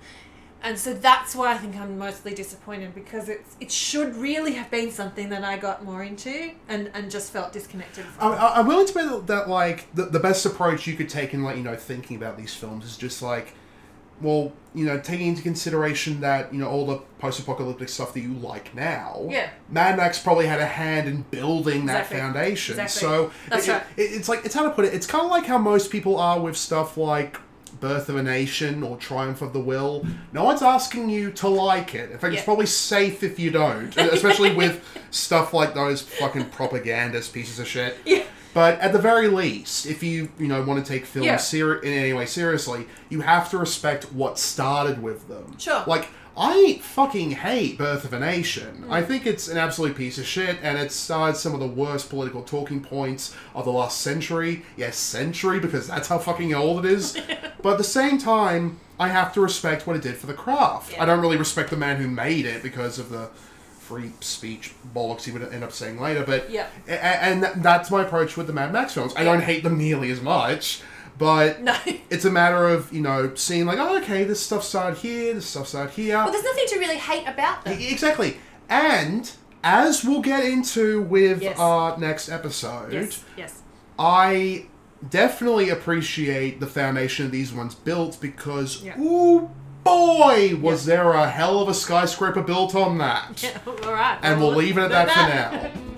And 0.65 0.77
so 0.79 0.93
that's 0.95 1.35
why 1.35 1.53
I 1.53 1.57
think 1.57 1.75
I'm 1.77 1.97
mostly 1.97 2.33
disappointed 2.33 2.93
because 2.95 3.29
it's 3.29 3.55
it 3.59 3.71
should 3.71 4.15
really 4.15 4.53
have 4.55 4.69
been 4.71 4.89
something 4.91 5.29
that 5.29 5.43
I 5.43 5.57
got 5.57 5.85
more 5.85 6.03
into 6.03 6.51
and, 6.67 6.89
and 6.95 7.09
just 7.11 7.31
felt 7.31 7.53
disconnected 7.53 8.03
from. 8.05 8.31
I, 8.33 8.35
I- 8.35 8.59
I'm 8.59 8.65
willing 8.67 8.87
to 8.87 8.93
bet 8.93 9.27
that 9.27 9.47
like 9.47 9.93
the, 9.93 10.05
the 10.05 10.19
best 10.19 10.45
approach 10.45 10.87
you 10.87 10.95
could 10.95 11.07
take 11.07 11.33
in 11.35 11.43
like 11.43 11.55
you 11.57 11.63
know 11.63 11.75
thinking 11.75 12.17
about 12.17 12.35
these 12.37 12.53
films 12.53 12.83
is 12.83 12.97
just 12.97 13.21
like, 13.21 13.53
well 14.21 14.53
you 14.73 14.85
know 14.85 14.99
taking 14.99 15.27
into 15.27 15.41
consideration 15.43 16.19
that 16.21 16.51
you 16.53 16.59
know 16.59 16.67
all 16.69 16.85
the 16.85 16.97
post-apocalyptic 17.19 17.87
stuff 17.87 18.13
that 18.15 18.21
you 18.21 18.33
like 18.33 18.73
now. 18.73 19.25
Yeah. 19.29 19.49
Mad 19.69 19.97
Max 19.97 20.17
probably 20.19 20.47
had 20.47 20.59
a 20.61 20.65
hand 20.65 21.07
in 21.07 21.21
building 21.29 21.85
that 21.85 22.07
foundation. 22.07 22.79
Exactly. 22.79 23.01
So 23.07 23.31
That's 23.49 23.67
it- 23.67 23.71
right. 23.71 23.83
it- 23.97 24.01
it's 24.01 24.27
like 24.27 24.43
it's 24.45 24.55
how 24.55 24.63
to 24.63 24.71
put 24.71 24.85
it. 24.85 24.93
It's 24.95 25.05
kind 25.05 25.23
of 25.25 25.29
like 25.29 25.45
how 25.45 25.59
most 25.59 25.91
people 25.91 26.17
are 26.17 26.39
with 26.39 26.57
stuff 26.57 26.97
like. 26.97 27.37
Birth 27.85 28.09
of 28.09 28.15
a 28.15 28.23
Nation 28.23 28.81
or 28.81 28.97
Triumph 28.97 29.43
of 29.43 29.53
the 29.53 29.59
Will. 29.59 30.03
No 30.33 30.43
one's 30.43 30.63
asking 30.63 31.07
you 31.11 31.29
to 31.33 31.47
like 31.47 31.93
it. 31.93 32.09
In 32.09 32.17
fact, 32.17 32.33
Yeah. 32.33 32.39
it's 32.39 32.45
probably 32.45 32.65
safe 32.65 33.21
if 33.21 33.37
you 33.37 33.51
don't, 33.51 33.95
especially 34.17 34.55
with 34.55 34.83
stuff 35.11 35.53
like 35.53 35.75
those 35.75 36.01
fucking 36.01 36.45
propagandist 36.45 37.31
pieces 37.31 37.59
of 37.59 37.67
shit. 37.67 37.95
Yeah. 38.03 38.23
But 38.55 38.79
at 38.79 38.91
the 38.91 38.97
very 38.97 39.27
least, 39.27 39.85
if 39.85 40.01
you 40.01 40.29
you 40.39 40.47
know 40.47 40.63
want 40.63 40.83
to 40.83 40.91
take 40.91 41.05
films 41.05 41.27
Yeah. 41.27 41.37
seri- 41.37 41.85
in 41.85 41.93
any 41.93 42.13
way 42.13 42.25
seriously, 42.25 42.87
you 43.09 43.21
have 43.21 43.51
to 43.51 43.59
respect 43.59 44.11
what 44.13 44.39
started 44.39 45.03
with 45.03 45.27
them. 45.27 45.55
Sure. 45.59 45.83
Like 45.85 46.07
I 46.37 46.79
fucking 46.81 47.31
hate 47.31 47.77
Birth 47.77 48.03
of 48.03 48.13
a 48.13 48.19
Nation. 48.19 48.83
Mm. 48.87 48.91
I 48.91 49.01
think 49.01 49.25
it's 49.25 49.47
an 49.47 49.57
absolute 49.57 49.95
piece 49.95 50.17
of 50.17 50.25
shit, 50.25 50.57
and 50.61 50.77
it 50.77 50.91
started 50.91 51.37
some 51.37 51.53
of 51.53 51.59
the 51.59 51.67
worst 51.67 52.09
political 52.09 52.41
talking 52.43 52.81
points 52.81 53.33
of 53.53 53.65
the 53.65 53.71
last 53.71 54.01
century. 54.01 54.63
Yes, 54.75 54.97
century 54.97 55.59
because 55.59 55.87
that's 55.87 56.07
how 56.09 56.17
fucking 56.17 56.53
old 56.53 56.85
it 56.85 56.91
is. 56.91 57.17
but 57.61 57.73
at 57.73 57.77
the 57.77 57.83
same 57.83 58.17
time, 58.17 58.79
I 58.99 59.07
have 59.09 59.33
to 59.33 59.41
respect 59.41 59.87
what 59.87 59.95
it 59.95 60.01
did 60.01 60.17
for 60.17 60.27
the 60.27 60.33
craft. 60.33 60.91
Yeah. 60.93 61.03
I 61.03 61.05
don't 61.05 61.21
really 61.21 61.37
respect 61.37 61.69
the 61.69 61.77
man 61.77 61.97
who 61.97 62.07
made 62.07 62.45
it 62.45 62.63
because 62.63 62.99
of 62.99 63.09
the 63.09 63.29
free 63.79 64.11
speech 64.19 64.73
bollocks 64.95 65.23
he 65.25 65.31
would 65.31 65.43
end 65.53 65.63
up 65.63 65.71
saying 65.71 65.99
later. 66.01 66.23
But 66.25 66.49
Yeah. 66.49 66.67
and 66.87 67.43
that's 67.63 67.91
my 67.91 68.01
approach 68.01 68.35
with 68.35 68.47
the 68.47 68.53
Mad 68.53 68.73
Max 68.73 68.93
films. 68.93 69.13
I 69.15 69.23
don't 69.23 69.41
hate 69.43 69.63
them 69.63 69.77
nearly 69.77 70.09
as 70.11 70.21
much, 70.21 70.81
but 71.17 71.61
No. 71.61 71.75
it's 72.09 72.25
a 72.25 72.31
matter 72.31 72.67
of 72.67 72.91
you 72.93 73.01
know 73.01 73.33
seeing 73.35 73.65
like, 73.65 73.79
oh, 73.79 73.97
okay, 73.99 74.23
this 74.23 74.39
stuff 74.39 74.63
started 74.63 74.97
here, 74.99 75.33
this 75.33 75.45
stuff 75.45 75.67
started 75.67 75.93
here. 75.93 76.17
Well, 76.17 76.31
there's 76.31 76.43
nothing 76.43 76.65
to 76.67 76.79
really 76.79 76.97
hate 76.97 77.27
about 77.27 77.63
them. 77.65 77.79
E- 77.79 77.89
exactly, 77.91 78.37
and 78.69 79.31
as 79.63 80.03
we'll 80.03 80.21
get 80.21 80.45
into 80.45 81.01
with 81.01 81.41
Yes. 81.41 81.57
our 81.59 81.97
next 81.97 82.29
episode, 82.29 82.93
Yes. 82.93 83.23
Yes. 83.37 83.61
I 83.97 84.65
definitely 85.09 85.69
appreciate 85.69 86.59
the 86.59 86.67
foundation 86.67 87.25
of 87.25 87.31
these 87.31 87.53
ones 87.53 87.75
built 87.75 88.19
because, 88.21 88.81
Yeah. 88.83 88.99
ooh 88.99 89.49
boy, 89.83 90.55
was 90.61 90.85
there 90.85 91.11
a 91.13 91.29
hell 91.29 91.59
of 91.61 91.69
a 91.69 91.73
skyscraper 91.73 92.41
built 92.41 92.73
on 92.75 92.97
that. 92.97 93.41
Yeah, 93.43 93.57
all 93.67 93.93
right. 93.93 94.17
And 94.23 94.39
we'll 94.39 94.49
Well, 94.49 94.57
leave 94.57 94.77
it 94.77 94.91
at 94.91 95.07
no, 95.07 95.13
that 95.13 95.61
for 95.61 95.67
now. 95.67 95.71